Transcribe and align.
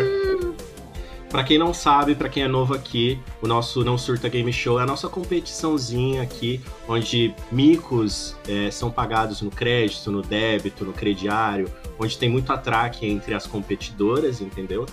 Para 1.29 1.43
quem 1.43 1.57
não 1.57 1.73
sabe, 1.73 2.15
para 2.15 2.29
quem 2.29 2.43
é 2.43 2.47
novo 2.47 2.73
aqui, 2.73 3.19
o 3.41 3.47
nosso 3.47 3.83
Não 3.83 3.97
Surta 3.97 4.29
Game 4.29 4.51
Show 4.53 4.79
é 4.79 4.83
a 4.83 4.85
nossa 4.85 5.09
competiçãozinha 5.09 6.21
aqui, 6.21 6.61
onde 6.87 7.35
micos 7.51 8.35
é, 8.47 8.71
são 8.71 8.89
pagados 8.89 9.41
no 9.41 9.51
crédito, 9.51 10.09
no 10.09 10.21
débito, 10.21 10.85
no 10.85 10.93
crediário, 10.93 11.69
onde 11.99 12.17
tem 12.17 12.29
muito 12.29 12.51
atraque 12.53 13.05
entre 13.05 13.33
as 13.33 13.45
competidoras, 13.45 14.39
entendeu? 14.39 14.85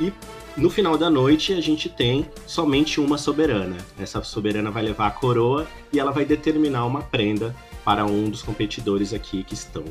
E 0.00 0.12
no 0.56 0.70
final 0.70 0.96
da 0.96 1.10
noite 1.10 1.52
a 1.52 1.60
gente 1.60 1.88
tem 1.88 2.24
somente 2.46 3.00
uma 3.00 3.18
soberana. 3.18 3.76
Essa 3.98 4.22
soberana 4.22 4.70
vai 4.70 4.84
levar 4.84 5.08
a 5.08 5.10
coroa 5.10 5.66
e 5.92 5.98
ela 5.98 6.12
vai 6.12 6.24
determinar 6.24 6.86
uma 6.86 7.02
prenda 7.02 7.54
para 7.84 8.04
um 8.04 8.30
dos 8.30 8.42
competidores 8.42 9.12
aqui 9.12 9.42
que 9.42 9.54
estão 9.54 9.82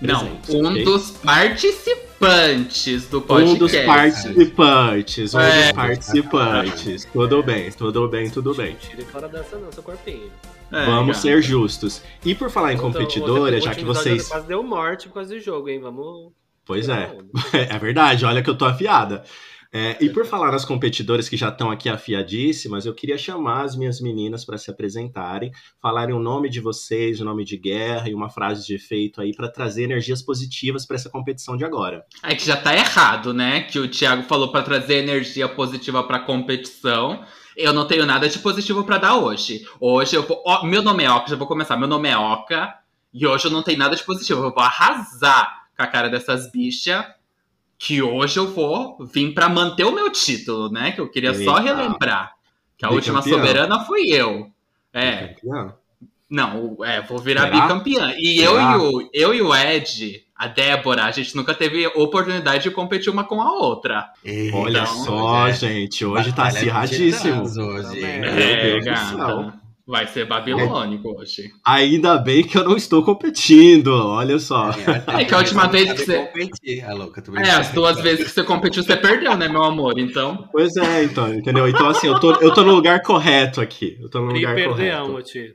não, 0.00 0.38
um 0.48 0.68
okay? 0.68 0.84
dos 0.84 1.10
participantes 1.12 2.09
do 3.10 3.22
podcast. 3.22 3.54
Um 3.54 3.58
dos 3.58 3.76
participantes, 3.76 5.34
um 5.34 5.40
é. 5.40 5.62
dos 5.62 5.72
participantes. 5.72 7.04
tudo 7.10 7.42
bem, 7.42 7.72
tudo 7.72 8.08
bem, 8.08 8.30
tudo 8.30 8.54
bem. 8.54 8.76
Tire 8.76 9.04
fora 9.04 9.26
dessa 9.26 9.56
não, 9.56 9.72
seu 9.72 9.82
corpinho. 9.82 10.30
É, 10.70 10.84
Vamos 10.84 11.16
ser 11.16 11.42
justos. 11.42 12.02
E 12.24 12.34
por 12.34 12.50
falar 12.50 12.74
em 12.74 12.76
competidora, 12.76 13.58
já 13.58 13.74
que 13.74 13.84
vocês. 13.84 14.28
Quase 14.28 14.46
deu 14.46 14.62
morte 14.62 15.08
por 15.08 15.14
causa 15.14 15.34
do 15.34 15.40
jogo, 15.40 15.70
hein? 15.70 15.80
Vamos. 15.80 16.32
Pois 16.66 16.88
é. 16.90 17.10
É 17.52 17.78
verdade, 17.78 18.24
olha 18.26 18.42
que 18.42 18.50
eu 18.50 18.56
tô 18.56 18.66
afiada. 18.66 19.24
É, 19.72 19.96
e 20.00 20.10
por 20.10 20.26
falar 20.26 20.50
nas 20.50 20.64
competidoras 20.64 21.28
que 21.28 21.36
já 21.36 21.48
estão 21.48 21.70
aqui 21.70 21.88
afiadíssimas, 21.88 22.86
eu 22.86 22.94
queria 22.94 23.16
chamar 23.16 23.62
as 23.62 23.76
minhas 23.76 24.00
meninas 24.00 24.44
para 24.44 24.58
se 24.58 24.68
apresentarem, 24.68 25.52
falarem 25.80 26.14
o 26.14 26.18
nome 26.18 26.50
de 26.50 26.60
vocês, 26.60 27.20
o 27.20 27.24
nome 27.24 27.44
de 27.44 27.56
guerra 27.56 28.08
e 28.08 28.14
uma 28.14 28.28
frase 28.28 28.66
de 28.66 28.74
efeito 28.74 29.20
aí 29.20 29.32
para 29.32 29.48
trazer 29.48 29.84
energias 29.84 30.22
positivas 30.22 30.84
para 30.84 30.96
essa 30.96 31.08
competição 31.08 31.56
de 31.56 31.64
agora. 31.64 32.04
É 32.22 32.34
que 32.34 32.44
já 32.44 32.56
tá 32.56 32.74
errado, 32.74 33.32
né? 33.32 33.62
Que 33.62 33.78
o 33.78 33.88
Thiago 33.88 34.24
falou 34.24 34.50
para 34.50 34.62
trazer 34.62 34.94
energia 34.94 35.48
positiva 35.48 36.02
para 36.02 36.16
a 36.16 36.24
competição. 36.24 37.24
Eu 37.56 37.72
não 37.72 37.86
tenho 37.86 38.04
nada 38.04 38.28
de 38.28 38.40
positivo 38.40 38.82
para 38.82 38.98
dar 38.98 39.18
hoje. 39.18 39.64
Hoje 39.78 40.16
eu 40.16 40.24
vou. 40.24 40.42
Meu 40.64 40.82
nome 40.82 41.04
é 41.04 41.10
Oca, 41.10 41.30
já 41.30 41.36
vou 41.36 41.46
começar. 41.46 41.76
Meu 41.76 41.88
nome 41.88 42.08
é 42.08 42.18
Oca. 42.18 42.74
E 43.14 43.24
hoje 43.24 43.46
eu 43.46 43.50
não 43.52 43.62
tenho 43.62 43.78
nada 43.78 43.94
de 43.94 44.02
positivo. 44.02 44.42
Eu 44.42 44.52
vou 44.52 44.62
arrasar 44.62 45.66
com 45.76 45.82
a 45.82 45.86
cara 45.86 46.08
dessas 46.08 46.50
bichas 46.50 47.04
que 47.80 48.02
hoje 48.02 48.38
eu 48.38 48.52
vou 48.52 48.98
vir 49.06 49.32
para 49.32 49.48
manter 49.48 49.84
o 49.84 49.90
meu 49.90 50.12
título, 50.12 50.70
né? 50.70 50.92
Que 50.92 51.00
eu 51.00 51.08
queria 51.08 51.30
Eita. 51.30 51.44
só 51.44 51.54
relembrar. 51.58 52.34
Que 52.76 52.84
a 52.84 52.90
última 52.90 53.22
campeão. 53.22 53.38
soberana 53.38 53.80
fui 53.86 54.02
eu. 54.10 54.50
É. 54.92 55.34
Não, 56.28 56.76
é, 56.84 57.00
vou 57.00 57.18
virar 57.18 57.44
Será? 57.44 57.62
bicampeã. 57.62 58.14
E 58.18 58.38
eu 58.38 58.60
e, 58.60 58.76
o, 58.76 59.10
eu 59.14 59.34
e 59.34 59.40
o 59.40 59.56
Ed, 59.56 60.22
a 60.36 60.46
Débora, 60.46 61.04
a 61.04 61.10
gente 61.10 61.34
nunca 61.34 61.54
teve 61.54 61.86
oportunidade 61.86 62.64
de 62.64 62.70
competir 62.70 63.10
uma 63.10 63.24
com 63.24 63.40
a 63.40 63.50
outra. 63.50 64.12
Eita, 64.22 64.56
Olha 64.58 64.82
então, 64.82 65.04
só, 65.04 65.48
é. 65.48 65.52
gente, 65.54 66.04
hoje 66.04 66.34
tá 66.34 66.48
acirradíssimo. 66.48 67.42
Hoje. 67.44 68.04
É, 68.04 68.78
gata. 68.80 69.54
Vai 69.90 70.06
ser 70.06 70.24
babilônico 70.24 71.08
é. 71.08 71.10
hoje. 71.10 71.52
Ainda 71.66 72.16
bem 72.16 72.44
que 72.44 72.56
eu 72.56 72.62
não 72.62 72.76
estou 72.76 73.02
competindo, 73.02 73.88
olha 73.88 74.38
só. 74.38 74.70
É, 74.70 75.24
que 75.26 75.34
a 75.34 75.38
última 75.38 75.66
vez 75.66 75.92
que 75.92 76.04
você. 76.04 76.26
Competir. 76.26 76.84
É, 76.84 76.94
louca, 76.94 77.20
é, 77.36 77.50
as 77.50 77.72
duas 77.72 78.00
vezes 78.00 78.26
que 78.26 78.30
você 78.30 78.44
competiu, 78.44 78.84
você 78.84 78.96
perdeu, 78.96 79.36
né, 79.36 79.48
meu 79.48 79.64
amor? 79.64 79.98
Então. 79.98 80.48
Pois 80.52 80.76
é, 80.76 81.02
então, 81.02 81.34
entendeu? 81.34 81.66
Então, 81.66 81.88
assim, 81.88 82.06
eu 82.06 82.20
tô, 82.20 82.36
eu 82.36 82.54
tô 82.54 82.62
no 82.62 82.72
lugar 82.72 83.02
correto 83.02 83.60
aqui. 83.60 83.98
Eu 84.00 84.08
tô 84.08 84.20
no 84.20 84.32
lugar 84.32 84.56
e 84.56 84.64
correto. 84.64 85.22
Tio. 85.24 85.54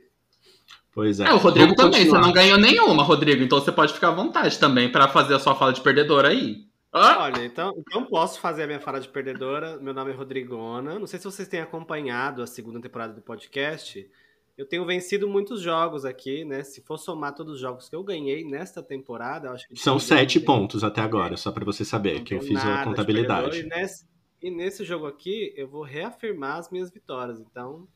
Pois 0.92 1.18
é. 1.18 1.28
É, 1.28 1.32
o 1.32 1.38
Rodrigo 1.38 1.68
Vamos 1.68 1.82
também, 1.82 2.00
continuar. 2.00 2.20
você 2.20 2.26
não 2.26 2.32
ganhou 2.34 2.58
nenhuma, 2.58 3.02
Rodrigo. 3.02 3.42
Então 3.42 3.58
você 3.58 3.72
pode 3.72 3.94
ficar 3.94 4.08
à 4.08 4.14
vontade 4.14 4.58
também 4.58 4.92
para 4.92 5.08
fazer 5.08 5.32
a 5.32 5.38
sua 5.38 5.54
fala 5.54 5.72
de 5.72 5.80
perdedor 5.80 6.26
aí. 6.26 6.56
Olha, 6.92 7.44
então, 7.44 7.74
então 7.78 8.04
posso 8.04 8.38
fazer 8.38 8.64
a 8.64 8.66
minha 8.66 8.80
fala 8.80 9.00
de 9.00 9.08
perdedora. 9.08 9.78
Meu 9.78 9.94
nome 9.94 10.10
é 10.10 10.14
Rodrigona. 10.14 10.98
Não 10.98 11.06
sei 11.06 11.18
se 11.18 11.24
vocês 11.24 11.48
têm 11.48 11.60
acompanhado 11.60 12.42
a 12.42 12.46
segunda 12.46 12.80
temporada 12.82 13.14
do 13.14 13.22
podcast. 13.22 14.06
Eu 14.56 14.66
tenho 14.66 14.86
vencido 14.86 15.28
muitos 15.28 15.60
jogos 15.60 16.06
aqui, 16.06 16.44
né? 16.44 16.62
Se 16.62 16.80
for 16.80 16.96
somar 16.96 17.34
todos 17.34 17.54
os 17.54 17.60
jogos 17.60 17.90
que 17.90 17.94
eu 17.94 18.02
ganhei 18.02 18.42
nesta 18.42 18.82
temporada, 18.82 19.50
acho 19.50 19.68
que. 19.68 19.76
São 19.76 19.98
sete 19.98 20.40
pontos 20.40 20.82
até 20.82 21.02
agora, 21.02 21.36
só 21.36 21.52
para 21.52 21.64
você 21.64 21.84
saber, 21.84 22.22
que 22.22 22.34
eu 22.34 22.40
fiz 22.40 22.64
a 22.64 22.82
contabilidade. 22.82 23.60
E 23.60 23.62
nesse, 23.64 24.06
e 24.40 24.50
nesse 24.50 24.82
jogo 24.82 25.06
aqui, 25.06 25.52
eu 25.56 25.68
vou 25.68 25.82
reafirmar 25.82 26.56
as 26.56 26.70
minhas 26.70 26.90
vitórias. 26.90 27.38
Então, 27.38 27.86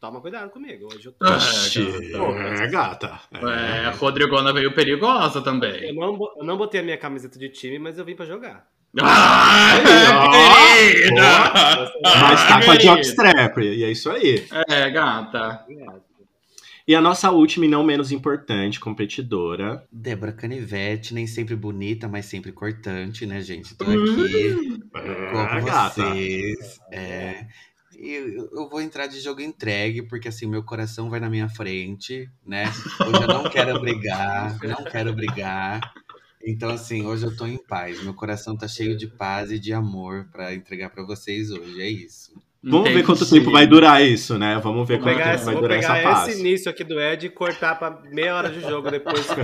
toma 0.00 0.20
cuidado 0.20 0.50
comigo. 0.50 0.88
Hoje 0.92 1.06
eu 1.06 1.12
tô. 1.12 1.26
Oxi, 1.26 1.86
é, 2.60 2.66
gata. 2.66 3.20
É, 3.32 3.86
a 3.86 3.90
Rodrigona 3.90 4.52
veio 4.52 4.74
perigosa 4.74 5.40
também. 5.42 5.90
Eu 5.90 5.94
não, 5.94 6.18
eu 6.38 6.44
não 6.44 6.56
botei 6.56 6.80
a 6.80 6.84
minha 6.84 6.98
camiseta 6.98 7.38
de 7.38 7.48
time, 7.50 7.78
mas 7.78 7.98
eu 7.98 8.04
vim 8.04 8.16
para 8.16 8.26
jogar. 8.26 8.68
Ah, 9.00 9.78
querida! 10.74 11.22
Mas 12.02 12.48
tá 12.48 12.64
com 12.64 12.70
a 12.70 12.78
jockstrap, 12.78 13.58
e 13.58 13.84
é 13.84 13.90
isso 13.90 14.10
aí. 14.10 14.46
É, 14.68 14.90
gata. 14.90 15.64
E 16.86 16.94
a 16.94 17.00
nossa 17.00 17.30
última 17.30 17.64
e 17.64 17.68
não 17.68 17.82
menos 17.82 18.12
importante 18.12 18.78
competidora. 18.78 19.86
Débora 19.90 20.32
Canivete, 20.32 21.14
nem 21.14 21.26
sempre 21.26 21.56
bonita, 21.56 22.06
mas 22.06 22.26
sempre 22.26 22.52
cortante, 22.52 23.24
né, 23.24 23.40
gente? 23.40 23.74
Tô 23.74 23.84
aqui 23.84 23.96
hum, 23.96 24.80
com 24.92 24.98
é, 24.98 25.60
vocês. 25.60 26.78
É, 26.92 27.46
e 27.96 28.12
eu 28.52 28.68
vou 28.68 28.82
entrar 28.82 29.06
de 29.06 29.18
jogo 29.18 29.40
entregue, 29.40 30.02
porque 30.02 30.28
assim, 30.28 30.46
meu 30.46 30.62
coração 30.62 31.08
vai 31.08 31.20
na 31.20 31.30
minha 31.30 31.48
frente, 31.48 32.28
né? 32.46 32.64
Hoje 33.00 33.22
eu 33.22 33.28
não 33.28 33.44
quero 33.44 33.80
brigar, 33.80 34.58
não 34.62 34.84
quero 34.84 35.14
brigar. 35.14 35.80
Então, 36.46 36.70
assim, 36.70 37.06
hoje 37.06 37.24
eu 37.24 37.36
tô 37.36 37.46
em 37.46 37.56
paz. 37.56 38.02
Meu 38.02 38.12
coração 38.14 38.56
tá 38.56 38.68
cheio 38.68 38.96
de 38.96 39.06
paz 39.06 39.50
e 39.50 39.58
de 39.58 39.72
amor 39.72 40.28
para 40.30 40.54
entregar 40.54 40.90
para 40.90 41.02
vocês 41.02 41.50
hoje. 41.50 41.80
É 41.80 41.88
isso. 41.88 42.32
Vamos 42.62 42.80
Entendi. 42.80 42.96
ver 42.96 43.04
quanto 43.04 43.28
tempo 43.28 43.50
vai 43.50 43.66
durar 43.66 44.02
isso, 44.02 44.38
né? 44.38 44.58
Vamos 44.62 44.88
ver 44.88 44.98
vou 44.98 45.04
quanto 45.04 45.18
tempo 45.18 45.34
esse, 45.34 45.44
vai 45.44 45.54
durar 45.54 45.78
essa 45.78 45.88
paz. 45.88 46.02
Vou 46.02 46.12
pegar 46.12 46.28
esse 46.28 46.40
início 46.40 46.70
aqui 46.70 46.82
do 46.82 46.98
Ed 46.98 47.26
e 47.26 47.30
cortar 47.30 47.78
para 47.78 48.00
meia 48.10 48.34
hora 48.34 48.50
de 48.50 48.60
jogo 48.60 48.90
depois. 48.90 49.26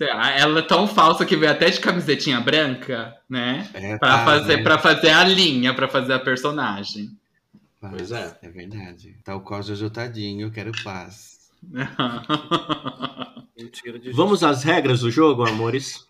Ela 0.00 0.60
é 0.60 0.62
tão 0.62 0.86
falsa 0.86 1.26
que 1.26 1.36
veio 1.36 1.52
até 1.52 1.68
de 1.68 1.78
camisetinha 1.80 2.40
branca, 2.40 3.14
né? 3.28 3.68
É, 3.74 3.98
pra, 3.98 4.18
tá, 4.18 4.24
fazer, 4.24 4.56
né? 4.58 4.62
pra 4.62 4.78
fazer 4.78 5.10
a 5.10 5.24
linha, 5.24 5.74
pra 5.74 5.88
fazer 5.88 6.14
a 6.14 6.18
personagem. 6.18 7.10
pois 7.80 8.10
é. 8.12 8.38
É 8.42 8.48
verdade. 8.48 9.16
Tal 9.24 9.40
qual 9.42 9.62
Jojo 9.62 9.90
Tadinho, 9.90 10.46
eu 10.46 10.50
quero 10.50 10.72
paz. 10.82 11.29
Vamos 14.14 14.42
às 14.42 14.64
regras 14.64 15.00
do 15.00 15.10
jogo, 15.10 15.46
amores? 15.46 16.08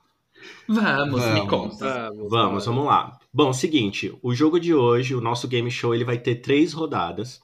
Vamos, 0.68 1.20
vamos, 1.20 1.40
me 1.40 1.48
conta. 1.48 2.10
Vamos, 2.10 2.30
vamos, 2.30 2.66
vamos 2.66 2.86
lá. 2.86 3.18
Bom, 3.32 3.52
seguinte, 3.52 4.16
o 4.22 4.34
jogo 4.34 4.60
de 4.60 4.74
hoje, 4.74 5.14
o 5.14 5.20
nosso 5.20 5.48
game 5.48 5.70
show, 5.70 5.94
ele 5.94 6.04
vai 6.04 6.18
ter 6.18 6.36
três 6.36 6.72
rodadas. 6.72 7.40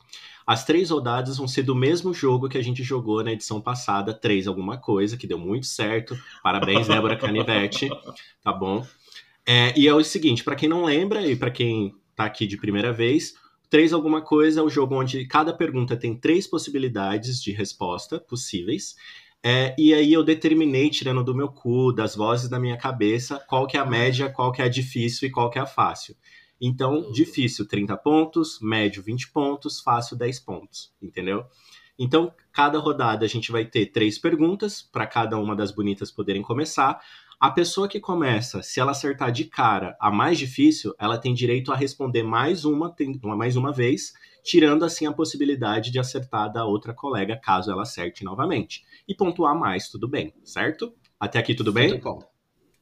As 0.46 0.64
três 0.64 0.90
rodadas 0.90 1.38
vão 1.38 1.48
ser 1.48 1.64
do 1.64 1.74
mesmo 1.74 2.14
jogo 2.14 2.48
que 2.48 2.56
a 2.56 2.62
gente 2.62 2.84
jogou 2.84 3.22
na 3.24 3.32
edição 3.32 3.60
passada, 3.60 4.14
três 4.14 4.46
alguma 4.46 4.78
coisa, 4.78 5.16
que 5.16 5.26
deu 5.26 5.38
muito 5.38 5.66
certo. 5.66 6.16
Parabéns, 6.40 6.86
Débora 6.86 7.16
Canivete, 7.16 7.90
tá 8.42 8.52
bom? 8.52 8.86
É, 9.44 9.76
e 9.76 9.88
é 9.88 9.94
o 9.94 10.04
seguinte, 10.04 10.44
para 10.44 10.54
quem 10.54 10.68
não 10.68 10.84
lembra 10.84 11.26
e 11.26 11.34
para 11.34 11.50
quem 11.50 11.96
tá 12.14 12.24
aqui 12.24 12.46
de 12.46 12.56
primeira 12.56 12.92
vez, 12.92 13.34
Três 13.68 13.92
alguma 13.92 14.22
coisa 14.22 14.60
é 14.60 14.62
o 14.62 14.70
jogo 14.70 14.94
onde 14.94 15.26
cada 15.26 15.52
pergunta 15.52 15.96
tem 15.96 16.14
três 16.14 16.46
possibilidades 16.46 17.42
de 17.42 17.52
resposta 17.52 18.20
possíveis. 18.20 18.94
É, 19.42 19.74
e 19.78 19.94
aí 19.94 20.12
eu 20.12 20.24
determinei, 20.24 20.90
tirando 20.90 21.22
do 21.22 21.34
meu 21.34 21.48
cu, 21.48 21.92
das 21.92 22.16
vozes 22.16 22.48
da 22.48 22.58
minha 22.58 22.76
cabeça, 22.76 23.38
qual 23.48 23.66
que 23.66 23.76
é 23.76 23.80
a 23.80 23.86
média, 23.86 24.28
qual 24.28 24.50
que 24.50 24.60
é 24.60 24.64
a 24.64 24.68
difícil 24.68 25.28
e 25.28 25.30
qual 25.30 25.50
que 25.50 25.58
é 25.58 25.62
a 25.62 25.66
fácil. 25.66 26.16
Então, 26.60 26.96
uhum. 26.96 27.12
difícil 27.12 27.66
30 27.66 27.96
pontos, 27.98 28.58
médio 28.60 29.02
20 29.02 29.30
pontos, 29.30 29.80
fácil 29.80 30.16
10 30.16 30.40
pontos, 30.40 30.92
entendeu? 31.00 31.44
Então, 31.98 32.32
cada 32.52 32.78
rodada 32.78 33.24
a 33.24 33.28
gente 33.28 33.50
vai 33.50 33.64
ter 33.64 33.86
três 33.86 34.18
perguntas 34.18 34.82
para 34.82 35.06
cada 35.06 35.38
uma 35.38 35.56
das 35.56 35.70
bonitas 35.70 36.10
poderem 36.10 36.42
começar. 36.42 37.00
A 37.38 37.50
pessoa 37.50 37.86
que 37.86 38.00
começa, 38.00 38.62
se 38.62 38.80
ela 38.80 38.92
acertar 38.92 39.30
de 39.30 39.44
cara 39.44 39.96
a 40.00 40.10
mais 40.10 40.38
difícil, 40.38 40.94
ela 40.98 41.18
tem 41.18 41.34
direito 41.34 41.70
a 41.70 41.76
responder 41.76 42.22
mais 42.22 42.64
uma, 42.64 42.94
mais 43.36 43.56
uma 43.56 43.72
vez, 43.72 44.14
tirando 44.42 44.84
assim 44.84 45.06
a 45.06 45.12
possibilidade 45.12 45.90
de 45.90 45.98
acertar 45.98 46.50
da 46.50 46.64
outra 46.64 46.94
colega 46.94 47.36
caso 47.36 47.70
ela 47.70 47.82
acerte 47.82 48.24
novamente. 48.24 48.84
E 49.06 49.14
pontuar 49.14 49.54
mais, 49.54 49.88
tudo 49.88 50.08
bem, 50.08 50.32
certo? 50.42 50.94
Até 51.20 51.38
aqui 51.38 51.54
tudo 51.54 51.72
bem? 51.72 51.90
Tudo 51.90 52.02
bom. 52.02 52.18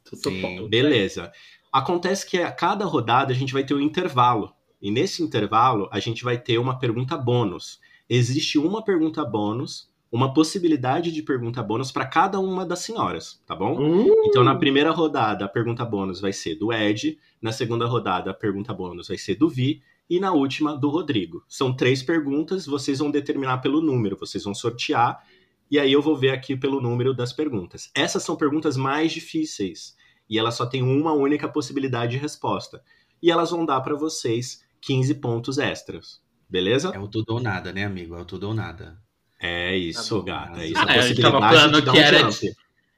Tudo 0.05 0.31
Sim, 0.31 0.41
bom. 0.41 0.69
Beleza. 0.69 1.33
Acontece 1.73 2.25
que 2.25 2.39
a 2.39 2.53
cada 2.53 2.85
rodada 2.85 3.33
a 3.33 3.37
gente 3.37 3.53
vai 3.53 3.65
ter 3.65 3.75
um 3.75 3.81
intervalo. 3.81 4.55
E 4.81 4.91
nesse 4.91 5.23
intervalo 5.23 5.89
a 5.91 5.99
gente 5.99 6.23
vai 6.23 6.39
ter 6.39 6.59
uma 6.59 6.79
pergunta 6.79 7.17
bônus 7.17 7.81
existe 8.09 8.59
uma 8.59 8.85
pergunta 8.85 9.25
bônus, 9.25 9.91
uma 10.15 10.33
possibilidade 10.33 11.11
de 11.11 11.21
pergunta 11.25 11.61
bônus 11.61 11.91
para 11.91 12.07
cada 12.07 12.39
uma 12.39 12.65
das 12.65 12.79
senhoras, 12.79 13.43
tá 13.45 13.57
bom? 13.57 13.77
Uh! 13.77 14.07
Então, 14.27 14.45
na 14.45 14.55
primeira 14.55 14.93
rodada, 14.93 15.45
a 15.45 15.49
pergunta 15.49 15.85
bônus 15.85 16.21
vai 16.21 16.33
ser 16.33 16.55
do 16.55 16.73
Ed, 16.73 17.19
na 17.43 17.51
segunda 17.51 17.85
rodada, 17.85 18.31
a 18.31 18.35
pergunta 18.35 18.73
bônus 18.73 19.09
vai 19.09 19.19
ser 19.19 19.35
do 19.35 19.49
Vi, 19.49 19.83
e 20.09 20.21
na 20.21 20.31
última, 20.31 20.77
do 20.77 20.89
Rodrigo. 20.89 21.43
São 21.49 21.75
três 21.75 22.01
perguntas, 22.01 22.65
vocês 22.65 23.01
vão 23.01 23.11
determinar 23.11 23.59
pelo 23.59 23.81
número, 23.81 24.17
vocês 24.17 24.45
vão 24.45 24.55
sortear, 24.55 25.21
e 25.69 25.81
aí 25.81 25.93
eu 25.93 26.01
vou 26.01 26.17
ver 26.17 26.31
aqui 26.31 26.57
pelo 26.57 26.81
número 26.81 27.13
das 27.13 27.33
perguntas. 27.33 27.91
Essas 27.93 28.23
são 28.23 28.37
perguntas 28.37 28.77
mais 28.77 29.11
difíceis, 29.11 29.97
e 30.31 30.39
elas 30.39 30.55
só 30.55 30.65
têm 30.65 30.85
uma 30.85 31.13
única 31.13 31.49
possibilidade 31.49 32.13
de 32.13 32.19
resposta. 32.19 32.85
E 33.21 33.33
elas 33.33 33.51
vão 33.51 33.67
dar 33.67 33.81
para 33.81 33.97
vocês 33.97 34.63
15 34.81 35.17
pontos 35.17 35.59
extras. 35.59 36.23
Beleza? 36.49 36.93
É 36.95 37.01
o 37.01 37.09
tudo 37.09 37.31
ou 37.31 37.41
nada, 37.41 37.73
né, 37.73 37.85
amigo? 37.85 38.15
É 38.15 38.21
o 38.21 38.25
tudo 38.25 38.47
ou 38.47 38.55
nada. 38.55 39.03
É 39.47 39.77
isso, 39.77 40.23
tá 40.23 40.33
gata. 40.33 40.63
É 40.63 40.67
isso. 40.69 40.79
Ah, 40.79 40.85
a 40.85 41.01
gente 41.03 41.21
tava 41.21 41.39
falando 41.39 41.83
que 41.83 41.91
um 41.91 41.97
era. 41.97 42.31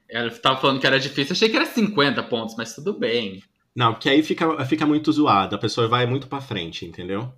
Ela 0.09 0.29
tava 0.31 0.61
falando 0.61 0.79
que 0.79 0.87
era 0.87 0.97
difícil. 0.97 1.33
Achei 1.33 1.49
que 1.49 1.57
era 1.57 1.65
50 1.65 2.23
pontos, 2.23 2.55
mas 2.57 2.73
tudo 2.73 2.97
bem. 2.97 3.43
Não, 3.75 3.93
porque 3.93 4.09
aí 4.09 4.23
fica, 4.23 4.65
fica 4.65 4.85
muito 4.85 5.11
zoado. 5.11 5.55
A 5.55 5.59
pessoa 5.59 5.89
vai 5.89 6.05
muito 6.05 6.27
pra 6.27 6.39
frente, 6.39 6.85
entendeu? 6.85 7.33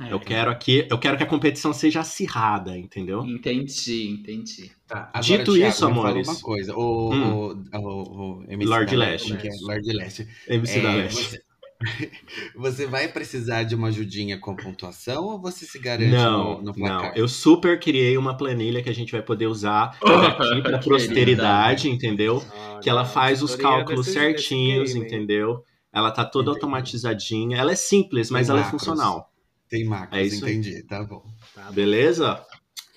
É, 0.00 0.12
eu 0.12 0.18
quero 0.18 0.50
aqui, 0.50 0.84
eu 0.90 0.98
quero 0.98 1.16
que 1.16 1.22
a 1.22 1.26
competição 1.26 1.72
seja 1.72 2.00
acirrada, 2.00 2.76
entendeu? 2.76 3.24
Entendi, 3.24 4.08
entendi. 4.08 4.72
Tá, 4.88 5.08
agora, 5.12 5.22
Dito 5.22 5.54
Thiago, 5.54 5.72
isso, 5.72 5.86
amores. 5.86 6.26
Uma 6.26 6.40
coisa, 6.40 6.76
o, 6.76 7.14
hum. 7.14 7.64
o, 7.72 7.78
o, 7.78 8.40
o 8.40 8.44
MC 8.48 8.68
Lord 8.68 8.96
Leste. 8.96 9.32
É? 9.34 9.50
Lord 9.60 9.92
Leste. 9.92 10.28
MC 10.48 10.78
é, 10.78 10.82
da 10.82 10.92
Leste. 10.94 11.22
Você, 11.22 11.42
Você 12.56 12.86
vai 12.86 13.08
precisar 13.08 13.62
de 13.64 13.74
uma 13.74 13.88
ajudinha 13.88 14.38
com 14.38 14.54
pontuação 14.54 15.24
ou 15.24 15.40
você 15.40 15.66
se 15.66 15.78
garante 15.78 16.10
não, 16.10 16.58
no, 16.58 16.62
no 16.62 16.74
placar? 16.74 17.10
Não, 17.10 17.14
eu 17.14 17.28
super 17.28 17.78
criei 17.78 18.16
uma 18.16 18.36
planilha 18.36 18.82
que 18.82 18.88
a 18.88 18.94
gente 18.94 19.12
vai 19.12 19.22
poder 19.22 19.46
usar 19.46 19.96
aqui 20.02 20.62
para 20.62 20.78
prosperidade, 20.78 21.88
entendeu? 21.88 22.42
Ah, 22.52 22.80
que 22.82 22.88
ela 22.88 23.04
faz 23.04 23.42
os 23.42 23.54
cálculos 23.54 24.06
certinhos, 24.06 24.92
game, 24.92 25.06
entendeu? 25.06 25.62
Ela 25.92 26.10
tá 26.10 26.24
toda 26.24 26.50
entendi. 26.50 26.64
automatizadinha. 26.64 27.56
Ela 27.58 27.72
é 27.72 27.76
simples, 27.76 28.30
mas 28.30 28.46
Tem 28.46 28.54
ela 28.54 28.64
macros. 28.64 28.82
é 28.82 28.86
funcional. 28.86 29.30
Tem 29.68 29.84
macros, 29.84 30.20
é 30.20 30.24
isso 30.24 30.48
entendi. 30.48 30.82
Tá 30.82 31.02
bom. 31.02 31.24
Tá 31.54 31.70
Beleza? 31.70 32.44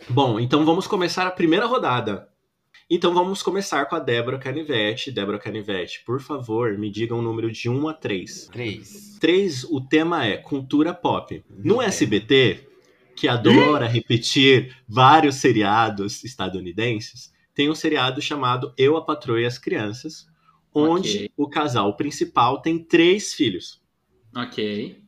Bom, 0.10 0.40
então 0.40 0.66
vamos 0.66 0.88
começar 0.88 1.28
a 1.28 1.31
primeira 1.31 1.66
rodada. 1.66 2.28
Então 2.89 3.13
vamos 3.13 3.44
começar 3.44 3.86
com 3.86 3.98
a 3.98 4.00
Débora 4.00 4.39
Canivete. 4.39 5.12
Débora 5.12 5.38
Canivete, 5.38 6.01
por 6.06 6.22
favor, 6.22 6.78
me 6.78 6.89
diga 6.89 7.13
um 7.13 7.22
número 7.22 7.51
de 7.51 7.69
1 7.69 7.89
a 7.89 7.94
3. 7.94 8.48
3. 8.48 9.18
3, 9.19 9.63
o 9.66 9.81
tema 9.81 10.25
é 10.25 10.38
cultura 10.38 10.94
pop. 10.94 11.44
No 11.50 11.81
SBT, 11.81 12.66
que 13.13 13.28
adora 13.28 13.88
repetir 13.88 14.74
vários 14.88 15.36
seriados 15.36 16.24
estadunidenses, 16.24 17.34
tem 17.54 17.69
um 17.69 17.75
seriado 17.75 18.22
chamado 18.22 18.74
Eu, 18.78 18.95
a 18.95 19.04
Patroa 19.04 19.42
e 19.42 19.45
as 19.45 19.57
Crianças, 19.57 20.25
onde 20.74 21.10
okay. 21.10 21.31
o 21.36 21.50
casal 21.50 21.98
principal 21.98 22.62
tem 22.62 22.81
três 22.81 23.33
filhos. 23.33 23.81
Ok. 24.33 25.04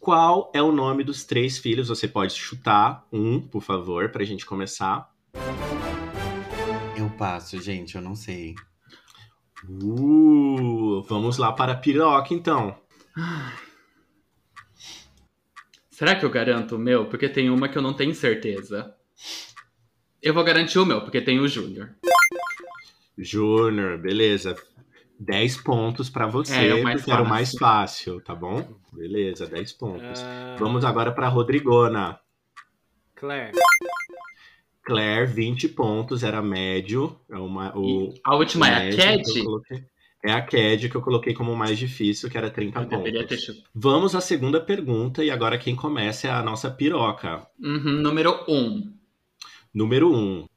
Qual 0.00 0.50
é 0.52 0.60
o 0.60 0.72
nome 0.72 1.04
dos 1.04 1.22
três 1.22 1.58
filhos? 1.58 1.86
Você 1.86 2.08
pode 2.08 2.34
chutar 2.34 3.06
um, 3.12 3.40
por 3.40 3.62
favor, 3.62 4.10
para 4.10 4.22
a 4.22 4.26
gente 4.26 4.44
começar. 4.44 5.14
Passo, 7.18 7.60
gente, 7.60 7.94
eu 7.94 8.02
não 8.02 8.14
sei. 8.14 8.54
Uh, 9.68 11.02
vamos 11.02 11.38
lá 11.38 11.52
para 11.52 11.72
a 11.72 11.76
piroca, 11.76 12.34
então. 12.34 12.76
Será 15.90 16.16
que 16.16 16.24
eu 16.24 16.30
garanto 16.30 16.76
o 16.76 16.78
meu? 16.78 17.06
Porque 17.06 17.28
tem 17.28 17.48
uma 17.48 17.68
que 17.68 17.78
eu 17.78 17.82
não 17.82 17.94
tenho 17.94 18.14
certeza. 18.14 18.94
Eu 20.20 20.34
vou 20.34 20.42
garantir 20.42 20.78
o 20.78 20.86
meu, 20.86 21.02
porque 21.02 21.20
tem 21.20 21.38
o 21.38 21.46
Júnior. 21.46 21.90
Júnior, 23.16 23.98
beleza. 23.98 24.56
10 25.20 25.58
pontos 25.58 26.10
para 26.10 26.26
você, 26.26 26.54
é, 26.54 26.70
porque 26.82 26.98
fácil. 26.98 27.12
era 27.12 27.22
o 27.22 27.28
mais 27.28 27.52
fácil, 27.52 28.20
tá 28.20 28.34
bom? 28.34 28.76
Beleza, 28.92 29.46
10 29.46 29.72
pontos. 29.74 30.20
Uh... 30.20 30.58
Vamos 30.58 30.84
agora 30.84 31.12
para 31.12 31.28
Rodrigona. 31.28 32.18
Claire. 33.14 33.52
Claire, 34.84 35.26
20 35.26 35.68
pontos, 35.70 36.22
era 36.22 36.42
médio. 36.42 37.18
É 37.30 37.36
uma, 37.36 37.76
o, 37.76 38.12
a 38.22 38.36
última 38.36 38.68
é 38.68 38.90
a 38.90 38.96
Cad? 38.96 39.22
É 40.22 40.32
a 40.32 40.42
Cad 40.42 40.88
que 40.88 40.94
eu 40.94 41.00
coloquei 41.00 41.32
como 41.32 41.56
mais 41.56 41.78
difícil, 41.78 42.28
que 42.28 42.36
era 42.36 42.50
30 42.50 42.80
eu 42.80 42.88
pontos. 42.88 43.46
Ter... 43.46 43.64
Vamos 43.74 44.14
à 44.14 44.20
segunda 44.20 44.60
pergunta, 44.60 45.24
e 45.24 45.30
agora 45.30 45.58
quem 45.58 45.74
começa 45.74 46.28
é 46.28 46.30
a 46.30 46.42
nossa 46.42 46.70
piroca. 46.70 47.46
Uhum, 47.58 48.02
número 48.02 48.44
1. 48.46 48.54
Um. 48.54 48.92
Número 49.72 50.12
1. 50.12 50.16
Um. 50.16 50.48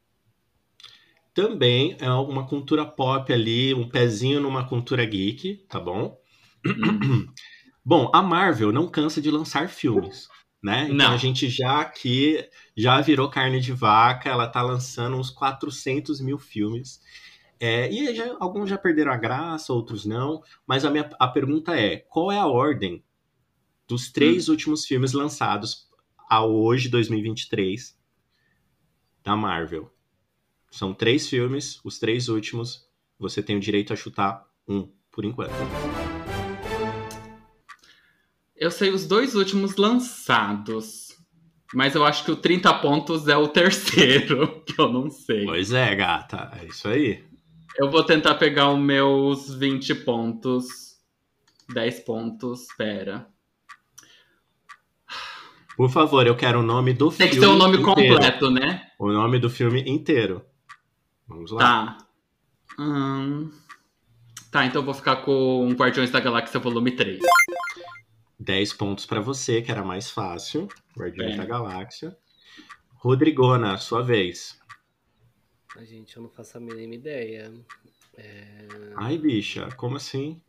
Também 1.33 1.95
é 1.99 2.09
uma 2.09 2.47
cultura 2.47 2.83
pop 2.85 3.31
ali, 3.31 3.73
um 3.73 3.87
pezinho 3.87 4.41
numa 4.41 4.67
cultura 4.67 5.05
geek, 5.05 5.65
tá 5.69 5.79
bom? 5.79 6.19
Uhum. 6.65 7.27
bom, 7.85 8.11
a 8.13 8.21
Marvel 8.21 8.71
não 8.73 8.87
cansa 8.87 9.21
de 9.21 9.31
lançar 9.31 9.69
filmes 9.69 10.27
né? 10.61 10.83
Então 10.85 10.95
Não. 10.95 11.13
a 11.13 11.17
gente 11.17 11.49
já 11.49 11.81
aqui 11.81 12.43
já 12.75 12.99
virou 13.01 13.29
carne 13.29 13.59
de 13.59 13.71
vaca, 13.71 14.29
ela 14.29 14.47
tá 14.47 14.61
lançando 14.61 15.17
uns 15.17 15.29
400 15.29 16.19
mil 16.21 16.37
filmes. 16.37 17.01
É, 17.59 17.91
e 17.91 18.13
já, 18.15 18.35
alguns 18.39 18.69
já 18.69 18.77
perderam 18.77 19.11
a 19.11 19.17
graça, 19.17 19.73
outros 19.73 20.05
não. 20.05 20.43
Mas 20.65 20.85
a 20.85 20.91
minha 20.91 21.09
a 21.19 21.27
pergunta 21.27 21.75
é: 21.75 21.97
qual 21.97 22.31
é 22.31 22.37
a 22.37 22.47
ordem 22.47 23.03
dos 23.87 24.11
três 24.11 24.47
hum. 24.47 24.51
últimos 24.51 24.85
filmes 24.85 25.13
lançados 25.13 25.87
a 26.29 26.45
hoje, 26.45 26.89
2023, 26.89 27.97
da 29.23 29.35
Marvel? 29.35 29.91
São 30.69 30.93
três 30.93 31.27
filmes, 31.27 31.79
os 31.83 31.97
três 31.97 32.27
últimos. 32.29 32.87
Você 33.19 33.41
tem 33.41 33.57
o 33.57 33.59
direito 33.59 33.93
a 33.93 33.95
chutar 33.95 34.45
um, 34.67 34.91
por 35.11 35.25
enquanto. 35.25 36.06
Eu 38.57 38.71
sei 38.71 38.89
os 38.89 39.05
dois 39.05 39.35
últimos 39.35 39.75
lançados. 39.75 41.15
Mas 41.73 41.95
eu 41.95 42.05
acho 42.05 42.23
que 42.23 42.31
o 42.31 42.35
30 42.35 42.73
pontos 42.75 43.27
é 43.27 43.37
o 43.37 43.47
terceiro, 43.47 44.61
que 44.65 44.79
eu 44.79 44.89
não 44.89 45.09
sei. 45.09 45.45
Pois 45.45 45.71
é, 45.71 45.95
gata. 45.95 46.51
É 46.59 46.65
isso 46.65 46.87
aí. 46.87 47.23
Eu 47.77 47.91
vou 47.91 48.03
tentar 48.03 48.35
pegar 48.35 48.71
os 48.71 48.79
meus 48.79 49.53
20 49.53 49.93
pontos. 49.95 50.65
10 51.71 51.99
pontos. 51.99 52.65
Pera. 52.77 53.27
Por 55.75 55.91
favor, 55.91 56.25
eu 56.25 56.35
quero 56.35 56.61
o 56.61 56.63
nome 56.63 56.93
do 56.93 57.11
filme. 57.11 57.17
Tem 57.17 57.39
que 57.39 57.45
ser 57.45 57.51
o 57.51 57.57
nome 57.57 57.77
inteiro. 57.77 58.15
completo, 58.15 58.49
né? 58.49 58.87
O 58.97 59.11
nome 59.11 59.37
do 59.37 59.49
filme 59.49 59.83
inteiro. 59.85 60.43
Vamos 61.27 61.51
lá. 61.51 61.59
Tá. 61.59 61.97
Hum... 62.79 63.51
Tá, 64.49 64.65
então 64.65 64.81
eu 64.81 64.85
vou 64.85 64.93
ficar 64.93 65.17
com 65.17 65.69
Guardiões 65.73 66.09
da 66.09 66.19
Galáxia 66.19 66.59
Volume 66.59 66.91
3. 66.91 67.19
10 68.39 68.73
pontos 68.73 69.05
para 69.05 69.19
você, 69.19 69.61
que 69.61 69.71
era 69.71 69.83
mais 69.83 70.09
fácil. 70.09 70.67
Guardiões 70.95 71.33
é. 71.33 71.37
da 71.37 71.45
Galáxia. 71.45 72.17
Rodrigona, 72.95 73.77
sua 73.77 74.01
vez. 74.01 74.59
A 75.75 75.83
gente, 75.83 76.17
eu 76.17 76.23
não 76.23 76.29
faço 76.29 76.57
a 76.57 76.59
mínima 76.59 76.95
ideia. 76.95 77.53
É... 78.17 78.67
Ai, 78.95 79.17
bicha, 79.17 79.69
como 79.77 79.97
assim? 79.97 80.41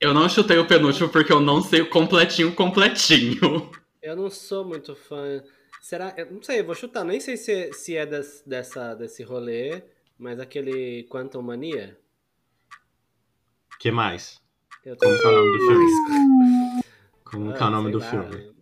Eu 0.00 0.14
não 0.14 0.28
chutei 0.28 0.56
o 0.56 0.66
penúltimo 0.66 1.10
porque 1.10 1.32
eu 1.32 1.40
não 1.40 1.62
sei 1.62 1.82
o 1.82 1.90
completinho, 1.90 2.54
completinho. 2.54 3.70
Eu 4.02 4.16
não 4.16 4.30
sou 4.30 4.64
muito 4.64 4.96
fã. 4.96 5.42
Será? 5.80 6.14
Eu 6.16 6.32
não 6.32 6.42
sei, 6.42 6.60
eu 6.60 6.64
vou 6.64 6.74
chutar. 6.74 7.04
Nem 7.04 7.20
sei 7.20 7.36
se, 7.36 7.72
se 7.74 7.96
é 7.96 8.06
des, 8.06 8.42
dessa, 8.46 8.94
desse 8.94 9.22
rolê, 9.22 9.82
mas 10.18 10.40
aquele 10.40 11.04
Quantum 11.10 11.42
Mania. 11.42 11.98
que 13.78 13.90
mais? 13.90 14.40
Eu 14.84 14.96
tô... 14.96 15.06
Como 15.06 15.16
é 15.16 15.26
o 15.26 15.32
nome 15.32 15.58
do 15.58 15.66
filme? 15.66 16.19
Como 17.30 17.50
ah, 17.50 17.56
é 17.56 17.62
o 17.62 17.70
nome 17.70 17.92
do 17.92 17.98
lá. 17.98 18.04
filme? 18.04 18.52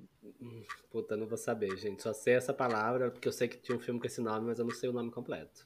Puta, 0.90 1.16
não 1.16 1.26
vou 1.26 1.38
saber, 1.38 1.76
gente. 1.76 2.02
Só 2.02 2.12
sei 2.12 2.34
essa 2.34 2.52
palavra, 2.52 3.10
porque 3.10 3.28
eu 3.28 3.32
sei 3.32 3.48
que 3.48 3.56
tinha 3.56 3.76
um 3.76 3.80
filme 3.80 4.00
com 4.00 4.06
esse 4.06 4.20
nome, 4.20 4.46
mas 4.46 4.58
eu 4.58 4.64
não 4.64 4.74
sei 4.74 4.88
o 4.88 4.92
nome 4.92 5.10
completo. 5.10 5.64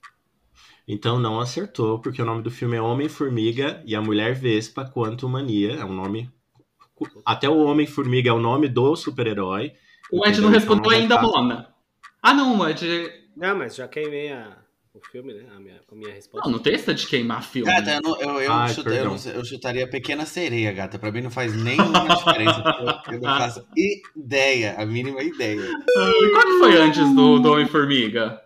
Então 0.87 1.19
não 1.19 1.41
acertou, 1.41 1.99
porque 2.01 2.21
o 2.21 2.25
nome 2.25 2.43
do 2.43 2.51
filme 2.51 2.77
é 2.77 2.83
Homem-Formiga 2.83 3.83
e 3.87 3.95
a 3.95 4.03
Mulher 4.03 4.35
Vespa 4.35 4.85
Quanto 4.85 5.29
Mania. 5.29 5.75
É 5.75 5.85
um 5.85 5.93
nome. 5.93 6.31
Até 7.25 7.49
o 7.49 7.65
Homem-Formiga 7.65 8.31
é 8.31 8.33
o 8.33 8.39
nome 8.39 8.69
do 8.69 8.95
super-herói. 8.95 9.73
O 10.13 10.27
Ed 10.27 10.41
não 10.41 10.51
respondeu 10.51 10.91
ainda, 10.91 11.21
Mona. 11.21 11.75
Ah, 12.23 12.35
não, 12.35 12.73
de- 12.73 13.11
Não, 13.37 13.57
mas 13.57 13.75
já 13.75 13.89
queimei 13.89 14.31
a, 14.31 14.62
o 14.95 15.01
filme, 15.11 15.33
né? 15.33 15.45
A 15.57 15.59
minha, 15.59 15.81
a 15.91 15.95
minha 15.95 16.13
resposta. 16.13 16.47
Não, 16.49 16.57
não 16.57 16.63
tem 16.63 16.75
essa 16.75 16.93
de 16.93 17.07
queimar 17.07 17.43
filme. 17.43 17.71
Gata, 17.71 17.91
eu, 17.95 18.01
não- 18.03 18.21
eu, 18.21 18.41
eu, 18.43 18.53
Ai, 18.53 18.69
chuta- 18.75 18.91
eu, 18.91 19.05
não 19.07 19.17
eu 19.33 19.45
chutaria 19.45 19.89
Pequena 19.89 20.27
Sereia, 20.27 20.71
gata. 20.73 20.99
Pra 20.99 21.11
mim 21.11 21.23
não 21.23 21.31
faz 21.31 21.55
nenhuma 21.55 22.07
diferença. 22.15 22.63
Eu 23.11 23.21
não 23.21 23.39
faço 23.39 23.67
ideia, 24.17 24.75
a 24.77 24.85
mínima 24.85 25.23
ideia. 25.23 25.61
E 25.63 26.31
qual 26.31 26.45
que 26.45 26.59
foi 26.59 26.77
antes 26.81 27.15
do, 27.15 27.39
do 27.39 27.53
Homem-Formiga? 27.53 28.39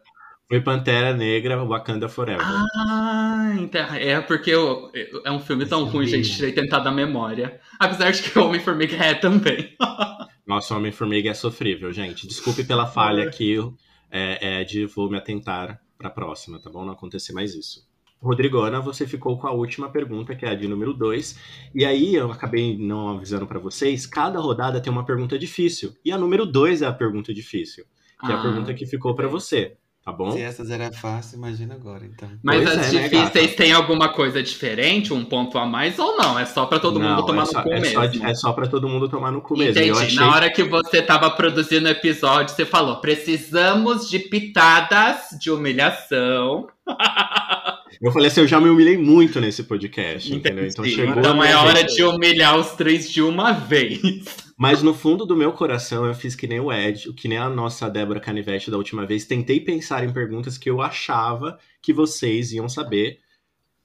Foi 0.48 0.60
Pantera 0.60 1.12
Negra, 1.12 1.64
Wakanda 1.64 2.08
Forever. 2.08 2.46
Ah, 2.76 3.52
então, 3.58 3.84
é 3.94 4.20
porque 4.20 4.50
eu- 4.50 4.90
eu- 4.94 5.22
é 5.24 5.32
um 5.32 5.40
filme 5.40 5.66
tão 5.66 5.82
ruim, 5.84 6.06
gente, 6.06 6.32
tirei 6.32 6.52
tentar 6.52 6.78
da 6.78 6.92
memória. 6.92 7.60
Apesar 7.80 8.12
de 8.12 8.22
que 8.22 8.38
o 8.38 8.44
Homem-Formiga 8.46 8.94
é 8.96 9.14
também. 9.14 9.74
Nossa, 10.46 10.76
Homem-Formiga 10.76 11.30
é 11.30 11.34
sofrível, 11.34 11.92
gente. 11.92 12.28
Desculpe 12.28 12.62
pela 12.62 12.86
falha 12.86 13.24
aqui. 13.24 13.56
É, 14.08 14.60
é 14.60 14.64
de 14.64 14.86
vou 14.86 15.10
me 15.10 15.18
atentar 15.18 15.80
pra 15.98 16.10
próxima, 16.10 16.58
tá 16.60 16.70
bom? 16.70 16.84
Não 16.84 16.92
acontecer 16.92 17.32
mais 17.32 17.54
isso. 17.54 17.86
Rodrigona, 18.20 18.80
você 18.80 19.06
ficou 19.06 19.38
com 19.38 19.46
a 19.46 19.52
última 19.52 19.90
pergunta, 19.90 20.34
que 20.34 20.46
é 20.46 20.50
a 20.50 20.54
de 20.54 20.66
número 20.66 20.94
2. 20.94 21.38
E 21.74 21.84
aí, 21.84 22.14
eu 22.14 22.30
acabei 22.32 22.76
não 22.78 23.10
avisando 23.10 23.46
pra 23.46 23.58
vocês, 23.58 24.06
cada 24.06 24.40
rodada 24.40 24.80
tem 24.80 24.90
uma 24.90 25.04
pergunta 25.04 25.38
difícil. 25.38 25.94
E 26.04 26.10
a 26.10 26.18
número 26.18 26.46
2 26.46 26.80
é 26.82 26.86
a 26.86 26.92
pergunta 26.92 27.32
difícil, 27.34 27.84
que 28.24 28.32
é 28.32 28.34
a 28.34 28.38
Ah, 28.38 28.42
pergunta 28.42 28.72
que 28.74 28.86
ficou 28.86 29.14
pra 29.14 29.28
você, 29.28 29.76
tá 30.06 30.12
bom? 30.12 30.30
Se 30.30 30.40
essas 30.40 30.70
era 30.70 30.92
fácil, 30.92 31.36
imagina 31.36 31.74
agora, 31.74 32.04
então. 32.06 32.28
Mas 32.40 32.62
Pois 32.62 32.78
as 32.78 32.88
é, 32.88 32.92
né, 32.92 33.02
difíceis 33.02 33.46
gata? 33.50 33.56
têm 33.56 33.72
alguma 33.72 34.08
coisa 34.10 34.40
diferente, 34.40 35.12
um 35.12 35.24
ponto 35.24 35.58
a 35.58 35.66
mais 35.66 35.98
ou 35.98 36.16
não? 36.16 36.38
É 36.38 36.46
só 36.46 36.64
pra 36.64 36.78
todo 36.78 37.00
Não, 37.00 37.10
mundo 37.10 37.26
tomar 37.26 37.42
é 37.42 37.46
só, 37.46 37.58
no 37.58 37.64
cu 37.64 37.72
é 37.72 37.80
mesmo. 37.80 37.94
Só, 37.94 38.26
é 38.26 38.34
só 38.34 38.52
pra 38.52 38.66
todo 38.68 38.88
mundo 38.88 39.08
tomar 39.08 39.32
no 39.32 39.40
cu 39.40 39.56
mesmo. 39.58 39.72
Entendi. 39.72 39.88
Eu 39.88 39.98
achei 39.98 40.14
Na 40.14 40.30
hora 40.30 40.48
que 40.48 40.62
você 40.62 41.02
tava 41.02 41.28
produzindo 41.30 41.88
o 41.88 41.90
episódio, 41.90 42.54
você 42.54 42.64
falou: 42.64 43.00
precisamos 43.00 44.08
de 44.08 44.20
pitadas 44.20 45.36
de 45.40 45.50
humilhação. 45.50 46.68
Eu 48.00 48.12
falei 48.12 48.28
assim, 48.28 48.40
eu 48.42 48.46
já 48.46 48.60
me 48.60 48.68
humilhei 48.68 48.98
muito 48.98 49.40
nesse 49.40 49.62
podcast, 49.62 50.32
entendeu? 50.32 50.66
Então 50.66 50.84
Entendi. 50.84 51.00
chegou. 51.00 51.18
Então 51.18 51.42
é 51.42 51.56
hora 51.56 51.82
de 51.82 52.04
humilhar 52.04 52.58
os 52.58 52.72
três 52.72 53.10
de 53.10 53.22
uma 53.22 53.52
vez. 53.52 54.00
Mas 54.56 54.82
no 54.82 54.94
fundo 54.94 55.26
do 55.26 55.36
meu 55.36 55.52
coração 55.52 56.06
eu 56.06 56.14
fiz 56.14 56.34
que 56.34 56.46
nem 56.46 56.58
o 56.60 56.72
Ed, 56.72 57.12
que 57.12 57.28
nem 57.28 57.36
a 57.36 57.48
nossa 57.48 57.90
Débora 57.90 58.18
Canivete 58.20 58.70
da 58.70 58.78
última 58.78 59.04
vez. 59.04 59.26
Tentei 59.26 59.60
pensar 59.60 60.02
em 60.02 60.12
perguntas 60.12 60.56
que 60.56 60.70
eu 60.70 60.80
achava 60.80 61.58
que 61.82 61.92
vocês 61.92 62.52
iam 62.52 62.66
saber, 62.68 63.20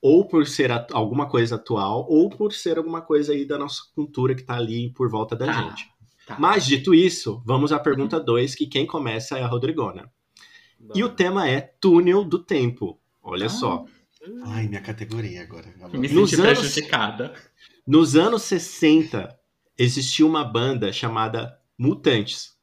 ou 0.02 0.26
por 0.28 0.48
ser 0.48 0.72
alguma 0.94 1.28
coisa 1.28 1.56
atual, 1.56 2.06
ou 2.10 2.30
por 2.30 2.54
ser 2.54 2.78
alguma 2.78 3.02
coisa 3.02 3.34
aí 3.34 3.46
da 3.46 3.58
nossa 3.58 3.82
cultura 3.94 4.34
que 4.34 4.44
tá 4.44 4.56
ali 4.56 4.90
por 4.94 5.10
volta 5.10 5.36
da 5.36 5.46
Tá, 5.46 5.62
gente. 5.62 5.86
tá. 6.26 6.38
Mas 6.40 6.66
dito 6.66 6.94
isso, 6.96 7.44
vamos 7.46 7.74
à 7.74 7.80
pergunta 7.80 8.18
2, 8.20 8.56
que 8.56 8.66
quem 8.66 8.86
começa 8.88 9.38
é 9.38 9.44
a 9.44 9.48
Rodrigona. 9.48 10.10
E 10.96 11.04
o 11.04 11.10
tema 11.10 11.48
é 11.50 11.60
túnel 11.82 12.24
do 12.24 12.40
tempo. 12.40 12.98
Olha 13.22 13.48
Ah. 13.48 13.50
só. 13.50 13.86
Ai, 14.46 14.68
minha 14.68 14.82
categoria 14.82 15.42
agora. 15.44 15.68
Me 15.94 16.08
Nos 16.08 16.30
senti 16.32 16.42
anos- 16.42 16.60
prejudicada. 16.60 17.34
Nos 17.86 18.16
anos 18.16 18.44
60, 18.44 19.38
existiu 19.82 20.28
uma 20.28 20.44
banda 20.44 20.94
chamada 20.94 21.60
Mutantes. 21.76 22.56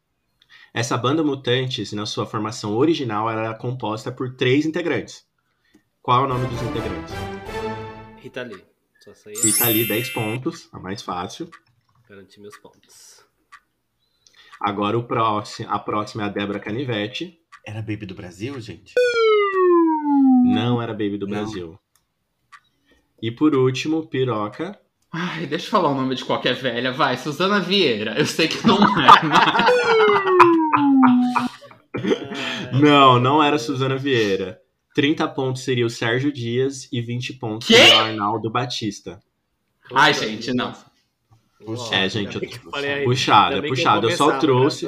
Essa 0.72 0.96
banda 0.96 1.24
Mutantes, 1.24 1.92
na 1.92 2.06
sua 2.06 2.24
formação 2.24 2.76
original, 2.76 3.28
era 3.28 3.52
composta 3.54 4.12
por 4.12 4.36
três 4.36 4.64
integrantes. 4.64 5.26
Qual 6.00 6.22
é 6.22 6.24
o 6.26 6.28
nome 6.28 6.46
dos 6.46 6.62
integrantes? 6.62 7.14
Rita 8.18 8.42
Lee. 8.42 8.64
Fica 9.42 9.66
ali 9.66 9.86
10 9.88 10.10
pontos, 10.10 10.68
a 10.72 10.78
mais 10.78 11.02
fácil. 11.02 11.50
garantir 12.08 12.40
meus 12.40 12.56
pontos. 12.56 13.24
Agora 14.60 14.96
o 14.96 15.02
próximo, 15.04 15.68
a 15.70 15.78
próxima 15.78 16.22
é 16.22 16.26
a 16.26 16.28
Débora 16.28 16.60
Canivete. 16.60 17.40
Era 17.66 17.80
Baby 17.80 18.06
do 18.06 18.14
Brasil, 18.14 18.60
gente? 18.60 18.94
Não 20.44 20.80
era 20.80 20.92
Baby 20.92 21.18
do 21.18 21.26
Não. 21.26 21.36
Brasil. 21.36 21.78
E 23.20 23.30
por 23.30 23.54
último, 23.56 24.06
Piroca. 24.06 24.78
Ai, 25.12 25.46
deixa 25.46 25.66
eu 25.66 25.70
falar 25.70 25.88
o 25.90 25.94
nome 25.94 26.14
de 26.14 26.24
qualquer 26.24 26.54
velha. 26.54 26.92
Vai, 26.92 27.16
Suzana 27.16 27.60
Vieira. 27.60 28.14
Eu 28.18 28.26
sei 28.26 28.46
que 28.48 28.66
não 28.66 28.76
é, 28.76 29.22
mas... 29.24 29.68
Não, 32.80 33.18
não 33.18 33.42
era 33.42 33.58
Suzana 33.58 33.96
Vieira. 33.96 34.60
30 34.94 35.26
pontos 35.28 35.62
seria 35.62 35.86
o 35.86 35.90
Sérgio 35.90 36.32
Dias 36.32 36.88
e 36.92 37.00
20 37.00 37.34
pontos 37.34 37.66
Quê? 37.66 37.74
seria 37.76 37.96
o 37.96 38.00
Arnaldo 38.00 38.50
Batista. 38.50 39.20
Ai, 39.92 40.12
gente, 40.14 40.52
não. 40.52 40.72
Puxa, 41.64 41.94
É, 41.94 42.08
gente, 42.08 42.36
eu- 42.36 42.42
eu 42.42 42.70
falei 42.70 42.90
aí, 42.92 43.04
Puxada, 43.04 43.60
bem 43.60 43.70
que 43.72 43.76
puxada. 43.76 44.06
Eu 44.06 44.16
só 44.16 44.38
trouxe. 44.38 44.86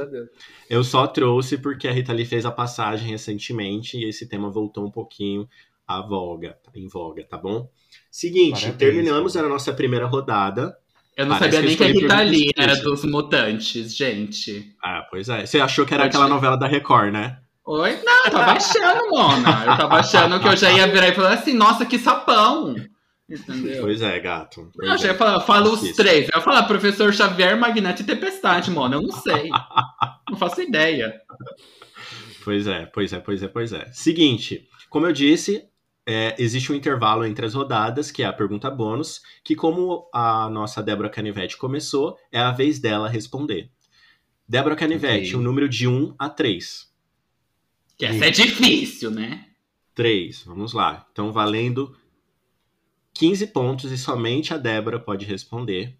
Eu 0.68 0.84
só 0.84 1.06
trouxe 1.06 1.58
porque 1.58 1.88
a 1.88 1.92
Rita 1.92 2.12
Lee 2.12 2.24
fez 2.26 2.46
a 2.46 2.50
passagem 2.50 3.08
recentemente 3.10 3.96
e 3.98 4.04
esse 4.08 4.28
tema 4.28 4.50
voltou 4.50 4.86
um 4.86 4.90
pouquinho 4.90 5.48
à 5.86 6.00
voga, 6.00 6.56
em 6.74 6.86
voga, 6.86 7.24
tá 7.24 7.36
bom? 7.36 7.68
Seguinte, 8.10 8.62
Parabéns, 8.62 8.76
terminamos 8.76 9.32
cara. 9.34 9.46
a 9.46 9.48
nossa 9.48 9.72
primeira 9.72 10.06
rodada. 10.06 10.76
Eu 11.16 11.26
não 11.26 11.38
Parece 11.38 11.56
sabia 11.56 11.76
que 11.76 11.84
nem 11.84 11.92
que 11.92 11.98
a 11.98 12.16
Rita 12.16 12.22
Lee 12.22 12.50
era 12.56 12.76
dos 12.76 13.04
mutantes, 13.04 13.94
gente. 13.94 14.74
Ah, 14.82 15.06
pois 15.10 15.28
é. 15.28 15.44
Você 15.44 15.60
achou 15.60 15.84
que 15.84 15.94
era 15.94 16.04
Pode 16.04 16.16
aquela 16.16 16.28
novela 16.28 16.56
da 16.56 16.66
Record, 16.66 17.12
né? 17.12 17.38
Oi? 17.66 18.00
Não, 18.02 18.24
eu 18.24 18.30
tava 18.30 18.52
achando, 18.52 19.10
Mona. 19.10 19.64
Eu 19.64 19.76
tava 19.76 19.94
achando 19.96 20.40
que 20.40 20.48
eu 20.48 20.56
já 20.56 20.72
ia 20.72 20.86
virar 20.88 21.08
e 21.08 21.14
falar 21.14 21.34
assim, 21.34 21.52
nossa, 21.52 21.84
que 21.84 21.98
sapão. 21.98 22.74
Entendeu? 23.28 23.82
Pois 23.82 24.02
é, 24.02 24.18
gato. 24.18 24.70
Pois 24.74 24.88
Não, 24.88 24.94
eu 24.94 24.98
já 24.98 25.08
é. 25.08 25.12
ia 25.12 25.16
falar, 25.16 25.40
fala 25.40 25.68
os 25.68 25.80
três. 25.92 26.28
Eu 26.28 26.38
ia 26.38 26.42
falar 26.42 26.64
professor 26.64 27.12
Xavier, 27.12 27.56
Magneto 27.56 28.02
e 28.02 28.04
Tempestade, 28.04 28.70
mano. 28.70 28.96
Eu 28.96 29.02
não 29.02 29.12
sei. 29.12 29.50
não 30.28 30.36
faço 30.36 30.62
ideia. 30.62 31.14
Pois 32.42 32.66
é, 32.66 32.86
pois 32.86 33.12
é, 33.12 33.20
pois 33.20 33.42
é, 33.42 33.48
pois 33.48 33.72
é. 33.72 33.86
Seguinte, 33.92 34.66
como 34.88 35.06
eu 35.06 35.12
disse, 35.12 35.64
é, 36.06 36.34
existe 36.38 36.72
um 36.72 36.74
intervalo 36.74 37.24
entre 37.24 37.46
as 37.46 37.54
rodadas, 37.54 38.10
que 38.10 38.22
é 38.22 38.26
a 38.26 38.32
pergunta 38.32 38.70
bônus, 38.70 39.22
que 39.44 39.54
como 39.54 40.08
a 40.12 40.48
nossa 40.48 40.82
Débora 40.82 41.08
Canivete 41.10 41.56
começou, 41.56 42.16
é 42.32 42.38
a 42.38 42.50
vez 42.50 42.78
dela 42.78 43.08
responder. 43.08 43.70
Débora 44.48 44.74
Canivete, 44.74 45.28
Ok. 45.28 45.36
um 45.36 45.42
número 45.42 45.68
de 45.68 45.86
1 45.86 46.14
a 46.18 46.28
3. 46.28 46.90
Que 47.96 48.06
essa 48.06 48.26
é 48.26 48.30
difícil, 48.30 49.10
né? 49.10 49.46
3, 49.94 50.42
vamos 50.44 50.72
lá. 50.72 51.06
Então, 51.12 51.30
valendo 51.32 51.94
15 53.14 53.46
pontos 53.48 53.92
e 53.92 53.98
somente 53.98 54.54
a 54.54 54.56
Débora 54.56 54.98
pode 54.98 55.26
responder. 55.26 55.96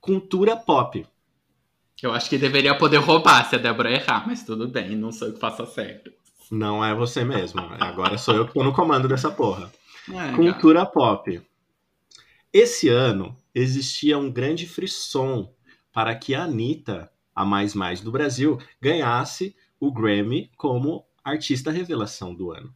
Cultura 0.00 0.56
pop. 0.56 1.06
Eu 2.02 2.12
acho 2.12 2.28
que 2.28 2.36
deveria 2.36 2.76
poder 2.76 2.98
roubar 2.98 3.48
se 3.48 3.54
a 3.54 3.58
Débora 3.58 3.90
errar, 3.90 4.26
mas 4.26 4.44
tudo 4.44 4.68
bem, 4.68 4.94
não 4.96 5.10
sou 5.10 5.28
eu 5.28 5.34
que 5.34 5.40
faça 5.40 5.64
certo. 5.64 6.12
Não 6.50 6.84
é 6.84 6.94
você 6.94 7.24
mesmo. 7.24 7.60
Agora 7.80 8.18
sou 8.18 8.34
eu 8.34 8.46
que 8.46 8.54
tô 8.54 8.62
no 8.62 8.72
comando 8.72 9.08
dessa 9.08 9.30
porra. 9.30 9.72
É, 10.08 10.12
cara. 10.12 10.36
Cultura 10.36 10.86
pop. 10.86 11.42
Esse 12.52 12.88
ano 12.88 13.36
existia 13.54 14.18
um 14.18 14.30
grande 14.30 14.66
frisson 14.66 15.52
para 15.92 16.14
que 16.14 16.34
a 16.34 16.44
Anitta, 16.44 17.10
a 17.34 17.44
mais 17.44 17.74
mais 17.74 18.00
do 18.00 18.12
Brasil, 18.12 18.58
ganhasse 18.80 19.56
o 19.80 19.92
Grammy 19.92 20.50
como 20.56 21.04
artista 21.24 21.70
revelação 21.70 22.34
do 22.34 22.52
ano. 22.52 22.74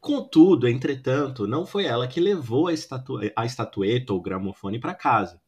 Contudo, 0.00 0.66
entretanto, 0.66 1.46
não 1.46 1.66
foi 1.66 1.84
ela 1.84 2.08
que 2.08 2.18
levou 2.18 2.68
a, 2.68 2.72
estatu 2.72 3.20
a 3.36 3.44
estatueta 3.44 4.12
ou 4.12 4.20
gramofone 4.20 4.78
para 4.78 4.94
casa. 4.94 5.40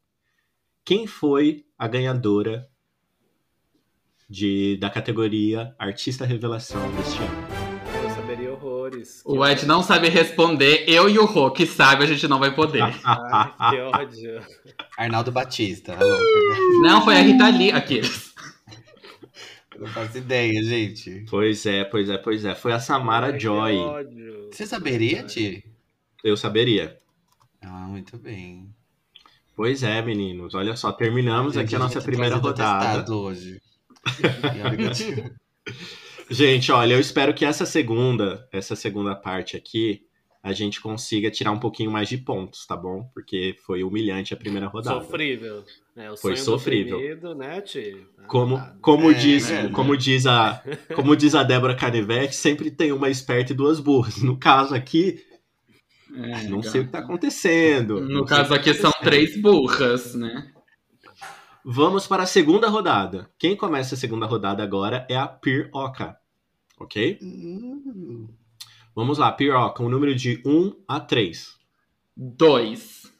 Quem 0.85 1.07
foi 1.07 1.65
a 1.79 1.89
ganhadora 1.89 2.69
de, 4.33 4.79
da 4.79 4.89
categoria 4.89 5.75
Artista 5.79 6.25
Revelação 6.25 6.81
deste 6.93 7.19
ano? 7.19 8.03
Eu 8.03 8.11
saberia 8.11 8.51
horrores. 8.51 9.23
O 9.27 9.47
Ed 9.47 9.67
não 9.67 9.83
sabe 9.83 10.09
responder, 10.09 10.85
eu 10.89 11.07
e 11.11 11.19
o 11.19 11.27
Rô, 11.27 11.51
que 11.51 11.67
sabe, 11.67 12.05
a 12.05 12.07
gente 12.07 12.27
não 12.27 12.39
vai 12.39 12.55
poder. 12.55 12.83
Ai, 13.05 13.71
que 13.71 13.81
ódio. 13.81 14.41
Arnaldo 14.97 15.31
Batista, 15.31 15.93
louca. 15.93 16.25
Não, 16.81 17.05
foi 17.05 17.17
a 17.17 17.21
Rita 17.21 17.49
Lee. 17.51 17.73
Aqui. 17.73 18.01
Eu 19.75 19.81
não 19.81 19.87
faço 19.89 20.17
ideia, 20.17 20.63
gente. 20.63 21.27
Pois 21.29 21.67
é, 21.67 21.85
pois 21.85 22.09
é, 22.09 22.17
pois 22.17 22.45
é. 22.47 22.55
Foi 22.55 22.73
a 22.73 22.81
Samara 22.81 23.27
Ai, 23.27 23.33
que 23.35 23.41
Joy. 23.41 23.77
ódio. 23.77 24.49
Você 24.51 24.67
saberia, 24.67 25.23
Ti? 25.25 25.63
Eu 26.25 26.39
saberia. 26.39 26.99
Ah, 27.61 27.87
muito 27.87 28.17
bem. 28.17 28.67
Pois 29.55 29.83
é, 29.83 30.01
meninos. 30.01 30.55
Olha 30.55 30.75
só, 30.75 30.91
terminamos 30.91 31.53
Gente, 31.53 31.65
aqui 31.67 31.77
a 31.77 31.79
nossa 31.79 32.01
primeira 32.01 32.37
rodada. 32.37 33.13
hoje. 33.15 33.61
Gente, 36.31 36.73
olha, 36.73 36.95
eu 36.95 37.01
espero 37.01 37.35
que 37.35 37.45
essa 37.45 37.67
segunda, 37.67 38.49
essa 38.53 38.75
segunda 38.75 39.15
parte 39.15 39.57
aqui, 39.57 40.03
a 40.43 40.53
gente 40.53 40.81
consiga 40.81 41.31
tirar 41.31 41.53
um 41.53 41.59
pouquinho 41.61 41.91
mais 41.91 42.09
de 42.09 42.17
pontos, 42.19 42.67
tá 42.67 42.77
bom? 42.77 43.05
Porque 43.15 43.55
foi 43.67 43.83
humilhante 43.85 44.33
a 44.33 44.37
primeira 44.37 44.67
rodada. 44.67 45.01
Sofrível. 45.01 45.65
É, 45.95 46.11
o 46.11 46.17
Foi 46.17 46.37
sonho 46.37 46.59
sofrível. 46.59 46.97
do 46.97 47.03
oprimido, 47.05 47.35
né? 47.35 47.61
Tá 47.61 48.27
Como, 48.27 48.55
errado. 48.57 48.79
como, 48.81 49.11
É, 49.11 49.15
diz, 49.15 49.51
né? 49.51 49.69
como, 49.69 49.95
diz 49.97 50.27
a, 50.27 50.63
como 50.95 51.15
diz 51.15 51.35
a 51.35 51.43
Débora 51.43 51.77
Canivete, 51.77 52.35
sempre 52.35 52.71
tem 52.71 52.93
uma 52.93 53.11
esperta 53.11 53.53
e 53.53 53.57
duas 53.57 53.79
burras. 53.79 54.23
No 54.23 54.39
caso 54.39 54.75
aqui, 54.75 55.23
É, 56.15 56.45
não 56.49 56.63
sei 56.63 56.81
o 56.81 56.85
que 56.87 56.91
tá 56.91 57.01
gata. 57.01 57.13
acontecendo. 57.13 58.01
No 58.01 58.25
caso 58.25 58.55
aqui 58.55 58.73
tá 58.73 58.81
são 58.81 58.93
três 59.03 59.39
burras, 59.41 60.15
né? 60.15 60.51
Vamos 61.65 62.09
para 62.09 62.25
a 62.25 62.27
segunda 62.27 62.69
rodada. 62.69 63.31
Quem 63.39 63.57
começa 63.57 63.95
a 63.95 63.99
segunda 63.99 64.27
rodada 64.27 64.63
agora 64.63 65.07
é 65.09 65.17
a 65.17 65.29
Piroca. 65.29 66.19
ok? 66.77 67.19
Uhum. 67.23 68.29
Vamos 68.95 69.17
lá, 69.17 69.31
Piroca, 69.31 69.83
um 69.83 69.89
número 69.89 70.15
de 70.15 70.43
1 70.45 70.83
a 70.89 70.99
3. 70.99 71.57
2. 72.17 73.13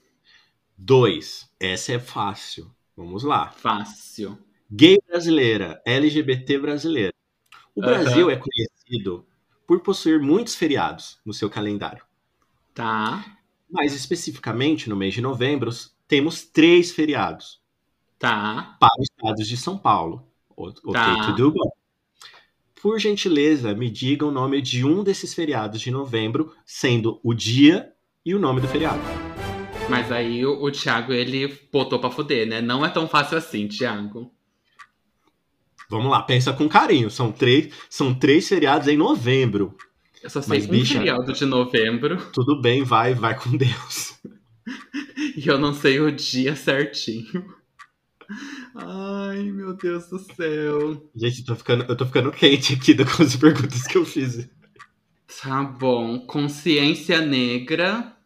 2. 0.77 1.51
Essa 1.61 1.93
é 1.93 1.99
fácil. 2.01 2.71
Vamos 2.97 3.23
lá. 3.23 3.53
Fácil. 3.53 4.37
Gay 4.71 4.99
brasileira, 5.07 5.81
LGBT 5.87 6.59
brasileira. 6.59 7.15
O 7.75 7.81
Brasil 7.81 8.29
é 8.29 8.37
conhecido 8.37 9.25
por 9.67 9.81
possuir 9.81 10.21
muitos 10.21 10.57
feriados 10.57 11.21
no 11.25 11.33
seu 11.33 11.49
calendário. 11.49 12.05
Tá. 12.75 13.39
Mais 13.71 13.95
especificamente, 13.95 14.91
no 14.91 14.97
mês 14.97 15.15
de 15.15 15.21
novembro, 15.21 15.71
temos 16.09 16.43
três 16.43 16.91
feriados. 16.91 17.62
Tá. 18.23 18.77
Para 18.79 19.01
os 19.01 19.09
estados 19.11 19.49
de 19.49 19.57
São 19.57 19.77
Paulo. 19.77 20.25
Ok, 20.57 20.93
tá. 20.93 21.27
tudo 21.27 21.51
bom. 21.51 21.73
Por 22.81 23.01
gentileza, 23.01 23.75
me 23.75 23.91
diga 23.91 24.25
o 24.25 24.31
nome 24.31 24.63
de 24.63 24.85
um 24.85 25.03
desses 25.03 25.35
feriados 25.35 25.81
de 25.81 25.91
novembro, 25.91 26.55
sendo 26.65 27.19
o 27.25 27.35
dia 27.35 27.93
e 28.25 28.33
o 28.33 28.39
nome 28.39 28.61
do 28.61 28.69
feriado. 28.69 29.01
Mas 29.91 30.13
aí 30.13 30.47
o, 30.47 30.63
o 30.63 30.71
Thiago, 30.71 31.13
ele 31.13 31.59
botou 31.73 31.99
pra 31.99 32.13
fuder, 32.13 32.47
né? 32.47 32.61
Não 32.61 32.87
é 32.87 32.89
tão 32.89 33.09
fácil 33.09 33.39
assim, 33.39 33.67
Thiago. 33.67 34.31
Vamos 35.91 36.09
lá, 36.09 36.23
pensa 36.23 36.53
com 36.53 36.69
carinho. 36.69 37.11
São 37.11 37.33
três, 37.33 37.75
são 37.91 38.15
três 38.15 38.49
feriados 38.49 38.87
em 38.87 38.97
novembro. 38.97 39.77
Eu 40.23 40.31
só 40.31 40.41
sei 40.41 40.59
Mas, 40.59 40.69
um 40.69 40.71
bicha, 40.71 40.95
feriado 40.95 41.33
de 41.33 41.45
novembro. 41.45 42.19
Tudo 42.33 42.61
bem, 42.61 42.85
vai, 42.85 43.15
vai 43.15 43.37
com 43.37 43.57
Deus. 43.57 44.17
e 45.37 45.45
eu 45.45 45.59
não 45.59 45.75
sei 45.75 45.99
o 45.99 46.13
dia 46.13 46.55
certinho. 46.55 47.61
Ai, 48.75 49.43
meu 49.51 49.75
Deus 49.75 50.09
do 50.09 50.19
céu. 50.19 51.11
Gente, 51.15 51.41
eu 51.41 51.47
tô 51.47 51.57
ficando, 51.57 51.85
eu 51.89 51.97
tô 51.97 52.07
ficando 52.07 52.33
quente 52.33 52.75
aqui 52.75 52.95
com 53.05 53.23
as 53.23 53.37
perguntas 53.37 53.87
que 53.87 53.97
eu 53.97 54.05
fiz. 54.05 54.49
Tá 55.41 55.63
bom. 55.63 56.27
Consciência 56.27 57.21
negra. 57.21 58.17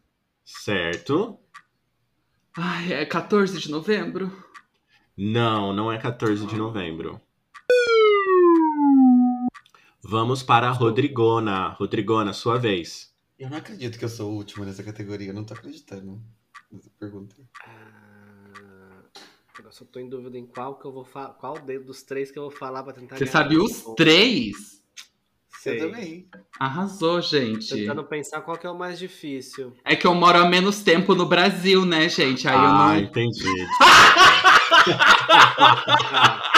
Certo. 0.45 1.39
Ai, 2.55 2.93
é 2.93 3.05
14 3.05 3.59
de 3.59 3.69
novembro? 3.69 4.31
Não, 5.17 5.73
não 5.73 5.91
é 5.91 5.97
14 5.97 6.45
de 6.45 6.55
novembro. 6.55 7.19
Vamos 10.03 10.41
para 10.41 10.69
a 10.69 10.71
Rodrigona. 10.71 11.69
Rodrigona, 11.69 12.33
sua 12.33 12.57
vez. 12.57 13.13
Eu 13.37 13.49
não 13.49 13.57
acredito 13.57 13.99
que 13.99 14.05
eu 14.05 14.09
sou 14.09 14.31
o 14.31 14.35
último 14.35 14.63
nessa 14.63 14.83
categoria. 14.83 15.29
Eu 15.29 15.33
não 15.33 15.43
tô 15.43 15.53
acreditando 15.53 16.21
nessa 16.71 16.89
pergunta. 16.99 17.35
Ah, 17.65 18.06
só 19.77 19.85
tô 19.85 19.99
em 19.99 20.09
dúvida 20.09 20.39
em 20.39 20.47
qual 20.47 20.79
que 20.79 20.85
eu 20.85 20.91
vou 20.91 21.05
falar. 21.05 21.33
Qual 21.33 21.53
dos 21.59 22.01
três 22.01 22.31
que 22.31 22.39
eu 22.39 22.43
vou 22.43 22.51
falar 22.51 22.81
pra 22.81 22.93
tentar 22.93 23.15
Você 23.15 23.27
sabe 23.27 23.59
os 23.59 23.83
três? 23.95 24.81
Sei. 25.59 25.75
Eu 25.75 25.91
também. 25.91 26.27
Arrasou, 26.59 27.21
gente. 27.21 27.75
Tentando 27.75 28.03
pensar 28.03 28.41
qual 28.41 28.57
que 28.57 28.65
é 28.65 28.71
o 28.71 28.77
mais 28.77 28.97
difícil. 28.97 29.73
É 29.85 29.95
que 29.95 30.07
eu 30.07 30.15
moro 30.15 30.39
há 30.39 30.49
menos 30.49 30.81
tempo 30.81 31.13
no 31.13 31.27
Brasil, 31.27 31.85
né, 31.85 32.09
gente? 32.09 32.47
Aí 32.47 32.55
ah, 32.55 32.57
eu 32.57 32.63
não. 32.63 32.87
Ah, 32.87 32.99
entendi. 32.99 33.43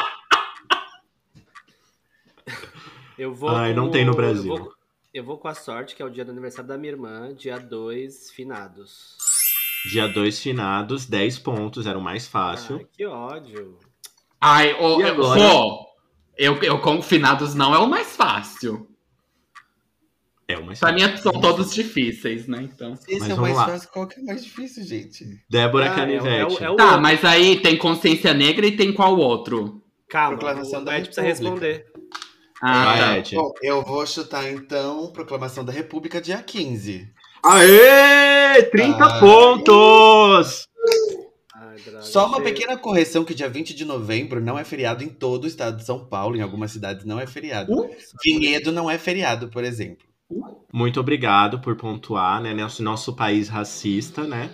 Eu 3.18 3.34
vou. 3.34 3.50
Ai, 3.50 3.74
não 3.74 3.92
tem 3.92 4.06
no 4.06 4.16
Brasil. 4.16 4.54
Eu 4.54 4.64
vou, 4.64 4.74
eu 5.14 5.24
vou, 5.26 5.38
com 5.38 5.50
a 5.50 5.54
sorte, 5.54 5.94
que 5.94 6.02
é 6.02 6.06
o 6.06 6.10
dia 6.10 6.24
do 6.24 6.32
aniversário 6.32 6.70
da 6.70 6.78
minha 6.78 6.94
irmã, 6.94 7.36
dia 7.36 7.60
2, 7.60 8.32
finados. 8.32 9.18
Dia 9.86 10.08
2, 10.08 10.40
finados, 10.40 11.06
10 11.06 11.40
pontos, 11.40 11.86
era 11.88 11.98
o 11.98 12.02
mais 12.02 12.28
fácil. 12.28 12.78
Ai, 12.78 12.88
que 12.92 13.06
ódio. 13.06 13.78
Ai, 14.42 14.76
oh, 14.80 15.00
e 15.00 15.04
agora? 15.04 15.40
Pô, 15.40 15.88
eu, 16.38 16.58
eu 16.64 16.80
com 16.80 17.02
finados 17.02 17.56
não 17.56 17.74
é 17.74 17.80
o 17.80 17.88
mais 17.88 18.16
fácil. 18.16 18.88
É 20.48 20.58
o 20.58 20.66
mais 20.66 20.80
pra 20.80 20.90
fácil. 20.90 21.06
Pra 21.06 21.14
mim 21.14 21.22
são 21.22 21.42
todos 21.42 21.74
difíceis, 21.74 22.48
né? 22.48 22.62
Então. 22.64 22.94
Esse 22.94 23.20
mas 23.20 23.30
é 23.30 23.34
o 23.34 23.42
mais 23.42 23.56
lá. 23.56 23.66
fácil, 23.68 23.90
qual 23.90 24.08
que 24.08 24.20
é 24.20 24.24
o 24.24 24.26
mais 24.26 24.44
difícil, 24.44 24.84
gente? 24.84 25.26
Débora 25.50 25.92
ah, 25.92 25.96
Canivete. 25.96 26.64
É, 26.64 26.68
é, 26.68 26.72
é 26.72 26.76
tá, 26.76 26.98
mas 26.98 27.24
aí 27.24 27.62
tem 27.62 27.78
consciência 27.78 28.34
negra 28.34 28.66
e 28.66 28.76
tem 28.76 28.92
qual 28.92 29.18
outro? 29.18 29.84
Calma, 30.10 30.38
Proclamação 30.38 30.84
da 30.84 30.94
precisa 30.94 31.22
responder. 31.22 31.86
Ah, 32.62 32.84
Vai, 32.84 33.24
tá. 33.24 33.30
Bom, 33.36 33.54
eu 33.62 33.82
vou 33.84 34.06
chutar 34.06 34.52
então 34.52 35.12
Proclamação 35.14 35.64
da 35.64 35.72
República 35.72 36.20
dia 36.20 36.42
15. 36.42 37.08
Aê! 37.44 38.64
30 38.64 39.06
ah, 39.06 39.20
pontos! 39.20 40.68
Só 42.02 42.28
uma 42.28 42.42
pequena 42.42 42.78
correção 42.78 43.24
que 43.24 43.34
dia 43.34 43.50
20 43.50 43.74
de 43.74 43.86
novembro 43.86 44.42
não 44.42 44.58
é 44.58 44.64
feriado 44.64 45.04
em 45.04 45.10
todo 45.10 45.46
o 45.46 45.48
estado 45.48 45.78
de 45.78 45.86
São 45.86 46.06
Paulo, 46.06 46.36
em 46.36 46.42
algumas 46.42 46.72
cidades 46.72 47.06
não 47.06 47.20
é 47.20 47.26
feriado. 47.26 47.74
Uh, 47.74 47.90
Vinhedo 48.24 48.72
não 48.72 48.90
é 48.90 48.98
feriado, 48.98 49.48
por 49.48 49.64
exemplo. 49.64 50.06
Muito 50.72 51.00
obrigado 51.00 51.60
por 51.60 51.76
pontuar, 51.76 52.42
né? 52.42 52.54
Nosso, 52.54 52.84
nosso 52.84 53.16
país 53.16 53.48
racista, 53.48 54.24
né? 54.24 54.52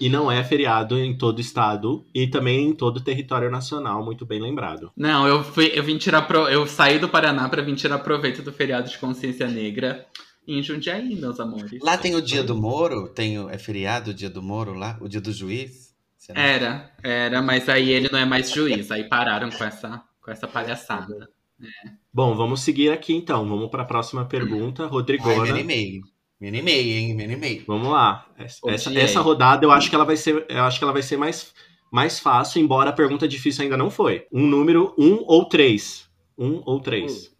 E 0.00 0.08
não 0.08 0.30
é 0.30 0.44
feriado 0.44 0.96
em 0.96 1.16
todo 1.16 1.38
o 1.38 1.40
estado 1.40 2.04
e 2.14 2.28
também 2.28 2.68
em 2.68 2.74
todo 2.74 2.98
o 2.98 3.02
território 3.02 3.50
nacional, 3.50 4.04
muito 4.04 4.24
bem 4.24 4.40
lembrado. 4.40 4.92
Não, 4.96 5.26
eu 5.26 5.42
fui, 5.42 5.72
eu 5.74 5.82
vim 5.82 5.98
tirar 5.98 6.22
pro, 6.22 6.48
eu 6.48 6.66
saí 6.66 6.98
do 6.98 7.08
Paraná 7.08 7.48
para 7.48 7.62
vir 7.62 7.74
tirar 7.74 7.98
proveito 7.98 8.42
do 8.42 8.52
feriado 8.52 8.88
de 8.88 8.98
consciência 8.98 9.48
negra 9.48 10.06
em 10.48 10.62
Jundiaí, 10.62 11.14
meus 11.14 11.38
amores. 11.38 11.80
Lá 11.82 11.98
tem 11.98 12.14
o 12.14 12.22
dia 12.22 12.42
do 12.42 12.56
Moro, 12.56 13.08
tem 13.08 13.38
o, 13.38 13.50
é 13.50 13.58
feriado 13.58 14.10
o 14.10 14.14
dia 14.14 14.30
do 14.30 14.42
Moro 14.42 14.72
lá, 14.72 14.98
o 15.00 15.08
dia 15.08 15.20
do 15.20 15.32
juiz? 15.32 15.94
Era, 16.30 16.92
era, 17.02 17.40
mas 17.40 17.68
aí 17.68 17.90
ele 17.90 18.08
não 18.10 18.18
é 18.18 18.24
mais 18.24 18.50
juiz, 18.50 18.90
aí 18.90 19.08
pararam 19.08 19.50
com 19.50 19.64
essa 19.64 20.02
com 20.28 20.32
essa 20.32 20.46
palhaçada. 20.46 21.30
É. 21.60 21.90
Bom, 22.12 22.34
vamos 22.34 22.60
seguir 22.60 22.90
aqui 22.90 23.14
então. 23.14 23.48
Vamos 23.48 23.70
para 23.70 23.82
a 23.82 23.86
próxima 23.86 24.26
pergunta, 24.26 24.86
Rodrigona. 24.86 25.42
Ai, 25.42 25.44
me 25.44 25.50
animei. 25.50 26.00
Me 26.38 26.48
animei, 26.48 26.92
hein? 26.92 27.14
Me 27.14 27.24
animei. 27.24 27.64
Vamos 27.66 27.88
lá. 27.88 28.26
Essa, 28.36 28.92
essa, 28.98 29.20
rodada 29.20 29.64
eu 29.64 29.72
acho 29.72 29.88
que 29.88 29.94
ela 29.94 30.04
vai 30.04 30.16
ser, 30.16 30.44
eu 30.48 30.62
acho 30.64 30.78
que 30.78 30.84
ela 30.84 30.92
vai 30.92 31.02
ser 31.02 31.16
mais, 31.16 31.52
mais 31.90 32.20
fácil, 32.20 32.60
embora 32.60 32.90
a 32.90 32.92
pergunta 32.92 33.26
difícil 33.26 33.64
ainda 33.64 33.76
não 33.76 33.90
foi. 33.90 34.26
Um 34.30 34.46
número 34.46 34.94
um 34.98 35.24
ou 35.26 35.46
três. 35.46 36.08
Um 36.36 36.62
ou 36.64 36.78
três. 36.78 37.34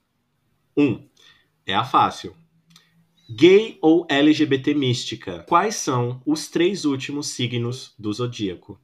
Um. 0.76 0.84
um. 0.84 1.08
É 1.66 1.74
a 1.74 1.84
fácil. 1.84 2.34
Gay 3.30 3.78
ou 3.82 4.06
LGBT 4.08 4.72
mística? 4.72 5.44
Quais 5.46 5.76
são 5.76 6.22
os 6.24 6.48
três 6.48 6.86
últimos 6.86 7.28
signos 7.28 7.94
do 7.98 8.10
zodíaco? 8.10 8.80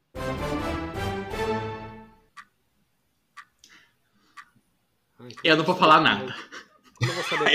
Eu 5.43 5.57
não 5.57 5.65
vou 5.65 5.75
falar 5.75 6.01
nada. 6.01 6.35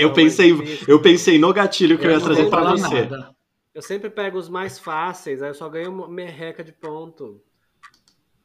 Eu 0.00 0.12
pensei, 0.12 0.52
eu 0.88 1.00
pensei 1.00 1.38
no 1.38 1.52
gatilho 1.52 1.96
que 1.96 2.04
eu, 2.06 2.10
eu 2.10 2.18
ia 2.18 2.24
trazer 2.24 2.50
para 2.50 2.72
você. 2.72 3.02
Nada. 3.02 3.36
Eu 3.72 3.82
sempre 3.82 4.10
pego 4.10 4.36
os 4.36 4.48
mais 4.48 4.78
fáceis, 4.78 5.40
aí 5.42 5.50
eu 5.50 5.54
só 5.54 5.68
ganho 5.68 5.92
uma 5.92 6.08
merreca 6.08 6.64
de 6.64 6.72
ponto. 6.72 7.40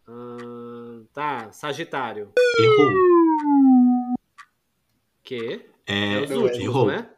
Uh, 0.08 1.03
tá, 1.12 1.51
Sagitário. 1.51 2.31
Errou. 2.60 2.91
Que? 5.23 5.65
É, 5.88 6.13
é 6.13 6.19
últimos, 6.21 6.60
errou. 6.60 6.86
Né? 6.86 7.10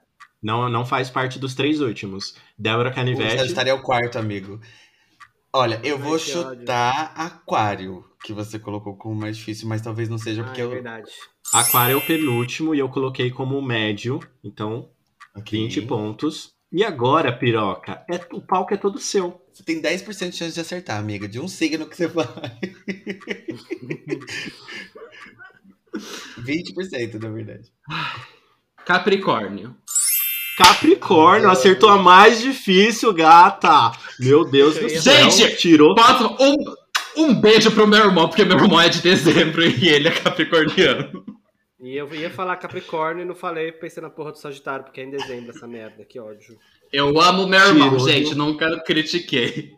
Não, 0.42 0.70
não 0.70 0.86
faz 0.86 1.10
parte 1.10 1.40
dos 1.40 1.56
três 1.56 1.82
últimos. 1.82 2.36
Débora 2.58 2.92
Canivete. 2.92 3.36
O 3.36 3.40
Sagitário 3.40 3.72
é 3.72 3.74
o 3.74 3.82
quarto, 3.82 4.18
amigo. 4.18 4.60
Olha, 5.52 5.80
eu 5.84 5.98
vou 5.98 6.20
chutar 6.20 7.14
ódio. 7.14 7.26
Aquário, 7.26 8.06
que 8.24 8.34
você 8.34 8.60
colocou 8.60 8.96
como 8.96 9.16
mais 9.16 9.38
difícil, 9.38 9.68
mas 9.68 9.82
talvez 9.82 10.10
não 10.10 10.18
seja 10.18 10.44
porque 10.44 10.62
ah, 10.62 10.64
é 10.64 10.68
eu. 10.68 10.70
verdade. 10.70 11.10
Aquário 11.54 11.94
é 11.94 11.98
o 11.98 12.06
penúltimo 12.06 12.76
e 12.76 12.80
eu 12.80 12.90
coloquei 12.90 13.32
como 13.32 13.62
médio, 13.62 14.20
então 14.44 14.90
okay. 15.36 15.60
20 15.64 15.82
pontos. 15.84 16.56
E 16.72 16.84
agora, 16.84 17.32
piroca, 17.32 18.04
é, 18.12 18.20
o 18.34 18.42
palco 18.42 18.74
é 18.74 18.78
todo 18.78 19.00
seu. 19.00 19.42
Você 19.54 19.64
tem 19.64 19.82
10% 19.82 20.30
de 20.30 20.36
chance 20.36 20.54
de 20.54 20.60
acertar, 20.60 21.00
amiga, 21.00 21.28
de 21.28 21.40
um 21.40 21.48
signo 21.48 21.88
que 21.88 21.96
você 21.96 22.06
vai. 22.12 22.28
20%, 26.40 27.22
na 27.22 27.30
verdade. 27.30 27.72
Capricórnio. 28.86 29.76
Capricórnio, 30.58 31.52
acertou 31.52 31.88
a 31.88 31.98
mais 32.02 32.42
difícil, 32.42 33.14
gata. 33.14 33.92
Meu 34.20 34.44
Deus 34.44 34.76
do 34.76 34.90
céu. 34.90 35.30
Gente, 35.30 35.56
tirou. 35.56 35.94
Posso, 35.94 36.36
um, 36.40 36.56
um 37.16 37.36
beijo 37.36 37.70
pro 37.72 37.88
meu 37.88 38.00
irmão, 38.00 38.28
porque 38.28 38.44
meu 38.44 38.58
irmão 38.58 38.82
é 38.82 38.90
de 38.90 39.00
dezembro 39.00 39.64
e 39.64 39.88
ele 39.88 40.08
é 40.08 40.12
capricorniano. 40.12 41.24
E 41.80 41.96
eu 41.96 42.12
ia 42.16 42.32
falar 42.32 42.56
Capricórnio 42.56 43.22
e 43.22 43.26
não 43.26 43.36
falei, 43.36 43.72
pensei 43.72 44.02
na 44.02 44.10
porra 44.10 44.32
do 44.32 44.40
Sagitário, 44.40 44.84
porque 44.84 45.00
é 45.00 45.04
em 45.04 45.12
dezembro 45.12 45.52
essa 45.52 45.68
merda, 45.68 46.04
que 46.04 46.20
ódio. 46.20 46.58
Eu 46.92 47.22
amo 47.22 47.48
meu 47.48 47.60
irmão, 47.60 47.92
Tirou 47.92 48.10
gente, 48.10 48.30
do... 48.32 48.38
nunca 48.38 48.80
critiquei. 48.80 49.74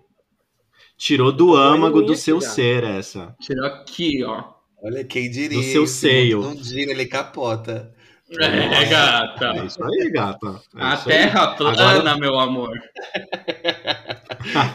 Tirou 0.97 1.31
do 1.31 1.55
âmago 1.57 2.01
do 2.01 2.15
seu 2.15 2.39
tirar. 2.39 2.51
ser 2.51 2.83
essa. 2.85 3.35
Tirou 3.41 3.65
aqui, 3.65 4.23
ó. 4.23 4.45
Olha, 4.81 5.03
quem 5.03 5.29
diria. 5.29 5.57
Do 5.57 5.63
seu 5.63 5.85
seio. 5.85 6.41
Não 6.41 6.55
gira, 6.55 6.91
ele 6.91 7.05
capota. 7.05 7.93
É, 8.31 8.85
gata. 8.85 9.57
É 9.57 9.65
isso 9.65 9.83
aí, 9.83 10.11
gata. 10.11 10.61
É 10.75 10.83
a 10.83 10.97
terra 10.97 11.51
aí. 11.51 11.57
plana, 11.57 11.81
Agora... 11.81 12.17
meu 12.17 12.39
amor. 12.39 12.71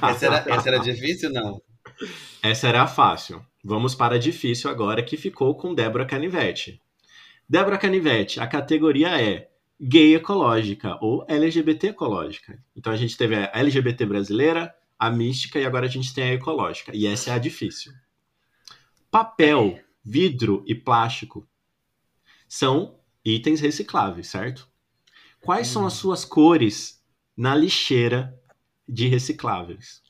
essa, 0.02 0.26
era, 0.26 0.44
essa 0.46 0.68
era 0.68 0.78
difícil, 0.78 1.32
não? 1.32 1.60
Essa 2.42 2.68
era 2.68 2.86
fácil. 2.86 3.44
Vamos 3.62 3.94
para 3.94 4.16
a 4.16 4.18
difícil 4.18 4.68
agora, 4.68 5.02
que 5.02 5.16
ficou 5.16 5.54
com 5.54 5.74
Débora 5.74 6.04
Canivete. 6.04 6.80
Débora 7.48 7.78
Canivete, 7.78 8.40
a 8.40 8.46
categoria 8.46 9.20
é 9.20 9.48
gay 9.80 10.14
ecológica 10.14 10.98
ou 11.00 11.24
LGBT 11.28 11.88
ecológica. 11.88 12.58
Então 12.76 12.92
a 12.92 12.96
gente 12.96 13.16
teve 13.16 13.36
a 13.36 13.50
LGBT 13.54 14.04
brasileira, 14.06 14.74
a 14.98 15.10
mística 15.10 15.58
e 15.58 15.64
agora 15.64 15.86
a 15.86 15.88
gente 15.88 16.12
tem 16.12 16.24
a 16.24 16.34
ecológica. 16.34 16.92
E 16.94 17.06
essa 17.06 17.30
é 17.30 17.34
a 17.34 17.38
difícil. 17.38 17.92
Papel, 19.10 19.78
vidro 20.04 20.62
e 20.66 20.74
plástico 20.74 21.48
são 22.48 22.98
itens 23.24 23.60
recicláveis, 23.60 24.28
certo? 24.28 24.68
Quais 25.40 25.68
hum. 25.68 25.72
são 25.72 25.86
as 25.86 25.94
suas 25.94 26.24
cores 26.24 27.02
na 27.36 27.54
lixeira 27.54 28.38
de 28.88 29.08
recicláveis? 29.08 30.02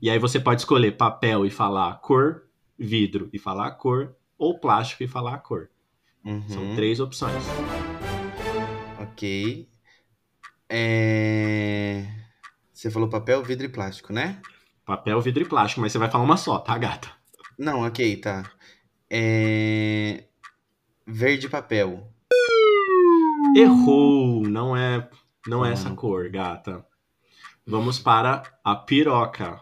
E 0.00 0.10
aí 0.10 0.18
você 0.18 0.38
pode 0.38 0.60
escolher 0.60 0.96
papel 0.96 1.46
e 1.46 1.50
falar 1.50 1.90
a 1.90 1.94
cor, 1.94 2.44
vidro 2.78 3.30
e 3.32 3.38
falar 3.38 3.68
a 3.68 3.70
cor, 3.70 4.14
ou 4.36 4.58
plástico 4.58 5.02
e 5.02 5.08
falar 5.08 5.34
a 5.34 5.38
cor. 5.38 5.70
Uhum. 6.24 6.48
São 6.48 6.74
três 6.74 7.00
opções. 7.00 7.42
Ok. 9.00 9.68
É... 10.68 12.06
Você 12.72 12.90
falou 12.90 13.08
papel, 13.08 13.42
vidro 13.42 13.66
e 13.66 13.68
plástico, 13.68 14.12
né? 14.12 14.40
Papel, 14.84 15.20
vidro 15.20 15.42
e 15.42 15.48
plástico, 15.48 15.80
mas 15.80 15.92
você 15.92 15.98
vai 15.98 16.10
falar 16.10 16.24
uma 16.24 16.36
só, 16.36 16.58
tá, 16.58 16.76
gata? 16.76 17.10
Não, 17.58 17.86
ok, 17.86 18.16
tá. 18.16 18.50
É... 19.08 20.24
Verde 21.06 21.48
papel. 21.48 22.12
Errou! 23.54 24.42
Não 24.42 24.76
é, 24.76 25.08
não 25.46 25.64
é 25.64 25.72
essa 25.72 25.90
cor, 25.90 26.28
gata. 26.28 26.84
Vamos 27.64 28.00
para 28.00 28.42
a 28.64 28.74
piroca. 28.74 29.60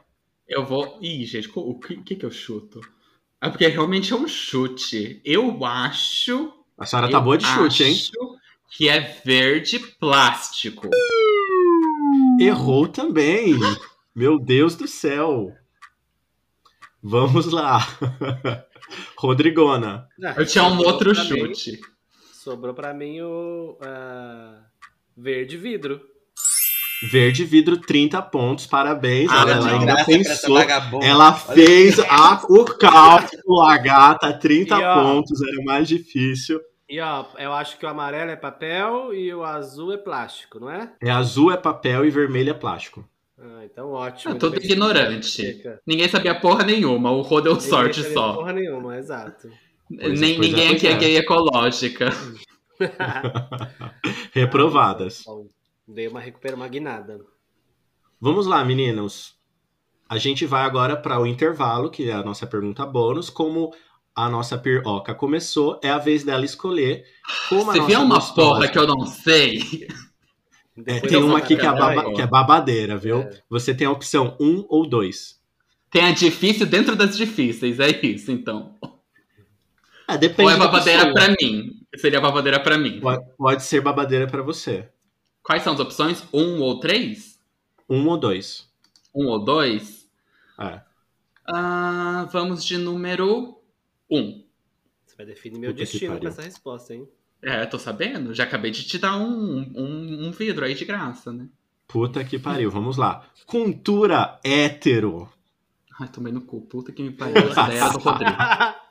Eu 0.48 0.64
vou. 0.64 0.98
Ih, 1.00 1.24
gente, 1.26 1.50
o 1.54 1.78
que, 1.78 1.96
que, 1.96 2.16
que 2.16 2.24
eu 2.24 2.30
chuto? 2.30 2.80
É 3.40 3.50
porque 3.50 3.66
realmente 3.66 4.12
é 4.12 4.16
um 4.16 4.26
chute. 4.26 5.20
Eu 5.24 5.64
acho. 5.64 6.52
A 6.78 6.86
senhora 6.86 7.10
tá 7.10 7.20
boa 7.20 7.36
de 7.36 7.44
chute, 7.44 7.84
hein? 7.84 7.96
Que 8.70 8.88
é 8.88 9.00
verde 9.24 9.78
plástico. 9.78 10.88
Errou 12.40 12.88
também. 12.88 13.54
Meu 14.14 14.38
Deus 14.38 14.74
do 14.74 14.88
céu. 14.88 15.52
Vamos 17.02 17.46
lá. 17.52 17.80
Rodrigona. 19.18 20.08
Eu 20.36 20.46
tinha 20.46 20.64
um 20.64 20.78
outro 20.78 21.14
chute. 21.14 21.80
Sobrou 22.42 22.74
para 22.74 22.92
mim 22.92 23.20
o 23.20 23.78
uh, 23.80 24.58
verde 25.16 25.56
vidro. 25.56 26.00
Verde 27.08 27.44
vidro, 27.44 27.78
30 27.78 28.20
pontos, 28.22 28.66
parabéns. 28.66 29.30
Ah, 29.30 29.44
ela, 29.48 29.70
ainda 29.70 30.04
pensou. 30.04 30.58
Ela 31.00 31.32
fez 31.34 32.00
a, 32.00 32.42
o 32.48 32.64
cálculo, 32.64 33.60
a 33.60 33.78
gata, 33.78 34.32
30 34.32 34.74
e, 34.74 34.82
ó, 34.82 34.94
pontos, 34.94 35.40
era 35.40 35.62
mais 35.64 35.86
difícil. 35.86 36.60
E 36.88 36.98
ó, 36.98 37.26
eu 37.38 37.52
acho 37.52 37.78
que 37.78 37.86
o 37.86 37.88
amarelo 37.88 38.32
é 38.32 38.36
papel 38.36 39.14
e 39.14 39.32
o 39.32 39.44
azul 39.44 39.92
é 39.92 39.96
plástico, 39.96 40.58
não 40.58 40.68
é? 40.68 40.92
É 41.00 41.12
azul 41.12 41.52
é 41.52 41.56
papel 41.56 42.04
e 42.04 42.10
vermelho 42.10 42.50
é 42.50 42.54
plástico. 42.54 43.08
Ah, 43.38 43.64
então 43.64 43.92
ótimo. 43.92 44.34
É 44.34 44.36
todo 44.36 44.56
ignorante. 44.56 45.62
Ninguém 45.86 46.08
sabia 46.08 46.34
porra 46.34 46.64
nenhuma, 46.64 47.12
o 47.12 47.22
Rô 47.22 47.40
deu 47.40 47.60
sorte 47.60 48.02
só. 48.12 48.32
Porra 48.32 48.52
nenhuma, 48.52 48.98
exato. 48.98 49.48
Nem, 49.90 50.38
ninguém 50.38 50.68
é, 50.68 50.72
aqui 50.72 50.86
é 50.86 50.96
gay 50.96 51.16
ecológica. 51.16 52.10
Reprovadas. 54.32 55.22
Ah, 55.28 55.32
Dei 55.86 56.08
uma 56.08 56.20
recupera 56.20 56.56
uma 56.56 56.68
guinada. 56.68 57.20
Vamos 58.20 58.46
lá, 58.46 58.64
meninos. 58.64 59.34
A 60.08 60.16
gente 60.16 60.46
vai 60.46 60.62
agora 60.62 60.96
para 60.96 61.20
o 61.20 61.26
intervalo, 61.26 61.90
que 61.90 62.08
é 62.08 62.12
a 62.12 62.22
nossa 62.22 62.46
pergunta 62.46 62.86
bônus. 62.86 63.28
Como 63.28 63.72
a 64.14 64.28
nossa 64.28 64.56
piroca 64.58 65.14
começou, 65.14 65.80
é 65.82 65.90
a 65.90 65.98
vez 65.98 66.22
dela 66.22 66.44
escolher 66.44 67.04
como 67.48 67.64
Você 67.64 67.80
a 67.80 67.84
viu 67.84 68.00
uma 68.00 68.16
gostosa... 68.16 68.48
porra 68.48 68.68
que 68.68 68.78
eu 68.78 68.86
não 68.86 69.06
sei? 69.06 69.88
É, 70.86 71.00
tem 71.00 71.18
uma 71.18 71.36
aqui 71.36 71.54
que 71.54 71.66
é, 71.66 71.70
baba, 71.70 72.14
que 72.14 72.22
é, 72.22 72.26
babadeira, 72.26 72.96
viu? 72.96 73.18
É. 73.18 73.42
Você 73.50 73.74
tem 73.74 73.86
a 73.86 73.90
opção 73.90 74.34
1 74.40 74.46
um 74.46 74.66
ou 74.70 74.88
2. 74.88 75.38
Tem 75.90 76.06
a 76.06 76.12
difícil 76.12 76.64
dentro 76.64 76.96
das 76.96 77.14
difíceis, 77.14 77.78
é 77.78 77.90
isso, 78.02 78.32
então. 78.32 78.74
É, 80.12 80.18
depende 80.18 80.42
ou 80.42 80.50
é 80.50 80.58
babadeira 80.58 81.12
para 81.12 81.28
mim? 81.28 81.80
Seria 81.96 82.20
babadeira 82.20 82.60
para 82.60 82.78
mim. 82.78 83.00
Pode, 83.00 83.24
pode 83.36 83.62
ser 83.62 83.80
babadeira 83.80 84.26
para 84.26 84.42
você. 84.42 84.88
Quais 85.42 85.62
são 85.62 85.72
as 85.72 85.80
opções? 85.80 86.22
Um 86.32 86.60
ou 86.60 86.78
três? 86.78 87.40
Um 87.88 88.06
ou 88.08 88.18
dois. 88.18 88.68
Um 89.14 89.26
ou 89.26 89.42
dois? 89.42 90.08
É. 90.58 90.80
Ah, 91.46 92.28
vamos 92.30 92.64
de 92.64 92.78
número 92.78 93.58
um. 94.10 94.44
Você 95.04 95.16
vai 95.16 95.26
definir 95.26 95.58
meu 95.58 95.70
Puta 95.70 95.82
destino 95.82 96.20
com 96.20 96.28
essa 96.28 96.42
resposta, 96.42 96.94
hein? 96.94 97.08
É, 97.42 97.66
tô 97.66 97.78
sabendo. 97.78 98.34
Já 98.34 98.44
acabei 98.44 98.70
de 98.70 98.84
te 98.84 98.98
dar 98.98 99.16
um, 99.16 99.72
um, 99.74 100.26
um 100.28 100.30
vidro 100.30 100.64
aí 100.64 100.74
de 100.74 100.84
graça, 100.84 101.32
né? 101.32 101.48
Puta 101.88 102.22
que 102.24 102.38
pariu. 102.38 102.70
Vamos 102.70 102.96
lá. 102.96 103.26
Cultura 103.46 104.38
hétero. 104.44 105.28
Ai, 105.98 106.08
tomei 106.08 106.32
no 106.32 106.42
cu. 106.42 106.60
Puta 106.62 106.92
que 106.92 107.02
me 107.02 107.10
pariu. 107.10 107.50
Essa 107.50 107.64
ideia 107.64 107.90
do 107.90 107.98
Rodrigo. 107.98 108.36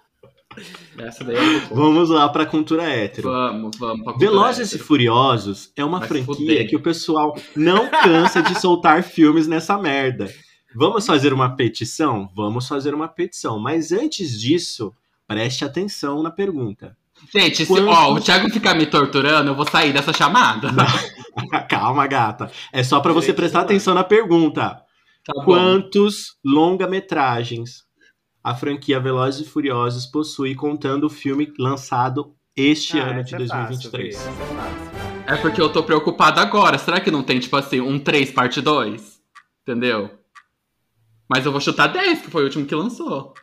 Essa 0.97 1.23
daí 1.23 1.35
é 1.35 1.59
Vamos 1.71 2.09
lá 2.09 2.27
pra 2.29 2.45
cultura 2.45 2.83
hétero. 2.83 3.29
Vamos, 3.29 3.77
vamos 3.77 4.03
pra 4.03 4.13
Velozes 4.13 4.69
hétero. 4.69 4.83
e 4.83 4.85
Furiosos 4.85 5.71
é 5.75 5.83
uma 5.83 5.99
Vai 5.99 6.07
franquia 6.07 6.67
que 6.67 6.75
o 6.75 6.81
pessoal 6.81 7.35
não 7.55 7.89
cansa 7.89 8.41
de 8.41 8.59
soltar 8.59 9.03
filmes 9.03 9.47
nessa 9.47 9.77
merda. 9.77 10.31
Vamos 10.75 11.05
fazer 11.05 11.33
uma 11.33 11.55
petição? 11.55 12.29
Vamos 12.35 12.67
fazer 12.67 12.93
uma 12.93 13.07
petição. 13.07 13.59
Mas 13.59 13.91
antes 13.91 14.39
disso, 14.39 14.93
preste 15.27 15.65
atenção 15.65 16.21
na 16.23 16.31
pergunta. 16.31 16.95
Gente, 17.33 17.65
Quanto... 17.65 17.83
se 17.83 17.89
ó, 17.89 18.13
o 18.13 18.19
Thiago 18.19 18.49
ficar 18.49 18.73
me 18.73 18.85
torturando, 18.85 19.51
eu 19.51 19.55
vou 19.55 19.67
sair 19.69 19.93
dessa 19.93 20.11
chamada. 20.13 20.69
Calma, 21.69 22.07
gata. 22.07 22.51
É 22.73 22.83
só 22.83 22.99
para 22.99 23.13
você 23.13 23.33
prestar 23.33 23.61
atenção 23.61 23.93
na 23.93 24.03
pergunta. 24.03 24.81
Tá 25.23 25.43
Quantos 25.45 26.35
longa-metragens 26.43 27.83
a 28.43 28.55
franquia 28.55 28.99
Velozes 28.99 29.47
e 29.47 29.49
Furiosos 29.49 30.05
possui, 30.05 30.55
contando 30.55 31.05
o 31.05 31.09
filme 31.09 31.53
lançado 31.57 32.35
este 32.55 32.99
ah, 32.99 33.11
ano 33.11 33.23
de 33.23 33.35
2023. 33.35 34.15
É, 34.15 34.19
fácil, 34.19 34.91
é, 35.27 35.37
porque 35.37 35.61
eu 35.61 35.71
tô 35.71 35.83
preocupado 35.83 36.39
agora. 36.39 36.77
Será 36.77 36.99
que 36.99 37.11
não 37.11 37.23
tem, 37.23 37.39
tipo 37.39 37.55
assim, 37.55 37.79
um 37.79 37.99
3 37.99 38.31
parte 38.31 38.61
2? 38.61 39.21
Entendeu? 39.61 40.11
Mas 41.29 41.45
eu 41.45 41.51
vou 41.51 41.61
chutar 41.61 41.87
10, 41.87 42.23
que 42.23 42.31
foi 42.31 42.41
o 42.41 42.45
último 42.45 42.65
que 42.65 42.75
lançou. 42.75 43.33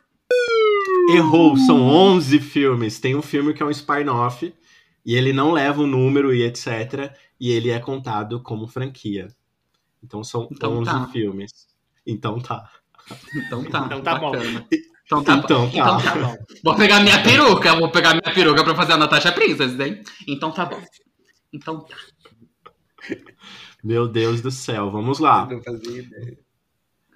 Errou, 1.11 1.57
são 1.57 1.81
11 1.81 2.39
filmes. 2.39 2.99
Tem 2.99 3.15
um 3.15 3.21
filme 3.21 3.53
que 3.53 3.63
é 3.63 3.65
um 3.65 3.71
spin-off, 3.71 4.53
e 5.05 5.15
ele 5.15 5.33
não 5.33 5.51
leva 5.51 5.81
o 5.81 5.85
um 5.85 5.87
número 5.87 6.33
e 6.33 6.43
etc. 6.43 7.11
E 7.39 7.49
ele 7.49 7.71
é 7.71 7.79
contado 7.79 8.41
como 8.41 8.67
franquia. 8.67 9.27
Então 10.03 10.23
são 10.23 10.47
então 10.51 10.77
11 10.77 10.85
tá. 10.85 11.07
filmes. 11.07 11.67
Então 12.05 12.39
tá. 12.39 12.69
Então 13.35 13.63
tá. 13.63 13.85
Então 13.85 14.01
tá 14.01 14.19
bom. 14.19 14.33
Então 15.09 15.23
tá, 15.23 15.37
então, 15.37 15.65
bom. 15.65 15.71
Tá. 15.71 15.77
então 15.79 16.01
tá 16.01 16.15
bom. 16.15 16.37
Vou 16.63 16.75
pegar 16.75 16.99
minha 16.99 17.23
peruca, 17.23 17.75
vou 17.75 17.89
pegar 17.89 18.11
minha 18.11 18.31
peruca 18.31 18.63
pra 18.63 18.75
fazer 18.75 18.93
a 18.93 18.97
Natasha 18.97 19.31
Princess, 19.31 19.79
hein? 19.79 20.03
Então 20.27 20.51
tá 20.51 20.65
bom. 20.65 20.79
Então 21.51 21.79
tá. 21.79 21.97
Meu 23.83 24.07
Deus 24.07 24.39
do 24.39 24.51
céu, 24.51 24.91
vamos 24.91 25.17
lá. 25.17 25.47
Não 25.47 25.63
fazia 25.63 26.01
ideia. 26.03 26.37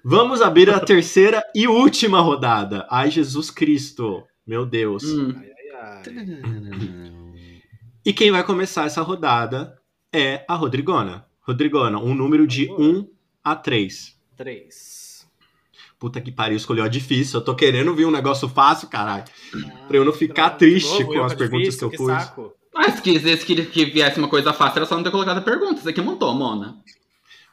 Vamos 0.04 0.42
abrir 0.42 0.70
a 0.70 0.80
terceira 0.80 1.40
e 1.54 1.68
última 1.68 2.20
rodada. 2.20 2.84
Ai, 2.90 3.12
Jesus 3.12 3.48
Cristo. 3.48 4.24
Meu 4.44 4.66
Deus. 4.66 5.04
Hum. 5.04 5.32
Ai, 5.36 5.52
ai, 5.80 6.16
ai. 6.18 7.62
E 8.04 8.12
quem 8.12 8.32
vai 8.32 8.42
começar 8.42 8.86
essa 8.86 9.02
rodada 9.02 9.80
é 10.12 10.44
a 10.48 10.56
Rodrigona. 10.56 11.26
Rodrigona, 11.42 12.00
um 12.00 12.12
número 12.12 12.44
de 12.44 12.68
1 12.72 13.08
a 13.44 13.54
3. 13.54 14.18
3 14.36 15.03
puta 15.98 16.20
que 16.20 16.30
pariu, 16.30 16.56
escolheu 16.56 16.84
a 16.84 16.88
difícil. 16.88 17.40
Eu 17.40 17.44
tô 17.44 17.54
querendo 17.54 17.94
vir 17.94 18.06
um 18.06 18.10
negócio 18.10 18.48
fácil, 18.48 18.88
caralho. 18.88 19.24
Ah, 19.54 19.86
pra 19.88 19.96
eu 19.96 20.04
não 20.04 20.12
ficar 20.12 20.50
triste 20.50 21.00
novo, 21.00 21.14
com 21.14 21.24
as 21.24 21.34
perguntas 21.34 21.66
difícil, 21.66 21.90
que 21.90 21.96
eu 21.96 21.98
pus. 21.98 22.12
Saco. 22.12 22.52
Mas 22.74 23.00
que 23.00 23.18
se 23.20 23.36
que, 23.46 23.64
que 23.66 23.84
viesse 23.86 24.18
uma 24.18 24.28
coisa 24.28 24.52
fácil, 24.52 24.78
era 24.78 24.86
só 24.86 24.96
não 24.96 25.04
ter 25.04 25.10
colocado 25.10 25.42
perguntas. 25.42 25.86
Aqui 25.86 26.00
montou, 26.00 26.34
Mona. 26.34 26.76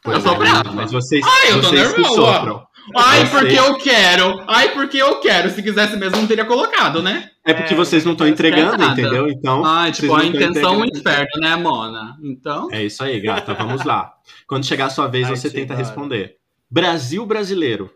Pois 0.03 0.17
eu 0.17 0.21
sou 0.21 0.33
é, 0.33 0.37
brava. 0.37 0.71
Mas 0.71 0.91
vocês, 0.91 1.23
Ai, 1.23 1.51
eu 1.51 1.61
vocês 1.61 1.93
que 1.93 2.03
sofram. 2.05 2.65
Ai, 2.95 3.29
porque 3.29 3.53
eu 3.53 3.77
quero. 3.77 4.43
Ai, 4.47 4.73
porque 4.73 4.97
eu 4.97 5.19
quero. 5.19 5.51
Se 5.51 5.61
quisesse 5.61 5.95
mesmo, 5.95 6.17
não 6.17 6.25
teria 6.25 6.43
colocado, 6.43 7.03
né? 7.03 7.29
É 7.45 7.53
porque 7.53 7.73
é, 7.73 7.77
vocês 7.77 8.03
não 8.03 8.13
estão 8.13 8.27
entregando, 8.27 8.83
entendeu? 8.83 9.27
Então. 9.29 9.63
Ai, 9.63 9.91
tipo, 9.91 10.13
a 10.15 10.25
intenção 10.25 10.83
é 10.83 10.87
inferno, 10.87 11.39
né, 11.39 11.55
Mona? 11.55 12.17
Então. 12.23 12.69
É 12.71 12.83
isso 12.83 13.03
aí, 13.03 13.19
gata. 13.19 13.53
Vamos 13.53 13.83
lá. 13.83 14.13
Quando 14.47 14.65
chegar 14.65 14.87
a 14.87 14.89
sua 14.89 15.07
vez, 15.07 15.27
Ai, 15.27 15.35
você 15.35 15.51
tenta 15.51 15.75
responder. 15.75 16.37
Brasil 16.69 17.23
brasileiro 17.25 17.91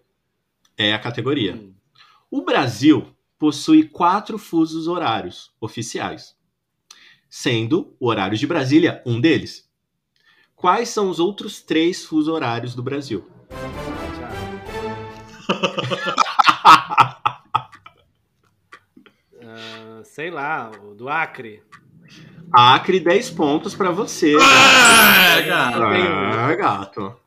é 0.78 0.94
a 0.94 1.00
categoria. 1.00 1.56
Hum. 1.56 1.74
O 2.30 2.44
Brasil 2.44 3.16
possui 3.38 3.88
quatro 3.88 4.38
fusos 4.38 4.88
horários 4.88 5.54
oficiais, 5.60 6.36
sendo 7.30 7.96
o 8.00 8.08
horário 8.08 8.38
de 8.38 8.48
Brasília 8.48 9.02
um 9.06 9.20
deles. 9.20 9.70
Quais 10.56 10.90
são 10.90 11.10
os 11.10 11.20
outros 11.20 11.62
três 11.62 12.04
fusos 12.06 12.28
horários 12.28 12.74
do 12.74 12.82
Brasil? 12.82 13.30
uh, 19.42 20.04
sei 20.04 20.32
lá, 20.32 20.72
o 20.72 20.96
do 20.96 21.10
Acre. 21.10 21.62
Acre, 22.52 23.00
10 23.00 23.32
pontos 23.32 23.76
pra 23.76 23.92
você. 23.92 24.36
Ah, 24.42 25.42
gato. 25.42 25.84
Ah, 25.84 26.56
gato. 26.56 27.25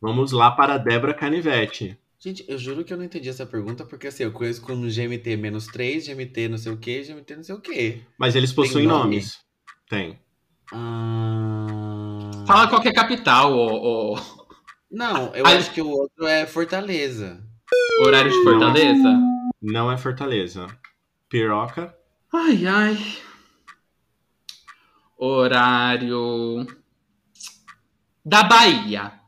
Vamos 0.00 0.32
lá 0.32 0.50
para 0.50 0.74
a 0.74 0.78
Débora 0.78 1.12
Canivete. 1.12 1.98
Gente, 2.18 2.44
eu 2.48 2.58
juro 2.58 2.84
que 2.84 2.92
eu 2.92 2.96
não 2.96 3.04
entendi 3.04 3.28
essa 3.28 3.44
pergunta, 3.44 3.84
porque 3.84 4.06
assim, 4.06 4.24
eu 4.24 4.32
conheço 4.32 4.62
como 4.62 4.88
GMT 4.88 5.36
menos 5.36 5.66
3, 5.66 6.06
GMT 6.06 6.48
não 6.48 6.58
sei 6.58 6.72
o 6.72 6.76
que, 6.76 7.02
GMT 7.02 7.36
não 7.36 7.42
sei 7.42 7.54
o 7.54 7.60
que. 7.60 8.02
Mas 8.18 8.34
eles 8.34 8.52
possuem 8.52 8.86
nome? 8.86 9.04
nomes. 9.04 9.40
Tem. 9.88 10.18
Ah... 10.72 12.30
Fala 12.46 12.68
qual 12.68 12.82
é 12.82 12.92
capital, 12.92 13.52
ô, 13.52 14.14
ô... 14.14 14.18
Não, 14.90 15.34
eu 15.34 15.46
acho 15.46 15.72
que 15.72 15.80
o 15.80 15.88
outro 15.88 16.26
é 16.26 16.46
Fortaleza. 16.46 17.42
Horário 18.00 18.30
de 18.30 18.42
Fortaleza? 18.42 19.02
Não, 19.02 19.52
não 19.62 19.92
é 19.92 19.96
Fortaleza. 19.96 20.66
Piroca. 21.28 21.94
Ai, 22.32 22.66
ai. 22.66 22.98
Horário. 25.16 26.66
Da 28.24 28.42
Bahia. 28.42 29.19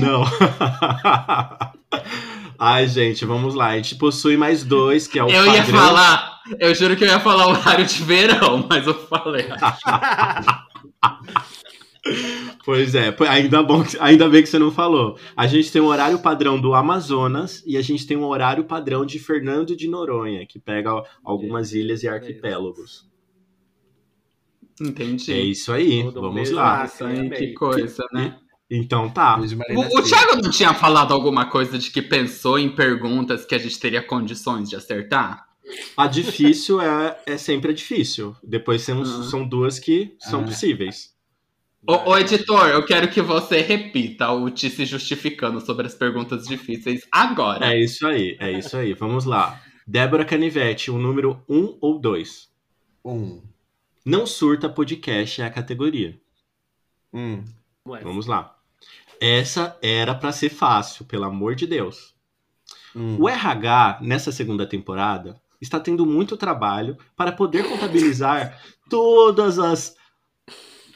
Não. 0.00 0.24
Ai, 2.58 2.86
gente, 2.86 3.24
vamos 3.24 3.54
lá. 3.54 3.68
A 3.68 3.76
gente 3.76 3.96
possui 3.96 4.36
mais 4.36 4.64
dois, 4.64 5.06
que 5.06 5.18
é 5.18 5.24
o 5.24 5.28
Eu 5.28 5.44
padrão. 5.44 5.54
ia 5.54 5.64
falar, 5.64 6.40
eu 6.58 6.74
juro 6.74 6.96
que 6.96 7.04
eu 7.04 7.08
ia 7.08 7.20
falar 7.20 7.48
horário 7.48 7.84
de 7.84 8.02
verão, 8.02 8.66
mas 8.68 8.86
eu 8.86 8.94
falei. 8.94 9.46
Pois 12.64 12.94
é, 12.94 13.14
ainda, 13.28 13.62
bom, 13.62 13.82
ainda 13.98 14.28
bem 14.28 14.42
que 14.42 14.48
você 14.48 14.58
não 14.58 14.70
falou. 14.70 15.18
A 15.36 15.46
gente 15.46 15.72
tem 15.72 15.80
um 15.80 15.86
horário 15.86 16.18
padrão 16.18 16.60
do 16.60 16.74
Amazonas 16.74 17.62
e 17.66 17.78
a 17.78 17.82
gente 17.82 18.06
tem 18.06 18.16
um 18.16 18.24
horário 18.24 18.64
padrão 18.64 19.06
de 19.06 19.18
Fernando 19.18 19.74
de 19.74 19.88
Noronha, 19.88 20.46
que 20.46 20.58
pega 20.58 21.02
algumas 21.22 21.72
ilhas 21.72 22.02
e 22.02 22.08
arquipélagos. 22.08 23.08
Entendi. 24.80 25.32
É 25.32 25.40
isso 25.40 25.72
aí, 25.72 26.02
vamos 26.02 26.50
lá. 26.50 26.86
que 27.36 27.54
coisa, 27.54 28.04
né? 28.12 28.36
Então 28.70 29.10
tá. 29.10 29.38
O, 29.38 29.98
o 29.98 30.02
Thiago 30.02 30.42
não 30.42 30.50
tinha 30.50 30.72
falado 30.72 31.12
alguma 31.12 31.46
coisa 31.46 31.78
de 31.78 31.90
que 31.90 32.00
pensou 32.00 32.58
em 32.58 32.74
perguntas 32.74 33.44
que 33.44 33.54
a 33.54 33.58
gente 33.58 33.78
teria 33.78 34.02
condições 34.02 34.68
de 34.68 34.76
acertar? 34.76 35.46
A 35.96 36.06
difícil 36.06 36.80
é, 36.80 37.18
é 37.26 37.36
sempre 37.38 37.70
a 37.70 37.74
difícil. 37.74 38.36
Depois 38.42 38.82
são, 38.82 38.98
uhum. 38.98 39.22
são 39.24 39.46
duas 39.46 39.78
que 39.78 40.14
são 40.18 40.40
ah. 40.40 40.44
possíveis. 40.44 41.14
Ô, 41.86 42.12
ô, 42.12 42.18
editor, 42.18 42.68
eu 42.68 42.84
quero 42.84 43.08
que 43.10 43.20
você 43.20 43.60
repita 43.60 44.30
o 44.30 44.48
Ti 44.50 44.70
se 44.70 44.86
justificando 44.86 45.60
sobre 45.60 45.86
as 45.86 45.94
perguntas 45.94 46.46
difíceis 46.46 47.06
agora. 47.12 47.74
É 47.74 47.78
isso 47.78 48.06
aí, 48.06 48.36
é 48.40 48.50
isso 48.52 48.76
aí. 48.76 48.94
Vamos 48.94 49.26
lá. 49.26 49.60
Débora 49.86 50.24
Canivete, 50.24 50.90
o 50.90 50.98
número 50.98 51.42
1 51.46 51.56
um 51.56 51.78
ou 51.80 51.98
2? 51.98 52.48
1. 53.04 53.12
Um. 53.12 53.42
Não 54.04 54.26
surta 54.26 54.68
podcast 54.68 55.42
é 55.42 55.44
a 55.44 55.50
categoria. 55.50 56.18
Hum. 57.12 57.44
Vamos 57.84 58.26
lá. 58.26 58.53
Essa 59.20 59.76
era 59.82 60.14
para 60.14 60.32
ser 60.32 60.50
fácil, 60.50 61.04
pelo 61.04 61.24
amor 61.24 61.54
de 61.54 61.66
Deus. 61.66 62.14
Hum. 62.94 63.16
O 63.20 63.28
RH, 63.28 63.98
nessa 64.02 64.30
segunda 64.30 64.66
temporada, 64.66 65.40
está 65.60 65.80
tendo 65.80 66.06
muito 66.06 66.36
trabalho 66.36 66.96
para 67.16 67.32
poder 67.32 67.64
contabilizar 67.68 68.60
todas 68.88 69.58
as 69.58 69.96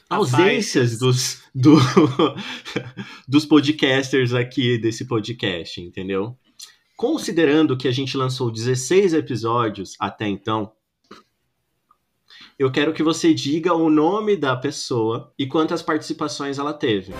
ausências 0.08 0.98
dos, 0.98 1.42
do, 1.54 1.76
dos 3.26 3.44
podcasters 3.44 4.32
aqui 4.32 4.78
desse 4.78 5.06
podcast, 5.06 5.80
entendeu? 5.80 6.36
Considerando 6.96 7.76
que 7.76 7.86
a 7.86 7.92
gente 7.92 8.16
lançou 8.16 8.50
16 8.50 9.14
episódios 9.14 9.94
até 10.00 10.26
então, 10.26 10.72
eu 12.58 12.72
quero 12.72 12.92
que 12.92 13.04
você 13.04 13.32
diga 13.32 13.72
o 13.72 13.88
nome 13.88 14.36
da 14.36 14.56
pessoa 14.56 15.32
e 15.38 15.46
quantas 15.46 15.80
participações 15.80 16.58
ela 16.58 16.72
teve. 16.72 17.12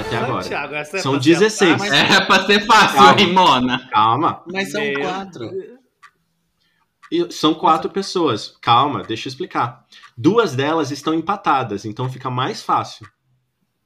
Até 0.00 0.16
agora. 0.16 0.44
Thiago, 0.44 0.74
é 0.74 0.84
São 0.84 1.18
16. 1.18 1.80
Ser... 1.80 1.94
É 1.94 2.20
pra 2.20 2.44
ser 2.46 2.64
fácil, 2.66 2.96
Calma. 2.96 3.20
hein, 3.20 3.32
Mona? 3.32 3.88
Calma. 3.90 4.42
Mas 4.50 4.70
são 4.70 4.80
Meu... 4.80 5.00
quatro. 5.00 5.50
E 7.10 7.32
são 7.32 7.54
quatro 7.54 7.90
pessoas. 7.90 8.56
Calma, 8.60 9.02
deixa 9.02 9.28
eu 9.28 9.30
explicar. 9.30 9.84
Duas 10.16 10.54
delas 10.54 10.90
estão 10.90 11.14
empatadas, 11.14 11.84
então 11.84 12.08
fica 12.10 12.30
mais 12.30 12.62
fácil. 12.62 13.06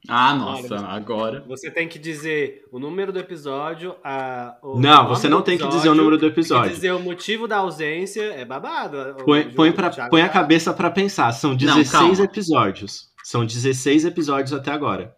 Ah, 0.07 0.35
nossa, 0.35 0.75
Olha, 0.75 0.85
agora. 0.87 1.45
Você 1.47 1.71
tem 1.71 1.87
que 1.87 1.97
dizer 1.97 2.65
o 2.71 2.77
número 2.77 3.13
do 3.13 3.19
episódio. 3.19 3.95
A, 4.03 4.57
não, 4.75 5.07
você 5.07 5.29
não 5.29 5.41
tem 5.41 5.57
que 5.57 5.65
dizer 5.67 5.87
o 5.87 5.95
número 5.95 6.17
do 6.17 6.25
episódio. 6.25 6.63
Tem 6.63 6.71
que 6.71 6.75
dizer 6.75 6.91
o 6.91 6.99
motivo 6.99 7.47
da 7.47 7.57
ausência. 7.57 8.21
É 8.33 8.43
babado. 8.43 9.15
Põe, 9.23 9.49
põe, 9.51 9.71
pra, 9.71 9.89
põe 10.09 10.21
a 10.21 10.27
cabeça 10.27 10.73
para 10.73 10.91
pensar. 10.91 11.31
São 11.31 11.55
16 11.55 12.17
não, 12.19 12.25
episódios. 12.25 13.09
São 13.23 13.45
16 13.45 14.03
episódios 14.03 14.51
até 14.51 14.71
agora. 14.71 15.15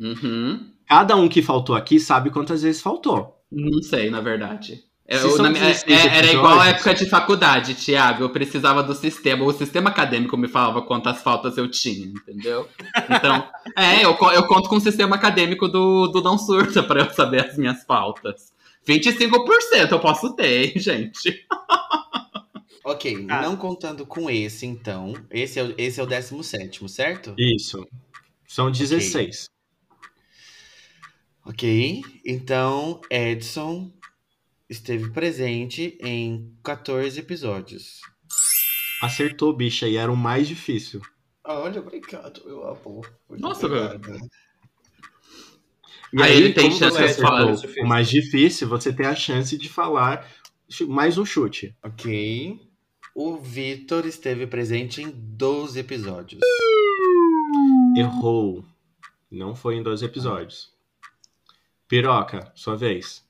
Uhum. 0.00 0.70
Cada 0.88 1.14
um 1.14 1.28
que 1.28 1.42
faltou 1.42 1.76
aqui 1.76 2.00
sabe 2.00 2.30
quantas 2.30 2.62
vezes 2.62 2.80
faltou. 2.80 3.36
Não 3.52 3.82
sei, 3.82 4.10
na 4.10 4.20
verdade. 4.20 4.82
Eu, 5.06 5.36
na, 5.38 5.50
é, 5.58 5.72
é 5.72 6.18
era 6.18 6.32
igual 6.32 6.60
a 6.60 6.68
época 6.68 6.94
de 6.94 7.04
faculdade, 7.04 7.74
Thiago. 7.74 8.22
Eu 8.22 8.30
precisava 8.30 8.80
do 8.80 8.94
sistema. 8.94 9.44
O 9.44 9.52
sistema 9.52 9.90
acadêmico 9.90 10.36
me 10.36 10.46
falava 10.46 10.82
quantas 10.82 11.20
faltas 11.20 11.58
eu 11.58 11.68
tinha, 11.68 12.06
entendeu? 12.06 12.68
Então, 13.08 13.48
é, 13.76 14.04
eu, 14.04 14.16
eu 14.32 14.46
conto 14.46 14.68
com 14.68 14.76
o 14.76 14.80
sistema 14.80 15.16
acadêmico 15.16 15.66
do, 15.66 16.06
do 16.06 16.22
Não 16.22 16.38
Surta 16.38 16.80
para 16.80 17.00
eu 17.00 17.10
saber 17.10 17.44
as 17.44 17.58
minhas 17.58 17.82
faltas. 17.84 18.52
25% 18.88 19.90
eu 19.90 19.98
posso 20.00 20.34
ter, 20.34 20.66
hein, 20.66 20.72
gente? 20.76 21.46
Ok, 22.82 23.26
ah. 23.28 23.42
não 23.42 23.56
contando 23.56 24.06
com 24.06 24.28
esse, 24.30 24.64
então. 24.64 25.12
Esse 25.30 25.60
é, 25.60 25.74
esse 25.76 26.00
é 26.00 26.02
o 26.02 26.06
17, 26.06 26.88
certo? 26.88 27.34
Isso. 27.38 27.86
São 28.48 28.70
16. 28.70 29.48
Ok, 31.50 32.04
então 32.24 33.00
Edson 33.10 33.90
esteve 34.68 35.10
presente 35.10 35.98
em 36.00 36.56
14 36.62 37.18
episódios. 37.18 38.00
Acertou, 39.02 39.52
bicha, 39.52 39.88
e 39.88 39.96
era 39.96 40.12
o 40.12 40.16
mais 40.16 40.46
difícil. 40.46 41.02
Olha, 41.42 41.80
obrigado, 41.80 42.40
meu 42.46 42.68
amor. 42.68 43.12
Nossa, 43.30 43.68
velho. 43.68 44.00
E 46.12 46.22
aí, 46.22 46.30
aí 46.30 46.36
ele 46.36 46.52
tem 46.52 46.70
chance 46.70 47.04
de 47.04 47.14
falar. 47.14 47.52
O 47.82 47.88
mais 47.88 48.08
difícil, 48.08 48.68
você 48.68 48.92
tem 48.92 49.06
a 49.06 49.16
chance 49.16 49.58
de 49.58 49.68
falar 49.68 50.30
mais 50.86 51.18
um 51.18 51.24
chute. 51.24 51.74
Ok. 51.82 52.60
O 53.12 53.38
Vitor 53.38 54.06
esteve 54.06 54.46
presente 54.46 55.02
em 55.02 55.10
12 55.10 55.80
episódios. 55.80 56.40
Errou. 57.96 58.64
Não 59.28 59.56
foi 59.56 59.74
em 59.74 59.82
12 59.82 60.04
episódios. 60.04 60.78
Piroca, 61.90 62.50
sua 62.54 62.76
vez. 62.76 63.28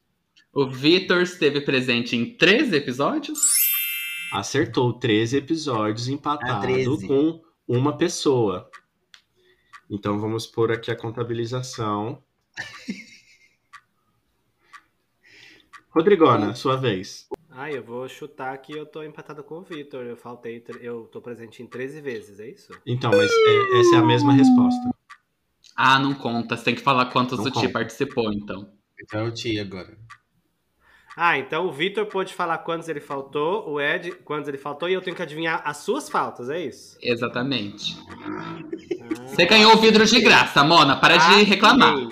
O 0.53 0.68
Vitor 0.68 1.23
esteve 1.23 1.62
presente 1.62 2.14
em 2.14 2.37
13 2.37 2.77
episódios? 2.77 3.40
Acertou 4.31 4.92
13 4.92 5.38
episódios 5.38 6.09
empatado 6.09 6.53
ah, 6.53 6.61
13. 6.61 7.09
com 7.09 7.42
uma 7.66 7.96
pessoa. 7.96 8.70
Então 9.88 10.20
vamos 10.20 10.46
pôr 10.46 10.70
aqui 10.70 10.90
a 10.90 10.96
contabilização. 10.96 12.23
Rodrigona, 15.88 16.55
sua 16.55 16.77
vez. 16.77 17.31
Ah, 17.49 17.73
eu 17.73 17.83
vou 17.83 18.07
chutar 18.11 18.59
que 18.59 18.77
eu 18.77 18.85
tô 18.85 19.03
empatado 19.03 19.42
com 19.42 19.55
o 19.55 19.62
Vitor. 19.62 20.05
Eu 20.05 20.18
faltei, 20.18 20.62
eu 20.83 21.07
tô 21.07 21.23
presente 21.23 21.62
em 21.62 21.66
13 21.66 22.03
vezes, 22.03 22.38
é 22.38 22.51
isso? 22.51 22.75
Então, 22.85 23.11
mas 23.11 23.31
é, 23.31 23.81
essa 23.81 23.96
é 23.96 23.99
a 24.01 24.05
mesma 24.05 24.35
resposta. 24.35 24.99
Ah, 25.82 25.98
não 25.98 26.12
conta. 26.12 26.58
Você 26.58 26.64
tem 26.64 26.74
que 26.74 26.82
falar 26.82 27.06
quantos 27.06 27.38
não 27.38 27.46
o 27.46 27.50
Ti 27.50 27.66
participou, 27.68 28.30
então. 28.30 28.68
Então 29.00 29.20
é 29.20 29.22
o 29.22 29.30
Ti 29.32 29.58
agora. 29.58 29.96
Ah, 31.16 31.38
então 31.38 31.66
o 31.66 31.72
Vitor 31.72 32.04
pode 32.04 32.34
falar 32.34 32.58
quantos 32.58 32.86
ele 32.86 33.00
faltou, 33.00 33.66
o 33.66 33.80
Ed 33.80 34.12
quantos 34.22 34.46
ele 34.46 34.58
faltou, 34.58 34.90
e 34.90 34.92
eu 34.92 35.00
tenho 35.00 35.16
que 35.16 35.22
adivinhar 35.22 35.62
as 35.64 35.78
suas 35.78 36.10
faltas, 36.10 36.50
é 36.50 36.60
isso? 36.60 36.98
Exatamente. 37.02 37.96
Ah. 38.22 38.58
Você 39.26 39.46
ganhou 39.46 39.72
o 39.72 39.78
vidro 39.78 40.04
de 40.04 40.20
graça, 40.20 40.62
Mona. 40.62 40.96
Para 40.96 41.14
ah, 41.14 41.16
de 41.16 41.44
reclamar. 41.44 41.96
Sim. 41.96 42.10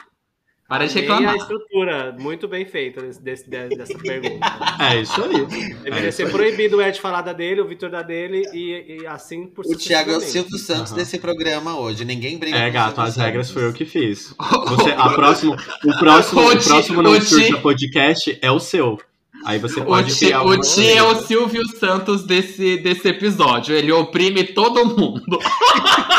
Para 0.69 0.87
de 0.87 1.01
reclamar. 1.01 1.33
a 1.33 1.37
estrutura, 1.39 2.15
muito 2.19 2.47
bem 2.47 2.67
feita 2.67 3.01
desse, 3.23 3.49
dessa 3.49 3.97
pergunta. 3.99 4.47
É 4.79 5.01
isso 5.01 5.25
aí. 5.25 5.47
Deveria 5.83 6.09
é 6.09 6.11
ser 6.11 6.27
aí. 6.27 6.31
proibido 6.31 6.77
o 6.77 6.83
Ed 6.83 7.01
falar 7.01 7.23
da 7.23 7.33
dele, 7.33 7.63
o 7.63 7.67
Vitor 7.67 7.89
da 7.89 8.03
dele, 8.03 8.43
e, 8.53 9.01
e 9.01 9.07
assim 9.07 9.47
por 9.47 9.65
O 9.65 9.75
Thiago 9.75 10.11
é 10.11 10.17
o 10.19 10.21
Silvio 10.21 10.59
Santos 10.59 10.91
uhum. 10.91 10.99
desse 10.99 11.19
programa 11.19 11.81
hoje. 11.81 12.05
Ninguém 12.05 12.37
brinca 12.37 12.59
É, 12.59 12.69
gato, 12.69 13.01
as 13.01 13.17
regras 13.17 13.51
foi 13.51 13.65
eu 13.65 13.73
que 13.73 13.87
fiz. 13.87 14.35
Você, 14.69 14.91
a 14.91 15.09
próximo, 15.09 15.55
o 15.55 15.99
próximo, 15.99 16.41
o, 16.43 16.53
o 16.53 16.63
próximo 16.63 17.03
Não 17.03 17.19
Surta 17.19 17.57
Podcast 17.63 18.39
é 18.43 18.51
o 18.51 18.61
seu. 18.61 18.99
Aí 19.45 19.59
você 19.59 19.81
pode 19.81 20.13
o 20.13 20.17
criar 20.17 20.43
O 20.43 20.61
Ti 20.61 20.93
é 20.93 21.03
o 21.03 21.15
Silvio 21.23 21.67
Santos 21.79 22.25
desse, 22.25 22.77
desse 22.79 23.09
episódio. 23.09 23.75
Ele 23.75 23.93
oprime 23.93 24.45
todo 24.45 24.85
mundo. 24.85 25.39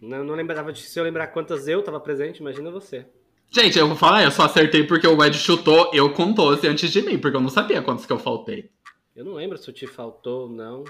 Não, 0.00 0.24
não 0.24 0.34
lembrava 0.34 0.72
de 0.72 0.80
se 0.80 0.98
eu 0.98 1.04
lembrar 1.04 1.28
quantas 1.28 1.68
eu 1.68 1.80
estava 1.80 2.00
presente, 2.00 2.38
imagina 2.38 2.70
você. 2.70 3.06
Gente, 3.50 3.78
eu 3.78 3.86
vou 3.86 3.96
falar, 3.96 4.24
eu 4.24 4.30
só 4.30 4.44
acertei 4.44 4.84
porque 4.84 5.06
o 5.06 5.24
Ed 5.24 5.36
chutou, 5.38 5.90
eu 5.94 6.12
com 6.12 6.32
12 6.32 6.66
antes 6.66 6.90
de 6.90 7.02
mim, 7.02 7.18
porque 7.18 7.36
eu 7.36 7.40
não 7.40 7.48
sabia 7.48 7.82
quantos 7.82 8.04
que 8.04 8.12
eu 8.12 8.18
faltei. 8.18 8.70
Eu 9.14 9.24
não 9.24 9.34
lembro 9.34 9.56
se 9.56 9.70
o 9.70 9.72
te 9.72 9.86
faltou 9.86 10.42
ou 10.42 10.48
não. 10.48 10.84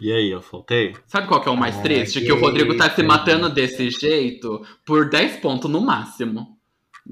E 0.00 0.12
aí, 0.12 0.28
eu 0.28 0.42
faltei? 0.42 0.94
Sabe 1.06 1.28
qual 1.28 1.40
que 1.40 1.48
é 1.48 1.52
o 1.52 1.56
mais 1.56 1.80
triste? 1.80 2.20
Que 2.20 2.32
o 2.32 2.40
Rodrigo 2.40 2.76
tá 2.76 2.90
se 2.90 3.02
matando 3.02 3.48
desse 3.48 3.88
jeito 3.90 4.66
por 4.84 5.08
10 5.08 5.36
pontos 5.36 5.70
no 5.70 5.80
máximo. 5.80 6.58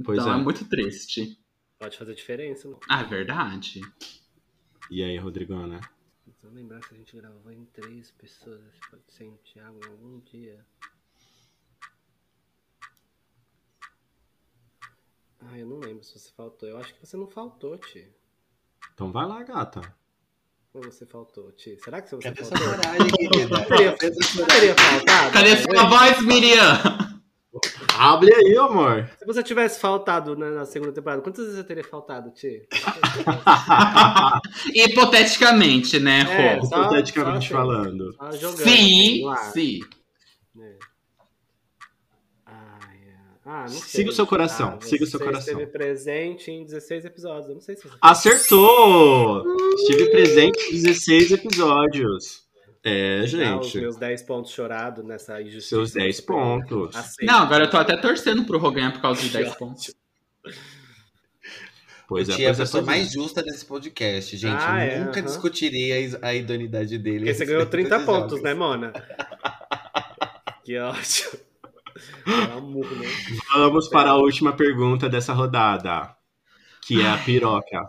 Pois 0.05 0.19
então 0.19 0.33
é. 0.33 0.37
é. 0.37 0.43
muito 0.43 0.69
triste. 0.69 1.39
Pode 1.79 1.97
fazer 1.97 2.15
diferença, 2.15 2.69
não. 2.69 2.79
Ah, 2.89 3.01
é 3.01 3.05
verdade. 3.05 3.81
E 4.91 5.03
aí, 5.03 5.17
Rodrigona? 5.17 5.81
Eu 6.43 6.51
lembrar 6.51 6.81
que 6.81 6.95
a 6.95 6.97
gente 6.99 7.17
gravou 7.17 7.53
em 7.53 7.65
três 7.67 8.11
pessoas, 8.11 8.75
pode 8.91 9.03
ser 9.13 9.25
em 9.25 9.37
Thiago 9.39 9.79
em 9.85 9.89
algum 9.91 10.19
dia. 10.21 10.65
Ah, 15.41 15.59
eu 15.59 15.67
não 15.67 15.79
lembro 15.79 16.03
se 16.05 16.19
você 16.19 16.31
faltou. 16.33 16.69
Eu 16.69 16.79
acho 16.79 16.95
que 16.95 17.05
você 17.07 17.17
não 17.17 17.27
faltou, 17.29 17.77
Ti. 17.79 18.09
Então 18.95 19.11
vai 19.13 19.27
lá, 19.27 19.43
gata. 19.43 19.81
Ou 20.73 20.83
você 20.83 21.05
faltou, 21.07 21.53
Ti? 21.53 21.77
Será 21.83 22.01
que 22.01 22.09
você 22.09 22.19
Cadê 22.19 22.45
faltou? 22.45 22.69
coragem, 22.69 23.11
querida? 23.11 23.59
Não 23.59 23.65
teria, 23.67 23.97
Cadê 23.97 24.11
não 24.11 24.47
coragem? 24.47 24.47
teria 24.47 24.75
faltado? 24.75 25.33
Cadê 25.33 25.57
sua 25.59 25.89
voz, 25.89 26.23
Miriam? 26.27 27.12
Abre 27.99 28.33
aí, 28.35 28.57
amor. 28.57 29.09
Se 29.19 29.25
você 29.27 29.43
tivesse 29.43 29.81
faltado 29.81 30.37
né, 30.37 30.51
na 30.51 30.65
segunda 30.65 30.93
temporada, 30.93 31.21
quantas 31.23 31.45
vezes 31.45 31.59
você 31.59 31.65
teria 31.65 31.85
faltado, 31.85 32.31
Ti? 32.31 32.63
Hipoteticamente, 34.75 35.99
né, 35.99 36.21
É, 36.29 36.55
Rô? 36.57 36.67
só- 36.67 36.81
Hipoteticamente 36.83 37.49
só 37.49 37.59
assim. 37.59 37.71
falando. 37.71 38.15
Só 38.15 38.31
jogando, 38.33 38.63
Sim, 38.65 39.29
ar. 39.29 39.37
sim. 39.53 39.81
É. 40.61 40.77
Ai, 42.47 42.97
é. 43.09 43.15
ah, 43.45 43.63
não 43.63 43.69
sei. 43.69 43.81
Siga 44.01 44.11
o 44.11 44.13
seu 44.13 44.27
coração, 44.27 44.79
Ah, 44.81 44.85
siga 44.85 45.05
o 45.05 45.07
seu 45.07 45.21
coração. 45.21 45.53
esteve 45.55 45.67
presente 45.71 46.51
em 46.51 46.65
16 46.65 47.05
episódios. 47.05 47.49
Eu 47.49 47.55
não 47.55 47.61
sei 47.63 47.77
se 47.77 47.89
Acertou! 48.01 49.45
Estive 49.77 50.11
presente 50.11 50.59
em 50.71 50.83
16 50.83 51.33
episódios. 51.33 52.42
É, 52.85 53.21
Ah, 53.21 53.25
os 53.59 53.67
gente. 53.67 53.79
meus 53.81 53.97
10 53.97 54.23
pontos 54.23 54.51
chorados 54.53 55.05
nessa 55.05 55.41
injustiça. 55.41 55.69
Seus 55.69 55.93
10 55.93 56.21
pontos. 56.23 56.95
Aceito. 56.97 57.31
Não, 57.31 57.41
agora 57.43 57.65
eu 57.65 57.71
tô 57.71 57.77
até 57.77 57.97
torcendo 57.97 58.45
pro 58.45 58.59
Rô 58.59 58.71
ganhar 58.73 58.93
por 58.93 59.01
causa 59.01 59.21
de 59.23 59.29
10 59.29 59.55
pontos. 59.57 59.95
Pois 62.09 62.29
é, 62.29 62.35
Tia 62.35 62.49
é 62.49 62.51
a 62.51 62.51
pois 62.51 62.59
é, 62.59 62.63
pessoa 62.65 62.83
pois 62.85 62.97
é. 62.97 62.99
mais 63.01 63.13
justa 63.13 63.43
desse 63.43 63.65
podcast, 63.65 64.37
gente. 64.37 64.57
Ah, 64.59 64.85
é, 64.85 64.99
eu 64.99 65.05
nunca 65.07 65.21
aham. 65.21 65.27
discutiria 65.29 66.19
a 66.21 66.35
idoneidade 66.35 66.99
dele. 66.99 67.19
Porque 67.21 67.35
você 67.35 67.47
ganhou 67.47 67.61
respeito 67.63 67.89
30 67.89 67.91
desses 67.99 68.07
pontos, 68.07 68.31
jogos. 68.31 68.43
né, 68.43 68.55
Mona? 68.55 68.93
que 70.65 70.79
ótimo. 70.79 71.33
É 72.27 72.61
murro, 72.61 72.95
né? 72.97 73.07
Vamos 73.55 73.89
para 73.89 74.11
a 74.11 74.17
última 74.17 74.53
pergunta 74.55 75.09
dessa 75.09 75.33
rodada. 75.33 76.15
Que 76.85 77.01
é 77.01 77.09
a 77.09 77.17
piroca. 77.19 77.89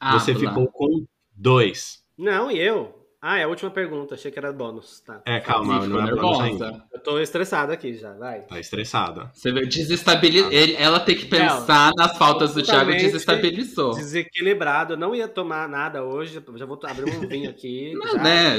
Ah, 0.00 0.18
Você 0.18 0.32
lá. 0.32 0.40
ficou 0.40 0.66
com 0.68 1.06
dois. 1.36 2.02
Não, 2.16 2.50
e 2.50 2.58
eu? 2.58 3.01
Ah, 3.24 3.38
é 3.38 3.44
a 3.44 3.48
última 3.48 3.70
pergunta. 3.70 4.16
Achei 4.16 4.32
que 4.32 4.38
era 4.38 4.52
bônus. 4.52 4.98
Tá. 4.98 5.22
É, 5.24 5.38
Sim, 5.38 5.46
calma, 5.46 5.80
ficou 5.80 5.88
não 6.00 6.08
é 6.08 6.10
bônus 6.10 6.40
ainda. 6.40 6.64
nervosa. 6.66 6.84
Eu 6.92 7.00
tô 7.00 7.20
estressado 7.20 7.70
aqui 7.70 7.94
já, 7.94 8.12
vai. 8.14 8.40
Tá 8.40 8.58
estressada. 8.58 9.30
Você 9.32 9.52
vê, 9.52 9.64
desestabilizou. 9.64 10.50
Ela 10.76 10.98
tem 10.98 11.14
que 11.14 11.26
pensar 11.26 11.92
nas 11.96 12.18
faltas 12.18 12.52
do 12.52 12.64
Thiago 12.64 12.90
desestabilizou. 12.90 13.94
Desequilibrado. 13.94 14.94
Eu 14.94 14.96
não 14.96 15.14
ia 15.14 15.28
tomar 15.28 15.68
nada 15.68 16.02
hoje. 16.02 16.42
Já 16.56 16.66
vou 16.66 16.80
abrir 16.82 17.04
um 17.14 17.20
vinho 17.28 17.48
aqui. 17.48 17.92
Não, 17.94 18.08
já 18.08 18.22
né? 18.24 18.58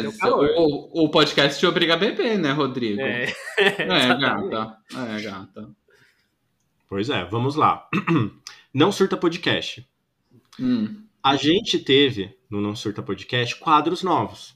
O, 0.57 1.03
o 1.07 1.09
podcast 1.09 1.59
te 1.59 1.65
obriga 1.65 1.95
a 1.95 1.97
beber, 1.97 2.39
né, 2.39 2.53
Rodrigo? 2.53 3.01
É. 3.01 3.33
É, 3.59 3.85
gata. 4.17 4.77
É, 4.95 5.21
gata. 5.21 5.69
Pois 6.87 7.09
é, 7.09 7.25
vamos 7.25 7.55
lá. 7.55 7.85
Não 8.73 8.93
Surta 8.93 9.17
Podcast. 9.17 9.85
Hum, 10.57 11.03
A 11.21 11.35
gente 11.35 11.79
teve 11.79 12.37
no 12.53 12.61
Não 12.61 12.75
Surta 12.75 13.01
Podcast 13.01 13.55
quadros 13.55 14.03
novos. 14.03 14.55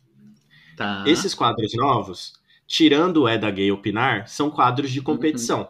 tá. 0.75 1.03
Esses 1.07 1.33
quadros 1.33 1.73
novos, 1.73 2.33
tirando 2.67 3.23
o 3.23 3.27
É 3.27 3.37
da 3.39 3.49
Gay 3.49 3.71
Opinar, 3.71 4.27
são 4.27 4.51
quadros 4.51 4.91
de 4.91 5.01
competição. 5.01 5.67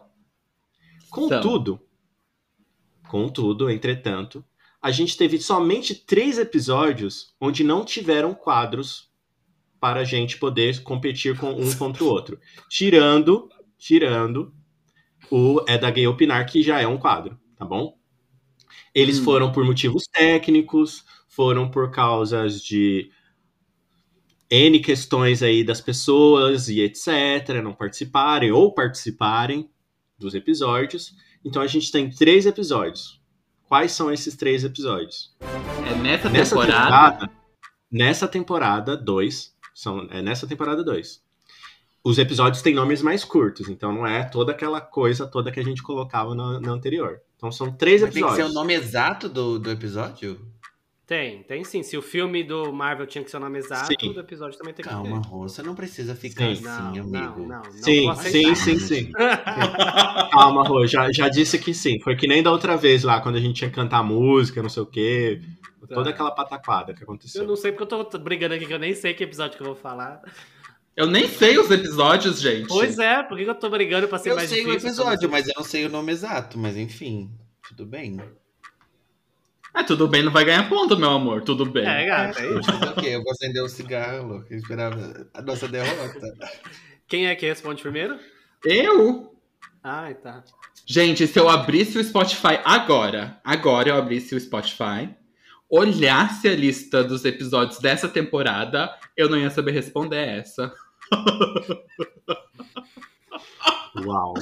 Contudo, 1.10 1.80
contudo, 3.08 3.70
entretanto, 3.70 4.44
a 4.80 4.90
gente 4.90 5.16
teve 5.16 5.38
somente 5.40 5.94
três 5.94 6.38
episódios 6.38 7.34
onde 7.40 7.64
não 7.64 7.82
tiveram 7.84 8.34
quadros 8.34 9.08
para 9.80 10.00
a 10.00 10.04
gente 10.04 10.36
poder 10.36 10.82
competir 10.82 11.36
com 11.38 11.50
um 11.52 11.74
contra 11.76 12.04
o 12.04 12.08
outro. 12.08 12.38
Tirando, 12.68 13.48
tirando 13.78 14.52
o 15.30 15.64
É 15.66 15.78
da 15.78 15.90
Gay 15.90 16.06
Opinar, 16.06 16.44
que 16.46 16.62
já 16.62 16.80
é 16.80 16.86
um 16.86 16.98
quadro, 16.98 17.38
tá 17.56 17.64
bom? 17.64 17.96
Eles 18.94 19.18
Hum. 19.18 19.24
foram 19.24 19.52
por 19.52 19.64
motivos 19.64 20.04
técnicos, 20.12 21.04
foram 21.38 21.70
por 21.70 21.92
causas 21.92 22.60
de 22.60 23.12
N 24.50 24.80
questões 24.80 25.40
aí 25.40 25.62
das 25.62 25.80
pessoas 25.80 26.68
e 26.68 26.80
etc. 26.80 27.62
não 27.62 27.72
participarem 27.72 28.50
ou 28.50 28.74
participarem 28.74 29.70
dos 30.18 30.34
episódios. 30.34 31.14
Então 31.44 31.62
a 31.62 31.68
gente 31.68 31.92
tem 31.92 32.10
três 32.10 32.44
episódios. 32.44 33.20
Quais 33.68 33.92
são 33.92 34.12
esses 34.12 34.34
três 34.34 34.64
episódios? 34.64 35.32
É 35.88 35.94
nessa, 35.94 36.28
Nessa 36.28 36.56
temporada. 36.56 37.10
temporada, 37.12 37.30
nessa 37.88 38.26
temporada 38.26 38.96
2, 38.96 39.54
são 39.72 40.08
é 40.10 40.20
nessa 40.20 40.44
temporada 40.44 40.82
2. 40.82 41.22
Os 42.02 42.18
episódios 42.18 42.62
têm 42.62 42.74
nomes 42.74 43.00
mais 43.00 43.24
curtos, 43.24 43.68
então 43.68 43.92
não 43.92 44.04
é 44.04 44.24
toda 44.24 44.50
aquela 44.50 44.80
coisa 44.80 45.24
toda 45.24 45.52
que 45.52 45.60
a 45.60 45.64
gente 45.64 45.84
colocava 45.84 46.34
no, 46.34 46.58
no 46.58 46.72
anterior. 46.72 47.20
Então 47.36 47.52
são 47.52 47.70
três 47.70 48.02
Mas 48.02 48.12
tem 48.12 48.24
que 48.24 48.28
ser 48.30 48.34
episódios. 48.34 48.50
o 48.56 48.60
nome 48.60 48.74
exato 48.74 49.28
do, 49.28 49.56
do 49.60 49.70
episódio? 49.70 50.47
Tem, 51.08 51.42
tem 51.44 51.64
sim. 51.64 51.82
Se 51.82 51.96
o 51.96 52.02
filme 52.02 52.44
do 52.44 52.70
Marvel 52.70 53.06
tinha 53.06 53.24
que 53.24 53.30
ser 53.30 53.38
o 53.38 53.40
nome 53.40 53.58
exato, 53.58 53.86
Sim. 53.98 54.12
do 54.12 54.20
episódio 54.20 54.58
também 54.58 54.74
tem 54.74 54.84
que 54.84 54.90
Calma, 54.90 55.22
ter. 55.22 55.28
Rô, 55.28 55.48
você 55.48 55.62
não 55.62 55.74
precisa 55.74 56.14
ficar 56.14 56.44
Sim. 56.44 56.52
assim, 56.52 56.62
Não, 56.64 56.86
amigo. 56.88 57.08
não, 57.10 57.36
não, 57.38 57.62
não. 57.62 57.64
Sim, 57.72 58.14
sim, 58.16 58.54
sim, 58.54 58.76
sim. 58.78 59.12
Calma, 60.30 60.62
Rô, 60.64 60.86
já, 60.86 61.10
já 61.10 61.28
disse 61.30 61.58
que 61.58 61.72
sim. 61.72 61.98
Foi 62.00 62.14
que 62.14 62.26
nem 62.28 62.42
da 62.42 62.52
outra 62.52 62.76
vez 62.76 63.04
lá, 63.04 63.20
quando 63.22 63.36
a 63.36 63.40
gente 63.40 63.56
tinha 63.56 63.70
que 63.70 63.76
cantar 63.76 64.02
música, 64.02 64.62
não 64.62 64.68
sei 64.68 64.82
o 64.82 64.86
quê. 64.86 65.40
Toda 65.88 66.04
Tá. 66.04 66.10
aquela 66.10 66.30
pataquada 66.30 66.92
que 66.92 67.00
Eu 67.00 67.04
aconteceu. 67.04 67.46
não 67.46 67.56
sei 67.56 67.72
porque 67.72 67.94
eu 67.94 68.04
tô 68.04 68.18
brigando 68.18 68.54
aqui, 68.54 68.66
que 68.66 68.74
eu 68.74 68.78
nem 68.78 68.94
sei 68.94 69.14
que 69.14 69.24
episódio 69.24 69.56
que 69.56 69.62
eu 69.62 69.68
vou 69.68 69.76
falar. 69.76 70.20
Eu 70.94 71.06
nem 71.06 71.26
sei 71.26 71.56
os 71.58 71.70
episódios, 71.70 72.38
gente. 72.38 72.68
Pois 72.68 72.98
é, 72.98 73.22
por 73.22 73.38
que 73.38 73.44
eu 73.44 73.54
tô 73.54 73.70
brigando 73.70 74.06
pra 74.08 74.18
ser 74.18 74.30
Eu 74.32 74.36
mais 74.36 74.50
sei 74.50 74.60
o 74.62 74.66
difícil? 74.66 74.88
episódio, 74.90 75.30
mas 75.30 75.48
eu 75.48 75.54
não 75.56 75.64
sei 75.64 75.86
o 75.86 75.88
nome 75.88 76.12
exato. 76.12 76.58
Mas 76.58 76.76
enfim, 76.76 77.30
tudo 77.66 77.86
bem. 77.86 78.20
Ah, 79.74 79.84
tudo 79.84 80.08
bem, 80.08 80.22
não 80.22 80.32
vai 80.32 80.44
ganhar 80.44 80.68
ponto, 80.68 80.96
meu 80.98 81.10
amor. 81.10 81.42
Tudo 81.42 81.64
bem. 81.66 81.86
É, 81.86 82.06
gata, 82.06 82.40
é 82.40 82.58
isso. 82.58 82.72
Fazer 82.72 82.88
o 82.88 82.94
quê? 82.94 83.08
Eu 83.08 83.22
vou 83.22 83.32
acender 83.32 83.62
o 83.62 83.68
cigarro, 83.68 84.26
louco. 84.26 84.46
Eu 84.50 84.56
esperava 84.58 85.28
a 85.34 85.42
nossa 85.42 85.68
derrota. 85.68 86.34
Quem 87.06 87.26
é 87.26 87.34
que 87.34 87.46
responde 87.46 87.82
primeiro? 87.82 88.18
Eu? 88.64 89.34
Ai, 89.82 90.14
tá. 90.14 90.42
Gente, 90.84 91.26
se 91.26 91.38
eu 91.38 91.48
abrisse 91.48 91.98
o 91.98 92.04
Spotify 92.04 92.60
agora, 92.64 93.40
agora 93.44 93.90
eu 93.90 93.96
abrisse 93.96 94.34
o 94.34 94.40
Spotify, 94.40 95.14
olhasse 95.68 96.48
a 96.48 96.56
lista 96.56 97.04
dos 97.04 97.24
episódios 97.24 97.78
dessa 97.78 98.08
temporada, 98.08 98.90
eu 99.16 99.28
não 99.28 99.38
ia 99.38 99.50
saber 99.50 99.72
responder 99.72 100.16
essa. 100.16 100.72
Uau. 104.04 104.34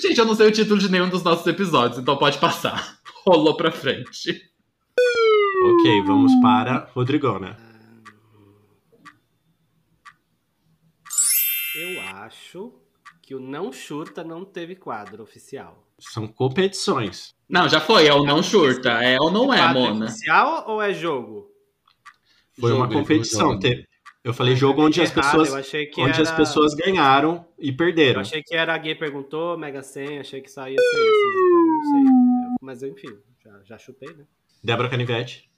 Gente, 0.00 0.18
eu 0.18 0.24
não 0.24 0.34
sei 0.34 0.48
o 0.48 0.52
título 0.52 0.80
de 0.80 0.90
nenhum 0.90 1.08
dos 1.08 1.22
nossos 1.22 1.46
episódios, 1.46 1.98
então 1.98 2.16
pode 2.16 2.38
passar. 2.38 2.98
Rolou 3.26 3.56
pra 3.56 3.70
frente. 3.70 4.51
Ok, 5.64 6.02
vamos 6.04 6.32
para 6.40 6.88
Rodrigona. 6.94 7.56
Eu 11.74 12.00
acho 12.16 12.72
que 13.22 13.34
o 13.34 13.40
Não 13.40 13.72
Churta 13.72 14.22
não 14.24 14.44
teve 14.44 14.74
quadro 14.76 15.22
oficial. 15.22 15.86
São 15.98 16.26
competições. 16.26 17.34
Não, 17.48 17.68
já 17.68 17.80
foi, 17.80 18.06
é 18.06 18.12
o 18.14 18.24
não 18.24 18.42
churta. 18.42 18.90
É 19.02 19.16
ou 19.20 19.30
não 19.30 19.52
é, 19.54 19.72
Mona? 19.72 20.06
oficial 20.06 20.64
ou 20.68 20.82
é 20.82 20.92
jogo? 20.92 21.48
Foi 22.58 22.70
Jogo, 22.70 22.82
uma 22.82 22.92
competição. 22.92 23.50
jogo. 23.52 23.60
Te- 23.60 23.88
Eu 24.24 24.34
falei 24.34 24.54
jogo 24.56 24.84
onde 24.84 25.00
as 25.00 25.10
pessoas, 25.10 25.48
eu 25.48 25.56
achei 25.56 25.86
que 25.86 26.00
onde 26.00 26.12
era... 26.12 26.22
as 26.22 26.30
pessoas 26.32 26.74
ganharam 26.74 27.46
e 27.58 27.68
Eu 27.70 27.76
perderam. 27.76 28.20
achei 28.20 28.42
que 28.42 28.54
era 28.54 28.76
gay 28.78 28.94
perguntou, 28.94 29.56
Mega 29.56 29.82
Senha, 29.82 30.20
achei 30.20 30.40
que 30.40 30.50
só 30.50 30.68
ia 30.68 30.76
ser 30.76 30.98
esses, 30.98 31.32
então 31.46 31.66
não 31.66 31.82
sei. 31.82 32.02
Eu- 32.02 32.56
Mas 32.60 32.82
enfim, 32.82 33.18
já, 33.44 33.60
já 33.64 33.78
chutei, 33.78 34.12
né? 34.14 34.24
Débora 34.62 34.88
Canivete. 34.88 35.50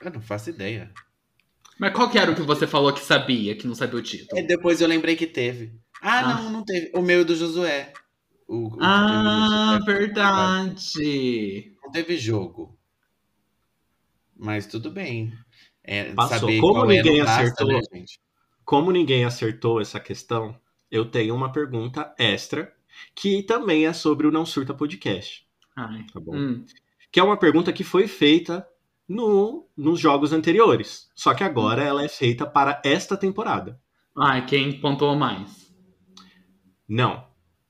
Eu 0.00 0.10
não 0.12 0.20
faço 0.20 0.50
ideia. 0.50 0.92
Mas 1.78 1.92
qual 1.94 2.08
que 2.08 2.18
era 2.18 2.30
o 2.30 2.34
que 2.34 2.42
você 2.42 2.66
falou 2.66 2.92
que 2.92 3.00
sabia, 3.00 3.56
que 3.56 3.66
não 3.66 3.74
sabia 3.74 3.98
o 3.98 4.02
título? 4.02 4.40
E 4.40 4.46
depois 4.46 4.80
eu 4.80 4.88
lembrei 4.88 5.16
que 5.16 5.26
teve. 5.26 5.74
Ah, 6.00 6.20
Ah. 6.20 6.34
não, 6.42 6.50
não 6.50 6.64
teve. 6.64 6.90
O 6.94 7.02
meu 7.02 7.22
e 7.22 7.24
do 7.24 7.34
Josué. 7.34 7.92
O, 8.46 8.76
o 8.76 8.78
Ah, 8.80 9.78
Josué. 9.80 9.98
verdade. 9.98 11.72
Não 11.82 11.90
teve 11.90 12.16
jogo. 12.16 12.76
Mas 14.36 14.66
tudo 14.66 14.90
bem. 14.90 15.32
É, 15.84 16.12
Passou. 16.14 16.38
saber 16.40 16.60
Como 16.60 16.90
é, 16.90 16.96
ninguém 16.96 17.20
acertou, 17.20 17.68
né, 17.68 17.80
gente? 17.92 18.20
Como 18.64 18.90
ninguém 18.92 19.24
acertou 19.24 19.80
essa 19.80 19.98
questão, 19.98 20.58
eu 20.90 21.04
tenho 21.04 21.34
uma 21.34 21.50
pergunta 21.52 22.14
extra 22.18 22.72
que 23.14 23.42
também 23.42 23.86
é 23.86 23.92
sobre 23.92 24.26
o 24.26 24.30
Não 24.32 24.44
Surta 24.46 24.72
Podcast. 24.74 25.46
Ai. 25.74 26.04
Tá 26.12 26.20
bom? 26.20 26.36
Hum. 26.36 26.64
Que 27.10 27.18
é 27.18 27.22
uma 27.22 27.36
pergunta 27.36 27.72
que 27.72 27.82
foi 27.84 28.06
feita 28.06 28.66
no, 29.14 29.68
nos 29.76 30.00
jogos 30.00 30.32
anteriores. 30.32 31.08
Só 31.14 31.34
que 31.34 31.44
agora 31.44 31.82
ela 31.82 32.04
é 32.04 32.08
feita 32.08 32.46
para 32.46 32.80
esta 32.84 33.16
temporada. 33.16 33.78
Ai, 34.16 34.44
quem 34.46 34.80
pontuou 34.80 35.14
mais? 35.16 35.72
Não. 36.88 37.24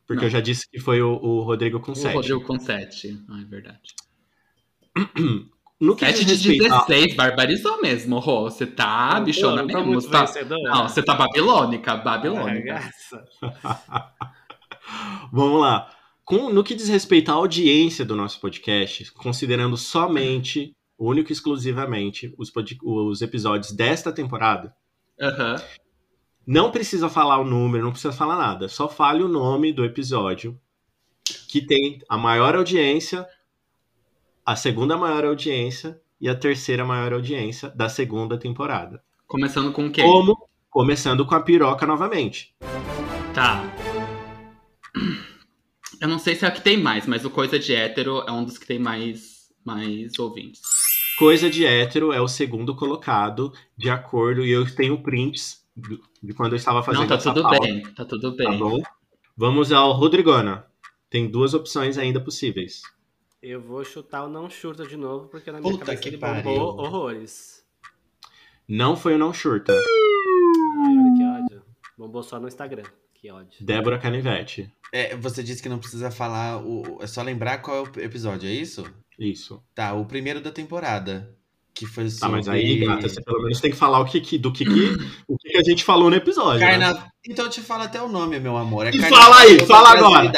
Porque 0.06 0.20
Não. 0.22 0.26
eu 0.28 0.30
já 0.30 0.40
disse 0.40 0.68
que 0.70 0.78
foi 0.80 1.00
o, 1.02 1.12
o 1.14 1.42
Rodrigo 1.42 1.80
com 1.80 1.92
O 1.92 1.96
7. 1.96 2.14
Rodrigo 2.14 2.44
com 2.44 2.58
7. 2.58 3.24
Ai, 3.30 3.44
verdade. 3.44 3.80
No 5.80 5.96
que 5.96 6.04
7 6.06 6.24
diz 6.24 6.40
de 6.40 6.50
respeito 6.50 6.74
a- 6.74 6.84
16, 6.86 7.16
barbarizou 7.16 7.80
mesmo, 7.80 8.18
Rô. 8.18 8.42
Você 8.44 8.66
tá 8.66 9.16
Pô, 9.16 9.24
bichona 9.24 9.62
não 9.62 9.66
mesmo. 9.66 9.84
muito 9.86 10.02
Você 10.02 10.10
tá... 10.10 10.24
vencedor, 10.24 10.62
Não, 10.62 10.88
você 10.88 11.02
tá 11.02 11.14
babilônica, 11.14 11.96
babilônica. 11.96 12.74
Arregaça. 12.74 13.24
Vamos 15.32 15.60
lá. 15.60 15.90
Com- 16.24 16.50
no 16.52 16.62
que 16.62 16.74
diz 16.74 16.88
respeito 16.88 17.30
à 17.30 17.34
audiência 17.34 18.04
do 18.04 18.14
nosso 18.14 18.40
podcast, 18.40 19.10
considerando 19.12 19.76
somente, 19.76 20.72
único 21.04 21.30
e 21.30 21.32
exclusivamente, 21.32 22.34
os, 22.38 22.52
os 22.82 23.22
episódios 23.22 23.72
desta 23.72 24.12
temporada, 24.12 24.74
Aham. 25.20 25.56
não 26.46 26.70
precisa 26.70 27.08
falar 27.08 27.38
o 27.38 27.44
número, 27.44 27.84
não 27.84 27.92
precisa 27.92 28.12
falar 28.12 28.36
nada. 28.36 28.68
Só 28.68 28.88
fale 28.88 29.22
o 29.22 29.28
nome 29.28 29.72
do 29.72 29.84
episódio 29.84 30.58
que 31.48 31.60
tem 31.60 32.00
a 32.08 32.16
maior 32.16 32.54
audiência, 32.56 33.26
a 34.44 34.56
segunda 34.56 34.96
maior 34.96 35.24
audiência 35.24 36.00
e 36.20 36.28
a 36.28 36.34
terceira 36.34 36.84
maior 36.84 37.12
audiência 37.12 37.68
da 37.70 37.88
segunda 37.88 38.38
temporada. 38.38 39.02
Começando 39.26 39.72
com 39.72 39.90
quem? 39.90 40.04
Como? 40.04 40.48
Começando 40.70 41.26
com 41.26 41.34
a 41.34 41.40
piroca 41.40 41.86
novamente. 41.86 42.54
Tá. 43.34 43.62
Eu 46.00 46.08
não 46.08 46.18
sei 46.18 46.34
se 46.34 46.44
é 46.44 46.48
a 46.48 46.50
que 46.50 46.60
tem 46.60 46.76
mais, 46.76 47.06
mas 47.06 47.24
o 47.24 47.30
Coisa 47.30 47.58
de 47.58 47.74
Hétero 47.74 48.24
é 48.26 48.32
um 48.32 48.44
dos 48.44 48.58
que 48.58 48.66
tem 48.66 48.78
mais, 48.78 49.52
mais 49.64 50.18
ouvintes. 50.18 50.60
Coisa 51.18 51.48
de 51.50 51.64
hétero 51.66 52.12
é 52.12 52.20
o 52.20 52.28
segundo 52.28 52.74
colocado, 52.74 53.52
de 53.76 53.90
acordo, 53.90 54.44
e 54.44 54.50
eu 54.50 54.64
tenho 54.74 55.02
prints 55.02 55.62
de 56.22 56.34
quando 56.34 56.52
eu 56.52 56.56
estava 56.56 56.82
fazendo 56.82 57.02
não, 57.02 57.08
tá 57.08 57.14
essa 57.16 57.32
tudo 57.32 57.42
pauta, 57.42 57.60
bem, 57.60 57.82
tá 57.94 58.04
tudo 58.04 58.36
Tá 58.36 58.48
bem. 58.50 58.58
bom? 58.58 58.82
Vamos 59.36 59.72
ao 59.72 59.92
Rodrigona. 59.92 60.66
Tem 61.08 61.28
duas 61.30 61.54
opções 61.54 61.98
ainda 61.98 62.20
possíveis. 62.20 62.82
Eu 63.42 63.60
vou 63.60 63.84
chutar 63.84 64.24
o 64.24 64.28
não 64.28 64.48
chuta 64.48 64.86
de 64.86 64.96
novo, 64.96 65.28
porque 65.28 65.50
na 65.50 65.60
minha 65.60 65.72
Puta 65.72 65.84
cabeça 65.84 66.08
ele 66.08 66.18
pariu. 66.18 66.42
bombou 66.42 66.78
horrores. 66.78 67.64
Não 68.68 68.96
foi 68.96 69.14
o 69.14 69.18
não 69.18 69.32
churta. 69.34 69.72
Ai, 69.72 70.96
olha 70.98 71.16
que 71.16 71.24
ódio. 71.24 71.62
Bombou 71.98 72.22
só 72.22 72.38
no 72.40 72.48
Instagram. 72.48 72.84
Que 73.14 73.30
ódio. 73.30 73.64
Débora 73.64 73.98
Canivete. 73.98 74.72
É, 74.92 75.16
você 75.16 75.42
disse 75.42 75.62
que 75.62 75.68
não 75.68 75.78
precisa 75.78 76.10
falar. 76.10 76.62
O... 76.64 76.98
É 77.02 77.06
só 77.06 77.22
lembrar 77.22 77.58
qual 77.58 77.78
é 77.78 77.80
o 77.80 78.00
episódio, 78.00 78.48
é 78.48 78.52
isso? 78.52 78.84
Isso. 79.18 79.62
Tá, 79.74 79.92
o 79.94 80.04
primeiro 80.04 80.40
da 80.40 80.50
temporada. 80.50 81.34
Que 81.74 81.86
foi 81.86 82.04
Tá, 82.10 82.28
mas 82.28 82.44
sobre 82.44 82.60
aí, 82.60 82.78
gata, 82.84 83.08
você 83.08 83.22
pelo 83.22 83.42
menos 83.42 83.58
tem 83.60 83.70
que 83.70 83.76
falar 83.76 84.00
o 84.00 84.04
que, 84.04 84.20
que- 84.20 84.36
do 84.38 84.52
que, 84.52 84.64
que- 84.64 84.96
o 85.26 85.38
que, 85.38 85.48
que 85.50 85.58
a 85.58 85.62
gente 85.62 85.82
falou 85.84 86.10
no 86.10 86.16
episódio. 86.16 86.60
né? 86.60 86.66
Carna... 86.78 87.12
Então 87.26 87.46
eu 87.46 87.50
te 87.50 87.60
falo 87.62 87.84
até 87.84 88.02
o 88.02 88.08
nome, 88.08 88.38
meu 88.40 88.56
amor. 88.56 88.86
É 88.86 88.90
E 88.90 88.98
Carnaval 88.98 89.22
fala 89.24 89.40
aí, 89.40 89.48
e 89.48 89.52
outras 89.52 89.68
fala 89.68 89.90
agora. 89.90 90.32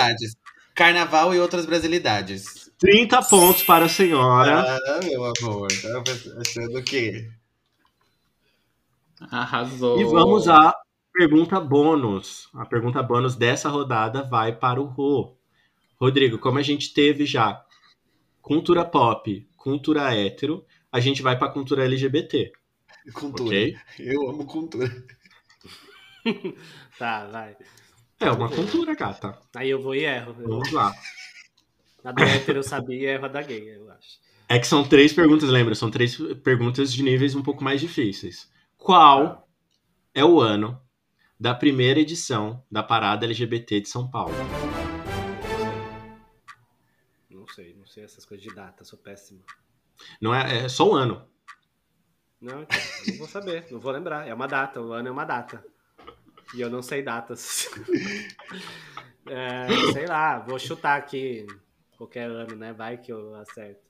Carnaval 0.75 1.35
e 1.35 1.41
outras 1.41 1.67
brasilidades. 1.67 2.71
30 2.79 3.23
pontos 3.23 3.63
para 3.63 3.87
a 3.87 3.89
senhora. 3.89 4.77
Ah, 4.77 5.01
meu 5.05 5.25
amor. 5.25 5.69
Tava 5.81 6.05
achando 6.41 6.79
o 6.79 6.83
quê? 6.83 7.29
Arrasou. 9.31 10.01
E 10.01 10.05
vamos 10.05 10.49
à 10.49 10.75
pergunta 11.13 11.59
bônus. 11.61 12.49
A 12.55 12.67
pergunta 12.67 13.03
bônus 13.03 13.37
dessa 13.37 13.69
rodada 13.69 14.23
vai 14.23 14.53
para 14.53 14.81
o 14.81 14.85
Rô. 14.87 15.35
Rodrigo, 16.01 16.39
como 16.39 16.59
a 16.59 16.63
gente 16.63 16.93
teve 16.93 17.25
já 17.25 17.63
cultura 18.45 18.85
pop, 18.85 19.49
cultura 19.57 20.15
hétero, 20.15 20.65
a 20.93 21.01
gente 21.01 21.23
vai 21.23 21.37
para 21.39 21.51
cultura 21.51 21.85
LGBT, 21.85 22.53
Cultura. 23.13 23.43
ok? 23.45 23.77
Eu 23.99 24.29
amo 24.31 24.45
cultura. 24.47 24.87
Tá, 26.99 27.27
vai. 27.27 27.57
É 28.21 28.31
uma 28.31 28.49
cultura, 28.49 28.95
gata. 28.95 29.37
Aí 29.57 29.69
eu 29.69 29.83
vou 29.83 29.95
e 29.95 30.05
erro. 30.05 30.35
Eu- 30.41 30.49
Vamos 30.49 30.71
lá. 30.73 30.95
A 32.05 32.13
do 32.13 32.23
hétero 32.23 32.59
eu 32.61 32.63
sabia 32.63 32.97
e 32.97 33.05
erro 33.07 33.25
a 33.27 33.29
da 33.29 33.43
gay, 33.43 33.77
eu 33.77 33.91
acho. 33.91 34.21
É 34.49 34.59
que 34.59 34.67
são 34.67 34.87
três 34.87 35.13
perguntas, 35.13 35.49
lembra? 35.51 35.75
São 35.75 35.91
três 35.91 36.17
perguntas 36.43 36.93
de 36.93 37.03
níveis 37.03 37.35
um 37.35 37.43
pouco 37.43 37.65
mais 37.65 37.81
difíceis. 37.81 38.49
Qual 38.79 39.49
é 40.15 40.25
o 40.25 40.41
ano 40.41 40.81
da 41.41 41.55
primeira 41.55 41.99
edição 42.01 42.63
da 42.71 42.83
Parada 42.83 43.27
LGBT 43.27 43.81
de 43.81 43.89
São 43.89 44.09
Paulo? 44.11 44.33
Não 47.55 47.65
sei, 47.65 47.75
não 47.75 47.87
sei 47.87 48.03
essas 48.03 48.25
coisas 48.25 48.45
de 48.45 48.53
data, 48.53 48.85
sou 48.85 48.99
péssimo. 48.99 49.41
Não 50.21 50.35
é, 50.35 50.65
é 50.65 50.69
só 50.69 50.89
o 50.91 50.95
ano. 50.95 51.25
Não, 52.41 52.63
então, 52.63 52.79
eu 53.07 53.13
não 53.13 53.19
vou 53.19 53.29
saber, 53.29 53.71
não 53.71 53.79
vou 53.79 53.93
lembrar. 53.93 54.27
É 54.27 54.35
uma 54.35 54.49
data, 54.49 54.81
o 54.81 54.93
ano 54.93 55.07
é 55.07 55.11
uma 55.13 55.25
data. 55.25 55.65
E 56.53 56.61
eu 56.61 56.69
não 56.69 56.83
sei 56.83 57.03
datas. 57.03 57.69
É, 59.27 59.67
sei 59.95 60.05
lá, 60.07 60.39
vou 60.39 60.59
chutar 60.59 60.99
aqui 60.99 61.47
qualquer 61.97 62.29
ano, 62.29 62.57
né? 62.57 62.75
Vai 62.75 62.99
que 62.99 63.11
eu 63.11 63.35
acerto. 63.37 63.81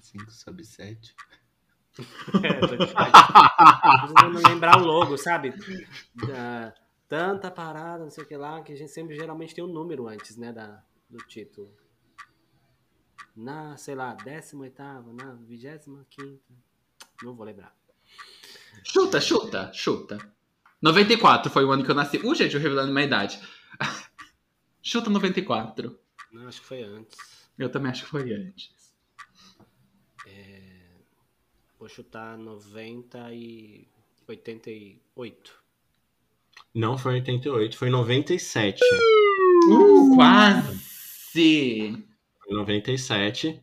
5 0.00 0.30
sobe 0.30 0.64
7. 0.64 1.12
É, 1.98 2.60
tô. 2.60 2.76
Precisando 2.76 4.48
lembrar 4.48 4.80
o 4.80 4.84
logo, 4.84 5.18
sabe? 5.18 5.52
Da- 6.14 6.72
tanta 7.08 7.50
parada, 7.50 8.04
não 8.04 8.10
sei 8.10 8.22
o 8.22 8.26
que 8.28 8.36
lá, 8.36 8.62
que 8.62 8.72
a 8.72 8.76
gente 8.76 8.92
sempre 8.92 9.16
geralmente 9.16 9.52
tem 9.56 9.64
um 9.64 9.72
número 9.72 10.06
antes, 10.06 10.36
né? 10.36 10.52
Da, 10.52 10.80
do 11.08 11.18
título. 11.18 11.74
Na, 13.36 13.76
sei 13.76 13.94
lá, 13.94 14.14
18 14.14 15.12
na 15.12 15.32
25 15.32 16.40
Não 17.22 17.34
vou 17.34 17.44
lembrar. 17.44 17.76
Chuta, 18.84 19.20
chuta, 19.20 19.72
chuta. 19.72 20.18
94 20.80 21.50
foi 21.50 21.64
o 21.64 21.72
ano 21.72 21.84
que 21.84 21.90
eu 21.90 21.94
nasci. 21.94 22.18
Uh, 22.18 22.34
gente, 22.34 22.54
eu 22.54 22.60
revelando 22.60 22.92
minha 22.92 23.06
idade. 23.06 23.40
chuta 24.82 25.10
94. 25.10 25.98
Não, 26.30 26.46
acho 26.46 26.60
que 26.60 26.66
foi 26.66 26.82
antes. 26.82 27.18
Eu 27.58 27.70
também 27.70 27.90
acho 27.90 28.04
que 28.04 28.10
foi 28.10 28.32
antes. 28.32 28.84
Vou 31.84 31.88
chutar 31.90 32.38
90 32.38 33.34
e 33.34 33.86
88. 34.26 35.52
Não 36.74 36.96
foi 36.96 37.12
em 37.12 37.16
88, 37.16 37.76
foi 37.76 37.88
em 37.88 37.90
97. 37.90 38.80
Uh, 39.68 40.14
quase! 40.14 40.93
Em 42.48 42.54
97. 42.54 43.60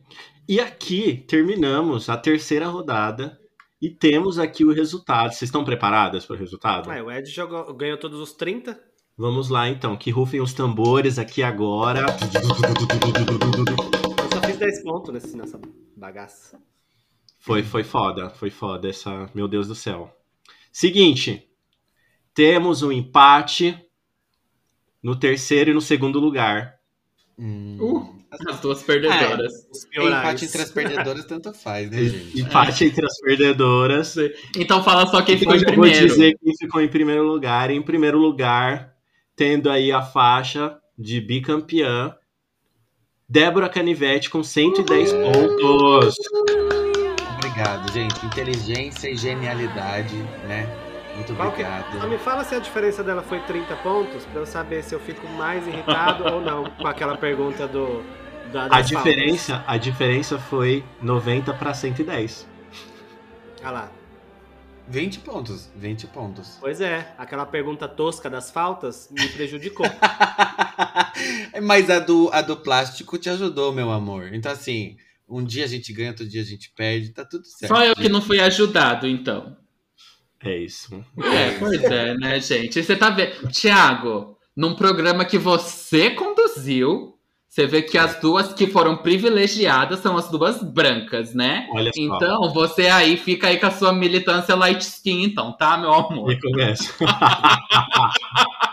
E 0.48 0.60
aqui 0.60 1.24
terminamos 1.28 2.08
a 2.08 2.16
terceira 2.16 2.66
rodada 2.66 3.38
e 3.80 3.90
temos 3.90 4.38
aqui 4.38 4.64
o 4.64 4.72
resultado. 4.72 5.32
Vocês 5.32 5.48
estão 5.48 5.64
preparadas 5.64 6.26
para 6.26 6.36
o 6.36 6.38
resultado? 6.38 6.90
Ah, 6.90 7.02
o 7.02 7.10
Ed 7.10 7.28
jogou, 7.30 7.72
ganhou 7.74 7.98
todos 7.98 8.20
os 8.20 8.32
30. 8.32 8.80
Vamos 9.16 9.48
lá 9.48 9.68
então, 9.68 9.96
que 9.96 10.10
rufem 10.10 10.40
os 10.40 10.52
tambores 10.52 11.18
aqui 11.18 11.42
agora. 11.42 12.00
Eu 12.00 14.30
só 14.30 14.46
fiz 14.46 14.56
10 14.56 14.82
pontos 14.82 15.12
nesse, 15.12 15.36
nessa 15.36 15.60
bagaça. 15.96 16.60
Foi, 17.38 17.62
foi 17.62 17.82
foda, 17.82 18.30
foi 18.30 18.50
foda 18.50 18.88
essa, 18.88 19.28
meu 19.34 19.48
Deus 19.48 19.66
do 19.66 19.74
céu. 19.74 20.16
Seguinte, 20.70 21.48
temos 22.32 22.82
um 22.82 22.92
empate 22.92 23.78
no 25.02 25.18
terceiro 25.18 25.70
e 25.70 25.74
no 25.74 25.80
segundo 25.80 26.18
lugar. 26.18 26.78
Hum. 27.42 27.76
Uh, 27.80 28.22
as 28.48 28.60
duas 28.60 28.84
perdedoras. 28.84 29.52
Os 29.68 29.84
Empate 29.92 30.44
entre 30.44 30.62
as 30.62 30.70
perdedoras 30.70 31.24
tanto 31.24 31.52
faz, 31.52 31.90
né, 31.90 32.04
gente? 32.04 32.40
Empate 32.40 32.84
entre 32.84 33.04
as 33.04 33.20
perdedoras. 33.20 34.14
Então 34.56 34.84
fala 34.84 35.06
só 35.06 35.20
quem 35.22 35.36
ficou 35.36 35.54
em 35.54 35.56
Eu 35.56 35.60
já 35.60 35.74
vou 35.74 35.82
primeiro. 35.82 36.06
dizer 36.06 36.38
quem 36.38 36.56
ficou 36.56 36.80
em 36.80 36.88
primeiro 36.88 37.24
lugar. 37.24 37.68
Em 37.70 37.82
primeiro 37.82 38.16
lugar, 38.16 38.94
tendo 39.34 39.68
aí 39.68 39.90
a 39.90 40.02
faixa 40.02 40.78
de 40.96 41.20
bicampeã, 41.20 42.14
Débora 43.28 43.68
Canivete 43.68 44.30
com 44.30 44.44
110 44.44 45.12
pontos. 45.12 46.14
Obrigado, 47.38 47.92
gente. 47.92 48.24
Inteligência 48.24 49.10
e 49.10 49.16
genialidade, 49.16 50.14
né? 50.46 50.81
Muito 51.16 51.34
Qual 51.34 51.52
que- 51.52 51.62
obrigado. 51.62 52.00
Só 52.00 52.06
me 52.06 52.18
fala 52.18 52.42
se 52.44 52.54
a 52.54 52.58
diferença 52.58 53.02
dela 53.04 53.22
foi 53.22 53.40
30 53.40 53.76
pontos, 53.76 54.24
pra 54.26 54.40
eu 54.40 54.46
saber 54.46 54.82
se 54.82 54.94
eu 54.94 55.00
fico 55.00 55.26
mais 55.28 55.66
irritado 55.66 56.24
ou 56.32 56.40
não 56.40 56.64
com 56.70 56.86
aquela 56.86 57.16
pergunta 57.16 57.66
do. 57.68 58.02
Da, 58.52 58.66
A 58.70 58.80
diferença, 58.82 59.64
a 59.66 59.76
diferença 59.78 60.38
foi 60.38 60.84
90 61.00 61.54
para 61.54 61.72
110. 61.72 62.42
faltas. 62.42 62.46
Ah 63.62 63.70
lá. 63.70 63.90
20 64.88 65.20
pontos, 65.20 65.70
20 65.76 66.06
pontos. 66.08 66.58
Pois 66.60 66.80
é, 66.80 67.14
aquela 67.16 67.46
pergunta 67.46 67.86
tosca 67.88 68.28
das 68.28 68.50
faltas 68.50 69.08
me 69.10 69.26
prejudicou. 69.28 69.86
Mas 71.62 71.88
a 71.88 71.98
do, 72.00 72.28
a 72.32 72.42
do 72.42 72.56
plástico 72.56 73.16
te 73.16 73.30
ajudou, 73.30 73.72
meu 73.72 73.90
amor. 73.90 74.34
Então, 74.34 74.50
assim, 74.50 74.96
um 75.28 75.42
dia 75.44 75.64
a 75.64 75.68
gente 75.68 75.92
ganha, 75.92 76.10
outro 76.10 76.28
dia 76.28 76.42
a 76.42 76.44
gente 76.44 76.72
perde, 76.76 77.10
tá 77.10 77.24
tudo 77.24 77.44
certo. 77.46 77.74
Só 77.74 77.84
eu 77.84 77.94
que 77.94 78.08
não 78.08 78.20
fui 78.20 78.40
ajudado, 78.40 79.06
então. 79.06 79.56
É 80.44 80.56
isso. 80.56 81.04
É, 81.22 81.58
pois 81.58 81.82
é, 81.84 82.14
né, 82.14 82.40
gente? 82.40 82.82
Você 82.82 82.96
tá 82.96 83.10
vendo. 83.10 83.48
Tiago, 83.48 84.36
num 84.56 84.74
programa 84.74 85.24
que 85.24 85.38
você 85.38 86.10
conduziu, 86.10 87.16
Você 87.48 87.66
vê 87.66 87.82
que 87.82 87.98
as 87.98 88.18
duas 88.18 88.54
que 88.54 88.66
foram 88.66 88.96
privilegiadas 88.96 90.00
são 90.00 90.16
as 90.16 90.30
duas 90.30 90.62
brancas, 90.62 91.34
né? 91.34 91.68
Olha 91.70 91.90
só. 91.94 92.00
Então, 92.00 92.50
você 92.50 92.88
aí 92.88 93.18
fica 93.18 93.48
aí 93.48 93.60
com 93.60 93.66
a 93.66 93.70
sua 93.70 93.92
militância 93.92 94.54
light 94.54 94.80
skin, 94.80 95.22
então, 95.24 95.52
tá, 95.52 95.76
meu 95.76 95.92
amor? 95.92 96.28
Me 96.28 96.40
conhece. 96.40 96.90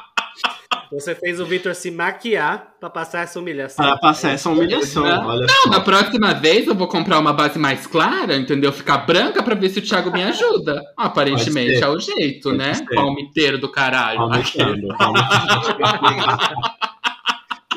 Você 0.91 1.13
fez 1.13 1.39
o 1.39 1.45
Vitor 1.45 1.75
se 1.75 1.91
maquiar 1.91 2.73
pra 2.79 2.89
passar 2.89 3.19
essa 3.21 3.39
humilhação. 3.39 3.85
Para 3.85 3.97
passar 3.97 4.31
essa 4.31 4.49
humilhação, 4.49 5.03
olha 5.03 5.45
Não, 5.45 5.63
só. 5.63 5.69
na 5.69 5.79
próxima 5.81 6.33
vez 6.33 6.65
eu 6.65 6.73
vou 6.73 6.87
comprar 6.87 7.19
uma 7.19 7.31
base 7.31 7.59
mais 7.59 7.85
clara, 7.85 8.35
entendeu? 8.35 8.73
Ficar 8.73 8.97
branca 8.99 9.43
pra 9.43 9.53
ver 9.53 9.69
se 9.69 9.77
o 9.79 9.81
Thiago 9.83 10.11
me 10.11 10.23
ajuda. 10.23 10.81
Aparentemente 10.97 11.83
é 11.83 11.87
o 11.87 11.99
jeito, 11.99 12.45
Pode 12.49 12.57
né? 12.57 12.73
ser. 12.73 12.85
Palmiteiro 12.85 13.59
do 13.59 13.71
caralho. 13.71 14.19
Aumentando. 14.21 14.87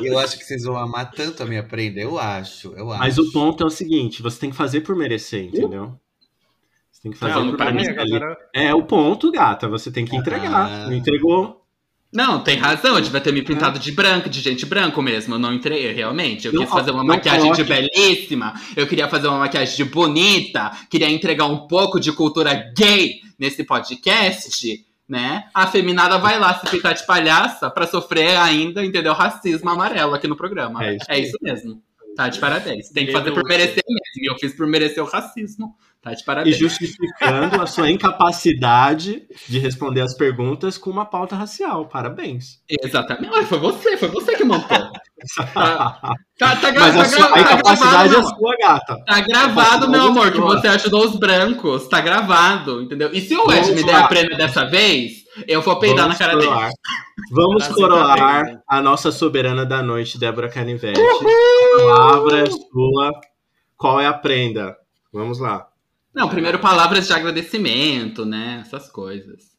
Eu 0.00 0.18
acho 0.18 0.38
que 0.38 0.44
vocês 0.44 0.64
vão 0.64 0.76
amar 0.76 1.10
tanto 1.12 1.42
a 1.42 1.46
minha 1.46 1.62
prenda. 1.62 2.00
Eu 2.00 2.18
acho, 2.18 2.72
eu 2.76 2.90
acho. 2.90 2.98
Mas 2.98 3.18
o 3.18 3.30
ponto 3.30 3.62
é 3.62 3.66
o 3.66 3.70
seguinte: 3.70 4.22
você 4.22 4.40
tem 4.40 4.50
que 4.50 4.56
fazer 4.56 4.80
por 4.80 4.96
merecer, 4.96 5.44
entendeu? 5.44 5.94
Você 6.90 7.02
tem 7.02 7.12
que 7.12 7.18
fazer 7.18 7.34
Não, 7.34 7.50
por 7.50 7.56
para 7.56 7.70
mim, 7.72 7.82
merecer. 7.82 8.36
É 8.54 8.74
o 8.74 8.82
ponto, 8.82 9.30
gata. 9.30 9.68
Você 9.68 9.92
tem 9.92 10.04
que 10.04 10.16
entregar. 10.16 10.66
Ah. 10.66 10.86
Não 10.86 10.94
entregou? 10.94 11.61
Não, 12.12 12.40
tem 12.44 12.58
razão, 12.58 12.96
eu 12.96 13.00
devia 13.00 13.20
ter 13.20 13.32
me 13.32 13.40
pintado 13.42 13.78
de 13.78 13.90
branco, 13.90 14.28
de 14.28 14.40
gente 14.40 14.66
branco 14.66 15.00
mesmo. 15.00 15.34
Eu 15.34 15.38
não 15.38 15.54
entrei, 15.54 15.90
realmente. 15.92 16.46
Eu 16.46 16.52
Não, 16.52 16.62
quis 16.62 16.70
fazer 16.70 16.90
uma 16.90 17.02
maquiagem 17.02 17.52
de 17.52 17.64
coloque. 17.64 17.88
belíssima. 17.94 18.52
Eu 18.76 18.86
queria 18.86 19.08
fazer 19.08 19.28
uma 19.28 19.38
maquiagem 19.38 19.74
de 19.74 19.84
bonita. 19.84 20.70
Queria 20.90 21.08
entregar 21.10 21.46
um 21.46 21.66
pouco 21.66 21.98
de 21.98 22.12
cultura 22.12 22.52
gay 22.76 23.20
nesse 23.38 23.64
podcast, 23.64 24.84
né? 25.08 25.44
A 25.54 25.66
feminada 25.66 26.18
vai 26.18 26.38
lá 26.38 26.54
se 26.58 26.68
pintar 26.70 26.92
de 26.94 27.04
palhaça 27.06 27.70
pra 27.70 27.86
sofrer 27.86 28.36
ainda, 28.36 28.84
entendeu? 28.84 29.14
Racismo 29.14 29.70
amarelo 29.70 30.14
aqui 30.14 30.28
no 30.28 30.36
programa. 30.36 30.84
É 30.84 30.96
É 31.08 31.18
isso 31.18 31.28
isso, 31.28 31.38
mesmo. 31.40 31.82
Tá 32.16 32.28
de 32.28 32.38
parabéns. 32.38 32.88
Tem 32.90 33.06
que 33.06 33.12
fazer 33.12 33.32
por 33.32 33.44
merecer 33.44 33.82
mesmo. 33.88 34.02
E 34.22 34.30
eu 34.30 34.38
fiz 34.38 34.54
por 34.54 34.66
merecer 34.66 35.02
o 35.02 35.06
racismo. 35.06 35.74
Tá 36.02 36.12
de 36.12 36.20
E 36.22 36.24
parabéns. 36.24 36.56
justificando 36.58 37.62
a 37.62 37.66
sua 37.66 37.88
incapacidade 37.90 39.22
de 39.48 39.58
responder 39.58 40.00
as 40.00 40.14
perguntas 40.14 40.76
com 40.76 40.90
uma 40.90 41.04
pauta 41.06 41.36
racial. 41.36 41.86
Parabéns. 41.86 42.60
Exatamente. 42.68 43.44
Foi 43.46 43.58
você, 43.58 43.96
foi 43.96 44.08
você 44.08 44.34
que 44.36 44.44
montou. 44.44 44.90
Tá, 45.54 46.16
tá, 46.38 46.56
tá, 46.56 46.72
Mas 46.72 46.94
tá 46.94 47.00
a, 47.02 47.04
sua, 47.04 47.18
gra- 47.18 47.26
a 47.26 47.32
tá 47.32 47.40
incapacidade 47.40 48.08
gravado, 48.10 48.16
é 48.16 48.36
sua, 48.36 48.56
gata. 48.60 48.96
Tá 49.06 49.20
gravado, 49.20 49.88
meu 49.90 50.00
Vamos 50.02 50.16
amor, 50.18 50.32
que 50.32 50.40
você 50.40 50.66
ajudou 50.68 51.04
os 51.06 51.16
brancos. 51.16 51.86
Tá 51.88 52.00
gravado, 52.00 52.82
entendeu? 52.82 53.10
E 53.12 53.20
se 53.20 53.36
o 53.36 53.50
Ed 53.52 53.72
me 53.72 53.84
der 53.84 53.94
a 53.94 54.08
prêmio 54.08 54.36
dessa 54.36 54.64
vez, 54.64 55.21
eu 55.46 55.62
vou 55.62 55.78
peidar 55.78 56.08
na 56.08 56.16
cara 56.16 56.34
dele. 56.36 56.46
coroar. 56.46 56.70
Vamos 57.30 57.66
Brasil 57.66 57.74
coroar 57.76 58.16
tá 58.16 58.42
bem, 58.42 58.54
né? 58.54 58.60
a 58.68 58.80
nossa 58.82 59.10
soberana 59.12 59.64
da 59.64 59.82
noite, 59.82 60.18
Débora 60.18 60.48
Canivete. 60.48 61.00
A 61.00 61.86
palavra 61.86 62.40
é 62.40 62.46
sua. 62.46 63.20
Qual 63.76 64.00
é 64.00 64.06
a 64.06 64.12
prenda? 64.12 64.76
Vamos 65.12 65.38
lá. 65.38 65.68
Não, 66.14 66.28
primeiro 66.28 66.58
palavras 66.58 67.06
de 67.06 67.12
agradecimento, 67.12 68.24
né? 68.24 68.62
Essas 68.64 68.90
coisas. 68.90 69.52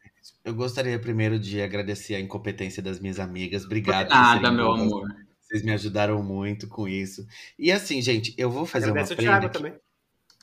Eu 0.46 0.54
gostaria 0.54 1.00
primeiro 1.00 1.40
de 1.40 1.62
agradecer 1.62 2.16
a 2.16 2.20
incompetência 2.20 2.82
das 2.84 3.00
minhas 3.00 3.20
amigas. 3.20 3.66
Obrigado. 3.66 4.08
por 4.08 4.14
Nada, 4.14 4.52
meu 4.52 4.66
boas. 4.68 4.82
amor. 4.82 5.04
Vocês 5.40 5.64
me 5.64 5.72
ajudaram 5.72 6.22
muito 6.24 6.68
com 6.68 6.88
isso. 6.88 7.26
E 7.58 7.72
assim, 7.72 8.02
gente, 8.02 8.34
eu 8.38 8.50
vou 8.50 8.66
fazer 8.66 8.90
Agradece 8.90 9.14
uma 9.14 9.20
o 9.20 9.24
Thiago 9.24 9.40
prenda. 9.50 9.54
também. 9.54 9.74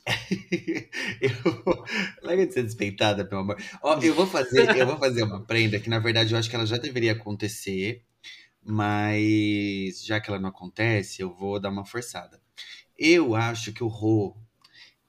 que- 0.49 0.89
eu... 1.21 1.85
Larga 2.23 2.47
de 2.47 2.55
ser 2.55 2.63
despeitada, 2.63 3.27
meu 3.31 3.41
amor. 3.41 3.57
Ó, 3.83 3.99
eu 4.01 4.15
vou 4.15 4.27
fazer, 4.27 4.77
eu 4.77 4.87
vou 4.87 4.99
fazer 4.99 5.23
uma 5.23 5.45
prenda 5.45 5.79
que, 5.79 5.89
na 5.91 5.99
verdade, 5.99 6.33
eu 6.33 6.39
acho 6.39 6.49
que 6.49 6.57
ela 6.57 6.67
já 6.67 6.77
deveria 6.79 7.13
acontecer, 7.13 8.03
mas 8.63 10.05
já 10.05 10.21
que 10.21 10.31
ela 10.31 10.39
não 10.41 10.49
acontece, 10.51 11.23
eu 11.23 11.33
vou 11.35 11.61
dar 11.61 11.71
uma 11.71 11.85
forçada. 11.85 12.41
Eu 12.99 13.35
acho 13.35 13.73
que 13.73 13.83
o 13.83 13.89
Rô, 13.89 14.37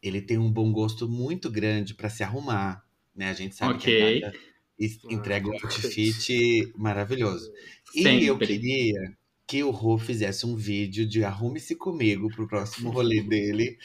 ele 0.01 0.21
tem 0.21 0.37
um 0.37 0.51
bom 0.51 0.71
gosto 0.71 1.07
muito 1.09 1.49
grande 1.49 1.93
pra 1.93 2.09
se 2.09 2.23
arrumar, 2.23 2.85
né? 3.15 3.29
A 3.29 3.33
gente 3.33 3.55
sabe 3.55 3.75
que 3.77 3.89
Ok. 3.89 4.17
a 4.23 4.27
gata 4.31 4.37
es- 4.79 4.99
Ah, 5.05 5.13
entrega 5.13 5.47
um 5.49 5.57
que 5.57 5.65
outfit 5.65 6.73
maravilhoso. 6.75 7.51
E 7.93 8.03
Sempre. 8.03 8.25
eu 8.27 8.37
queria 8.37 9.15
que 9.51 9.65
o 9.65 9.69
Rô 9.69 9.97
fizesse 9.97 10.45
um 10.45 10.55
vídeo 10.55 11.05
de 11.05 11.25
arrume-se 11.25 11.75
comigo 11.75 12.29
pro 12.33 12.47
próximo 12.47 12.89
rolê 12.89 13.19
dele. 13.27 13.77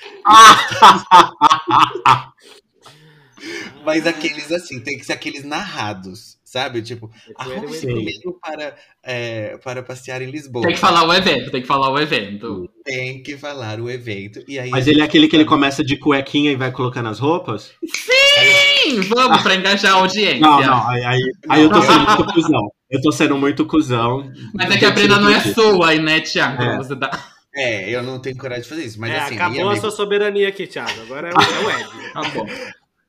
Mas 3.85 4.07
aqueles 4.07 4.53
assim, 4.53 4.79
tem 4.79 4.97
que 4.97 5.05
ser 5.05 5.15
aqueles 5.15 5.43
narrados, 5.43 6.39
sabe? 6.45 6.83
Tipo, 6.83 7.11
arrume-se 7.35 7.85
comigo 7.85 8.39
para, 8.41 8.77
é, 9.03 9.57
para 9.57 9.83
passear 9.83 10.23
em 10.23 10.31
Lisboa. 10.31 10.65
Tem 10.65 10.75
que 10.75 10.81
falar 10.81 11.05
o 11.05 11.13
evento, 11.13 11.51
tem 11.51 11.63
que 11.63 11.67
falar 11.67 11.91
o 11.91 11.99
evento. 11.99 12.71
Tem 12.85 13.21
que 13.25 13.37
falar 13.37 13.81
o 13.81 13.91
evento. 13.91 14.45
E 14.47 14.61
aí 14.61 14.71
Mas 14.71 14.87
ele 14.87 15.01
é 15.01 15.05
aquele 15.05 15.27
que 15.27 15.35
ele 15.35 15.45
começa 15.45 15.83
de 15.83 15.99
cuequinha 15.99 16.53
e 16.53 16.57
vai 16.57 16.71
colocando 16.71 17.09
as 17.09 17.19
roupas? 17.19 17.73
Sim, 17.85 19.01
vamos 19.01 19.43
pra 19.43 19.57
engajar 19.57 19.95
a 19.95 19.97
audiência. 19.97 20.39
Não, 20.39 20.61
não. 20.61 20.89
Aí, 20.89 21.05
aí, 21.05 21.33
aí 21.49 21.63
eu 21.65 21.71
tô 21.71 21.83
sendo 21.83 22.33
cuzão. 22.33 22.71
Eu 22.91 23.01
tô 23.01 23.11
sendo 23.11 23.37
muito 23.37 23.67
cuzão. 23.67 24.33
Mas 24.55 24.71
é 24.71 24.79
que 24.79 24.85
a 24.85 24.93
prenda 24.93 25.19
não 25.19 25.31
é 25.31 25.41
sua, 25.41 25.91
aí, 25.91 26.01
né, 26.01 26.21
Thiago? 26.21 26.63
É. 26.63 26.77
Você 26.79 26.95
dá... 26.95 27.11
É, 27.55 27.91
eu 27.91 28.03
não 28.03 28.21
tenho 28.21 28.37
coragem 28.37 28.63
de 28.63 28.69
fazer 28.69 28.85
isso. 28.85 29.01
Mas 29.01 29.13
é, 29.13 29.19
assim, 29.19 29.35
acabou 29.35 29.61
a 29.63 29.71
amigo, 29.71 29.81
sua 29.81 29.91
soberania 29.91 30.49
aqui, 30.49 30.67
Thiago. 30.67 31.01
Agora 31.01 31.31
é 31.31 31.33
o, 31.33 31.71
é 31.71 31.81
Ed. 31.81 32.13
Tá 32.13 32.23
bom. 32.31 32.47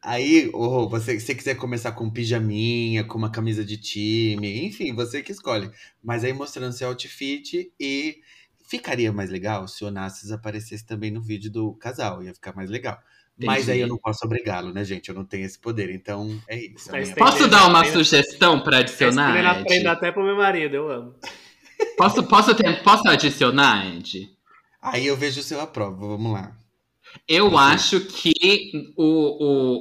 Aí, 0.01 0.49
ô, 0.53 0.87
você, 0.87 1.19
se 1.19 1.25
você 1.25 1.35
quiser 1.35 1.55
começar 1.55 1.91
com 1.91 2.09
pijaminha, 2.09 3.03
com 3.03 3.17
uma 3.17 3.29
camisa 3.29 3.65
de 3.65 3.75
time, 3.75 4.65
enfim, 4.65 4.95
você 4.95 5.21
que 5.21 5.33
escolhe. 5.33 5.69
Mas 6.01 6.23
aí 6.23 6.31
mostrando 6.31 6.71
seu 6.71 6.87
outfit 6.87 7.71
e 7.77 8.21
ficaria 8.67 9.11
mais 9.11 9.29
legal 9.29 9.67
se 9.67 9.83
o 9.83 9.87
Onassis 9.87 10.31
aparecesse 10.31 10.85
também 10.85 11.11
no 11.11 11.21
vídeo 11.21 11.51
do 11.51 11.73
casal, 11.73 12.23
ia 12.23 12.33
ficar 12.33 12.55
mais 12.55 12.69
legal. 12.69 12.97
Mas 13.45 13.69
aí 13.69 13.79
eu 13.81 13.87
não 13.87 13.97
posso 13.97 14.25
obrigá-lo, 14.25 14.73
né, 14.73 14.83
gente? 14.83 15.09
Eu 15.09 15.15
não 15.15 15.23
tenho 15.23 15.45
esse 15.45 15.59
poder, 15.59 15.89
então 15.91 16.41
é 16.47 16.57
isso. 16.57 16.91
minha- 16.91 17.15
Posso 17.15 17.47
dar 17.47 17.67
uma 17.67 17.85
sugestão 17.85 18.59
pra 18.61 18.79
adicionar? 18.79 19.37
Essa 19.37 19.59
Ed? 19.59 19.67
prenda 19.67 19.91
até 19.91 20.11
pro 20.11 20.23
meu 20.23 20.35
marido, 20.35 20.75
eu 20.75 20.89
amo. 20.89 21.15
Posso, 21.95 22.23
posso, 22.23 22.55
ter, 22.55 22.81
posso 22.83 23.07
adicionar, 23.07 23.85
Ed? 23.95 24.29
Aí 24.81 25.05
eu 25.05 25.15
vejo 25.15 25.39
o 25.41 25.43
seu 25.43 25.59
aprova, 25.61 25.95
vamos 25.95 26.31
lá. 26.31 26.55
Eu 27.27 27.57
acho 27.57 28.01
que 28.01 28.93
o, 28.95 29.03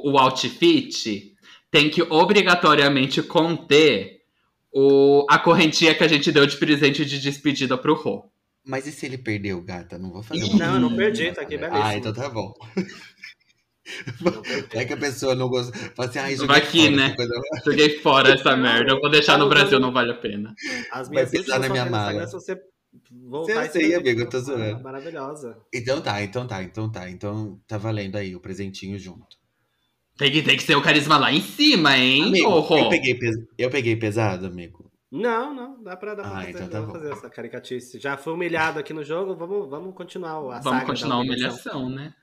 o, 0.05 0.13
o 0.13 0.19
outfit 0.19 1.35
tem 1.71 1.89
que 1.91 2.03
obrigatoriamente 2.03 3.23
conter 3.23 4.21
o, 4.73 5.27
a 5.31 5.39
correntinha 5.39 5.95
que 5.95 6.05
a 6.05 6.09
gente 6.09 6.31
deu 6.31 6.47
de 6.47 6.57
presente 6.57 7.05
de 7.05 7.19
despedida 7.19 7.79
pro 7.79 7.95
Rô. 7.95 8.31
Mas 8.65 8.87
e 8.87 8.93
se 8.93 9.07
ele 9.07 9.17
perdeu, 9.17 9.63
gata? 9.63 9.97
Não 9.97 10.11
vou 10.11 10.23
fazer 10.23 10.45
Não, 10.57 10.75
eu 10.75 10.81
não 10.81 10.97
perdi, 10.97 11.31
tá 11.33 11.43
aqui, 11.43 11.57
né? 11.57 11.69
belíssimo. 11.69 11.87
Ah, 11.87 11.97
então 11.97 12.13
tá 12.13 12.29
bom. 12.29 12.53
É 14.73 14.85
que 14.85 14.93
a 14.93 14.97
pessoa 14.97 15.35
não 15.35 15.49
gosta. 15.49 15.73
Fala 15.95 16.09
assim, 16.09 16.37
joguei 16.37 16.47
Vai 16.47 16.59
aqui, 16.59 16.79
fora 16.83 16.97
né? 16.97 17.05
essa 17.07 17.17
coisa. 17.17 17.35
Joguei 17.65 17.99
fora 18.01 18.33
essa 18.33 18.57
merda. 18.57 18.93
Eu 18.93 19.01
vou 19.01 19.11
deixar 19.11 19.39
no 19.39 19.49
Brasil, 19.49 19.79
não 19.81 19.93
vale 19.93 20.13
a 20.13 20.17
pena. 20.17 20.55
As 20.93 21.09
Vai 21.09 21.17
minhas 21.17 21.31
pesar 21.31 21.59
na 21.59 21.67
últimas 21.67 21.71
minha 21.73 21.91
mala. 21.91 22.27
Se 22.27 22.33
você 22.33 22.61
voltar 23.29 23.67
e 23.67 23.71
sei, 23.71 23.95
amigo, 23.95 24.21
eu 24.21 24.29
tô 24.29 24.41
zoando. 24.41 24.83
Maravilhosa. 24.83 25.59
Então 25.73 26.01
tá, 26.01 26.23
então 26.23 26.47
tá, 26.47 26.63
então 26.63 26.91
tá. 26.91 27.09
Então 27.11 27.61
tá 27.67 27.79
valendo 27.79 28.17
aí 28.17 28.35
o 28.35 28.41
presentinho 28.41 28.99
junto. 28.99 29.37
Tem 30.19 30.33
que, 30.33 30.43
tem 30.43 30.57
que 30.57 30.63
ser 30.63 30.75
o 30.77 30.83
carisma 30.83 31.19
lá 31.19 31.31
em 31.31 31.43
cima, 31.43 31.95
hein, 31.99 32.25
Amigo, 32.25 32.67
eu 32.71 32.89
peguei, 32.89 33.15
pes- 33.15 33.37
eu 33.59 33.69
peguei 33.69 33.97
pesado, 33.97 34.47
amigo. 34.47 34.91
Não, 35.13 35.55
não, 35.55 35.83
dá 35.83 35.95
pra, 35.95 36.15
dá 36.15 36.23
pra 36.23 36.33
Ah, 36.33 36.37
fazer, 36.41 36.51
então 36.51 36.69
tá 36.69 36.81
dá 36.81 36.87
fazer 36.91 37.13
essa 37.13 37.29
caricatice. 37.31 37.99
Já 38.01 38.17
fui 38.17 38.33
humilhado 38.33 38.79
aqui 38.79 38.95
no 38.95 39.05
jogo, 39.05 39.37
vamos, 39.37 39.69
vamos 39.69 39.95
continuar 39.95 40.33
a 40.33 40.59
Vamos 40.61 40.65
saga 40.65 40.87
continuar 40.87 41.17
da 41.17 41.21
a 41.21 41.21
humilhação, 41.21 41.89
né? 41.91 42.15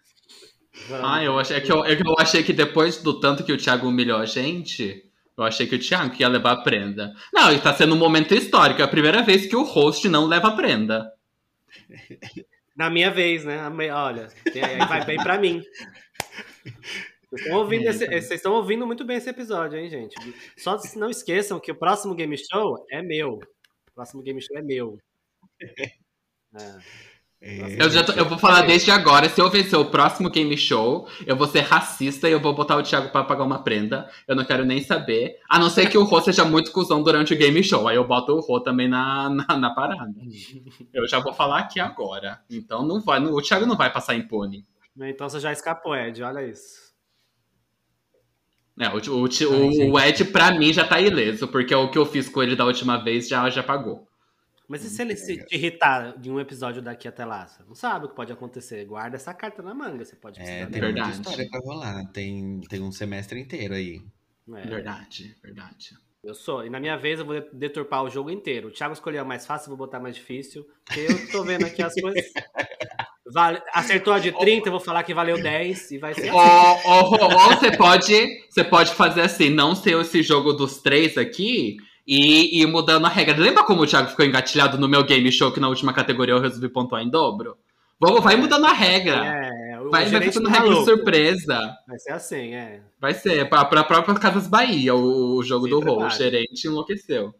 Vamos. 0.87 1.05
Ah, 1.07 1.23
eu 1.23 1.37
achei, 1.39 1.57
é 1.57 1.61
que 1.61 1.71
eu, 1.71 1.85
é 1.85 1.95
que 1.95 2.07
eu 2.07 2.15
achei 2.17 2.43
que 2.43 2.51
depois 2.53 2.97
do 2.97 3.19
tanto 3.19 3.43
que 3.43 3.53
o 3.53 3.57
Thiago 3.57 3.87
humilhou 3.87 4.17
a 4.19 4.25
gente, 4.25 5.05
eu 5.37 5.43
achei 5.43 5.67
que 5.67 5.75
o 5.75 5.79
Thiago 5.79 6.15
ia 6.19 6.27
levar 6.27 6.51
a 6.53 6.61
prenda. 6.63 7.13
Não, 7.33 7.51
e 7.53 7.59
tá 7.59 7.73
sendo 7.73 7.93
um 7.93 7.97
momento 7.97 8.33
histórico. 8.33 8.81
É 8.81 8.83
a 8.85 8.87
primeira 8.87 9.21
vez 9.21 9.45
que 9.45 9.55
o 9.55 9.63
host 9.63 10.07
não 10.09 10.25
leva 10.25 10.47
a 10.49 10.55
prenda. 10.55 11.11
Na 12.75 12.89
minha 12.89 13.11
vez, 13.11 13.45
né? 13.45 13.59
Olha, 13.93 14.29
vai 14.87 15.05
bem 15.05 15.17
pra 15.17 15.37
mim. 15.37 15.61
Vocês 17.29 17.41
estão 17.45 17.57
ouvindo, 17.59 17.87
esse- 17.87 18.05
vocês 18.07 18.31
estão 18.31 18.53
ouvindo 18.53 18.87
muito 18.87 19.03
bem 19.05 19.17
esse 19.17 19.29
episódio, 19.29 19.77
hein, 19.77 19.89
gente? 19.89 20.15
Só 20.57 20.77
não 20.95 21.09
esqueçam 21.09 21.59
que 21.59 21.71
o 21.71 21.75
próximo 21.75 22.15
game 22.15 22.35
show 22.35 22.83
é 22.91 23.01
meu. 23.03 23.33
O 23.33 23.91
próximo 23.93 24.23
game 24.23 24.41
show 24.41 24.57
é 24.57 24.61
meu. 24.63 24.97
É. 25.61 25.93
Eu, 27.77 27.89
já 27.89 28.03
tô- 28.05 28.13
eu 28.13 28.23
vou 28.25 28.37
falar 28.37 28.61
desde 28.67 28.89
agora, 28.89 29.27
se 29.27 29.41
eu 29.41 29.49
vencer 29.49 29.77
o 29.77 29.83
próximo 29.85 30.29
game 30.29 30.57
show, 30.57 31.07
eu 31.25 31.35
vou 31.35 31.45
ser 31.45 31.59
racista 31.59 32.29
e 32.29 32.31
eu 32.31 32.39
vou 32.39 32.53
botar 32.53 32.77
o 32.77 32.83
Thiago 32.83 33.09
pra 33.09 33.23
pagar 33.25 33.43
uma 33.43 33.61
prenda. 33.61 34.09
Eu 34.25 34.33
não 34.35 34.45
quero 34.45 34.63
nem 34.63 34.81
saber. 34.81 35.39
A 35.49 35.59
não 35.59 35.69
ser 35.69 35.89
que 35.89 35.97
o 35.97 36.05
Rô 36.05 36.21
seja 36.21 36.45
muito 36.45 36.71
cuzão 36.71 37.03
durante 37.03 37.33
o 37.33 37.37
game 37.37 37.61
show. 37.61 37.85
Aí 37.87 37.97
eu 37.97 38.07
boto 38.07 38.31
o 38.33 38.39
Rô 38.39 38.61
também 38.61 38.87
na, 38.87 39.29
na, 39.29 39.57
na 39.57 39.69
parada. 39.75 40.13
Eu 40.93 41.05
já 41.07 41.19
vou 41.19 41.33
falar 41.33 41.59
aqui 41.59 41.79
agora. 41.81 42.39
Então 42.49 42.85
não 42.87 43.01
vai, 43.01 43.19
não- 43.19 43.33
o 43.33 43.41
Thiago 43.41 43.65
não 43.65 43.75
vai 43.75 43.91
passar 43.91 44.15
impune. 44.15 44.65
Então 45.01 45.27
você 45.27 45.39
já 45.41 45.51
escapou, 45.51 45.93
Ed, 45.95 46.23
olha 46.23 46.45
isso. 46.47 46.83
É, 48.79 48.87
o, 48.89 48.97
o, 49.23 49.27
o, 49.45 49.91
o 49.91 49.99
Ed, 49.99 50.25
pra 50.25 50.51
mim, 50.51 50.73
já 50.73 50.83
tá 50.85 50.99
ileso, 50.99 51.47
porque 51.47 51.75
o 51.75 51.89
que 51.89 51.97
eu 51.97 52.05
fiz 52.05 52.27
com 52.27 52.41
ele 52.41 52.55
da 52.55 52.65
última 52.65 52.97
vez 53.03 53.27
já, 53.27 53.47
já 53.49 53.61
pagou. 53.61 54.07
Mas 54.67 54.83
e 54.85 54.89
se 54.89 55.01
ele 55.01 55.15
se 55.15 55.45
te 55.45 55.55
irritar 55.55 56.17
de 56.17 56.31
um 56.31 56.39
episódio 56.39 56.81
daqui 56.81 57.07
até 57.07 57.25
lá? 57.25 57.45
Você 57.47 57.61
não 57.67 57.75
sabe 57.75 58.05
o 58.05 58.09
que 58.09 58.15
pode 58.15 58.31
acontecer. 58.31 58.85
Guarda 58.85 59.17
essa 59.17 59.33
carta 59.33 59.61
na 59.61 59.73
manga, 59.73 60.03
você 60.05 60.15
pode 60.15 60.39
É, 60.39 60.43
tem 60.43 60.53
dela. 60.55 60.65
muita 60.65 60.81
Verdade. 60.81 61.11
história 61.11 61.49
pra 61.49 61.59
rolar. 61.59 62.05
Tem, 62.13 62.61
tem 62.69 62.81
um 62.81 62.91
semestre 62.91 63.39
inteiro 63.39 63.73
aí. 63.73 64.01
É, 64.55 64.61
Verdade, 64.67 65.35
verdade. 65.43 65.89
eu 66.23 66.33
sou. 66.33 66.65
E 66.65 66.69
na 66.69 66.79
minha 66.79 66.97
vez 66.97 67.19
eu 67.19 67.25
vou 67.25 67.41
deturpar 67.53 68.03
o 68.03 68.09
jogo 68.09 68.29
inteiro. 68.31 68.69
O 68.69 68.71
Thiago 68.71 68.93
escolheu 68.93 69.21
a 69.21 69.25
mais 69.25 69.45
fácil, 69.45 69.65
eu 69.71 69.77
vou 69.77 69.85
botar 69.85 69.99
mais 69.99 70.15
difícil. 70.15 70.65
Porque 70.85 71.01
eu 71.01 71.31
tô 71.31 71.43
vendo 71.43 71.65
aqui 71.65 71.81
as 71.83 71.93
coisas. 71.93 72.23
Vale- 73.33 73.61
Acertou 73.73 74.13
a 74.13 74.19
de 74.19 74.31
30, 74.31 74.67
eu 74.67 74.71
vou 74.71 74.79
falar 74.81 75.03
que 75.03 75.13
valeu 75.13 75.41
10 75.41 75.91
e 75.91 75.97
vai 75.97 76.13
ser 76.13 76.29
assim. 76.29 76.31
Ou, 76.31 76.91
ou- 76.93 77.23
ou 77.23 77.57
você 77.57 77.75
pode, 77.75 78.43
você 78.49 78.63
pode 78.63 78.93
fazer 78.93 79.21
assim, 79.21 79.49
não 79.49 79.73
ser 79.75 79.97
esse 79.99 80.21
jogo 80.21 80.53
dos 80.53 80.77
três 80.81 81.17
aqui 81.17 81.77
e 82.05 82.65
mudando 82.65 83.05
a 83.05 83.09
regra. 83.09 83.37
Lembra 83.37 83.63
como 83.63 83.81
o 83.81 83.87
Thiago 83.87 84.09
ficou 84.09 84.25
engatilhado 84.25 84.77
no 84.77 84.87
meu 84.89 85.03
game 85.03 85.31
show 85.31 85.51
que 85.51 85.59
na 85.59 85.69
última 85.69 85.93
categoria 85.93 86.35
eu 86.35 86.41
resolvi 86.41 86.69
pontuar 86.69 87.01
em 87.01 87.09
dobro? 87.09 87.57
Vamos, 87.99 88.21
vai 88.21 88.35
mudando 88.35 88.65
a 88.65 88.73
regra. 88.73 89.25
É, 89.25 89.79
o 89.79 89.89
vai 89.89 90.09
vai 90.09 90.21
fazendo 90.23 90.49
tá 90.49 90.51
regra 90.51 90.69
louco. 90.69 90.85
surpresa. 90.85 91.77
Vai 91.87 91.99
ser 91.99 92.11
assim, 92.11 92.53
é. 92.53 92.81
Vai 92.99 93.13
ser, 93.13 93.47
pra, 93.47 93.63
pra 93.63 93.83
própria 93.83 94.15
Casas 94.15 94.47
Bahia, 94.47 94.93
o, 94.93 95.37
o 95.37 95.43
jogo 95.43 95.67
do 95.67 95.79
Rol. 95.79 96.05
O 96.05 96.09
gerente 96.09 96.67
enlouqueceu. 96.67 97.33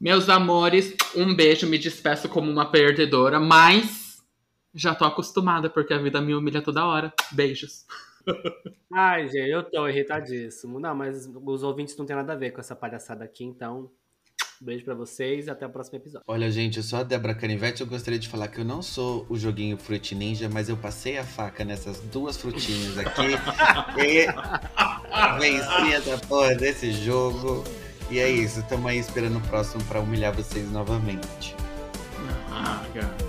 Meus 0.00 0.28
amores, 0.28 0.94
um 1.14 1.34
beijo, 1.34 1.66
me 1.66 1.78
despeço 1.78 2.28
como 2.28 2.50
uma 2.50 2.66
perdedora, 2.66 3.38
mas 3.38 4.18
já 4.74 4.94
tô 4.94 5.04
acostumada, 5.04 5.68
porque 5.68 5.92
a 5.92 5.98
vida 5.98 6.20
me 6.20 6.34
humilha 6.34 6.62
toda 6.62 6.84
hora. 6.84 7.12
Beijos. 7.32 7.84
Ai, 8.92 9.26
gente, 9.26 9.50
eu 9.50 9.62
tô 9.62 9.86
irritadíssimo. 9.88 10.80
Não, 10.80 10.94
mas 10.94 11.26
os 11.26 11.62
ouvintes 11.62 11.96
não 11.96 12.06
tem 12.06 12.16
nada 12.16 12.32
a 12.32 12.36
ver 12.36 12.50
com 12.50 12.60
essa 12.60 12.74
palhaçada 12.74 13.24
aqui, 13.24 13.44
então. 13.44 13.90
Beijo 14.60 14.84
pra 14.84 14.94
vocês 14.94 15.46
e 15.46 15.50
até 15.50 15.66
o 15.66 15.70
próximo 15.70 15.98
episódio. 15.98 16.24
Olha, 16.26 16.50
gente, 16.50 16.78
eu 16.78 16.82
sou 16.82 16.98
a 16.98 17.04
Débora 17.04 17.34
Canivete. 17.34 17.80
Eu 17.80 17.86
gostaria 17.86 18.18
de 18.18 18.28
falar 18.28 18.48
que 18.48 18.58
eu 18.58 18.64
não 18.64 18.82
sou 18.82 19.24
o 19.28 19.36
joguinho 19.36 19.78
Fruit 19.78 20.14
Ninja, 20.16 20.48
mas 20.48 20.68
eu 20.68 20.76
passei 20.76 21.16
a 21.16 21.24
faca 21.24 21.64
nessas 21.64 22.00
duas 22.00 22.36
frutinhas 22.36 22.98
aqui 22.98 23.22
e 24.02 24.26
venci 25.38 25.92
essa 25.92 26.18
porra 26.26 26.56
desse 26.56 26.90
jogo. 26.90 27.62
E 28.10 28.18
é 28.18 28.28
isso, 28.28 28.64
tamo 28.68 28.88
aí 28.88 28.98
esperando 28.98 29.38
o 29.38 29.42
próximo 29.42 29.84
pra 29.84 30.00
humilhar 30.00 30.34
vocês 30.34 30.68
novamente. 30.72 31.54
Ah, 32.50 32.84
gata. 32.92 33.27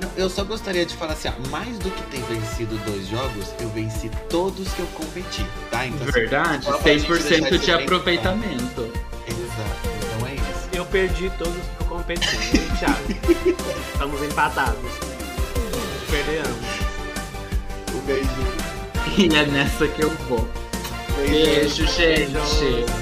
Não, 0.00 0.10
eu 0.16 0.30
só 0.30 0.44
gostaria 0.44 0.86
de 0.86 0.94
falar 0.96 1.12
assim, 1.12 1.28
ó, 1.28 1.48
mais 1.50 1.78
do 1.78 1.90
que 1.90 2.02
ter 2.04 2.22
vencido 2.22 2.76
dois 2.86 3.06
jogos, 3.08 3.54
eu 3.60 3.68
venci 3.70 4.10
todos 4.28 4.72
que 4.72 4.80
eu 4.80 4.86
competi, 4.94 5.44
tá? 5.70 5.86
Então, 5.86 6.02
assim, 6.02 6.12
Verdade, 6.12 6.66
deixar 6.66 7.08
100% 7.08 7.52
isso 7.52 7.58
de 7.58 7.66
bem 7.66 7.74
aproveitamento. 7.84 8.92
Exato, 9.26 9.88
então 10.14 10.26
é 10.26 10.34
isso. 10.34 10.68
Eu 10.72 10.86
perdi 10.86 11.30
todos 11.38 11.54
que 11.54 11.82
eu 11.82 11.86
competi, 11.86 12.36
Thiago? 12.78 13.54
Estamos 13.92 14.22
empatados. 14.22 14.90
Perdemos. 16.10 16.90
Um 17.94 18.00
beijo. 18.06 18.30
E 19.18 19.36
é 19.36 19.46
nessa 19.46 19.86
que 19.86 20.02
eu 20.02 20.10
vou. 20.28 20.48
Beijo, 21.16 21.86
gente. 21.86 22.32
Beijos. 22.32 22.99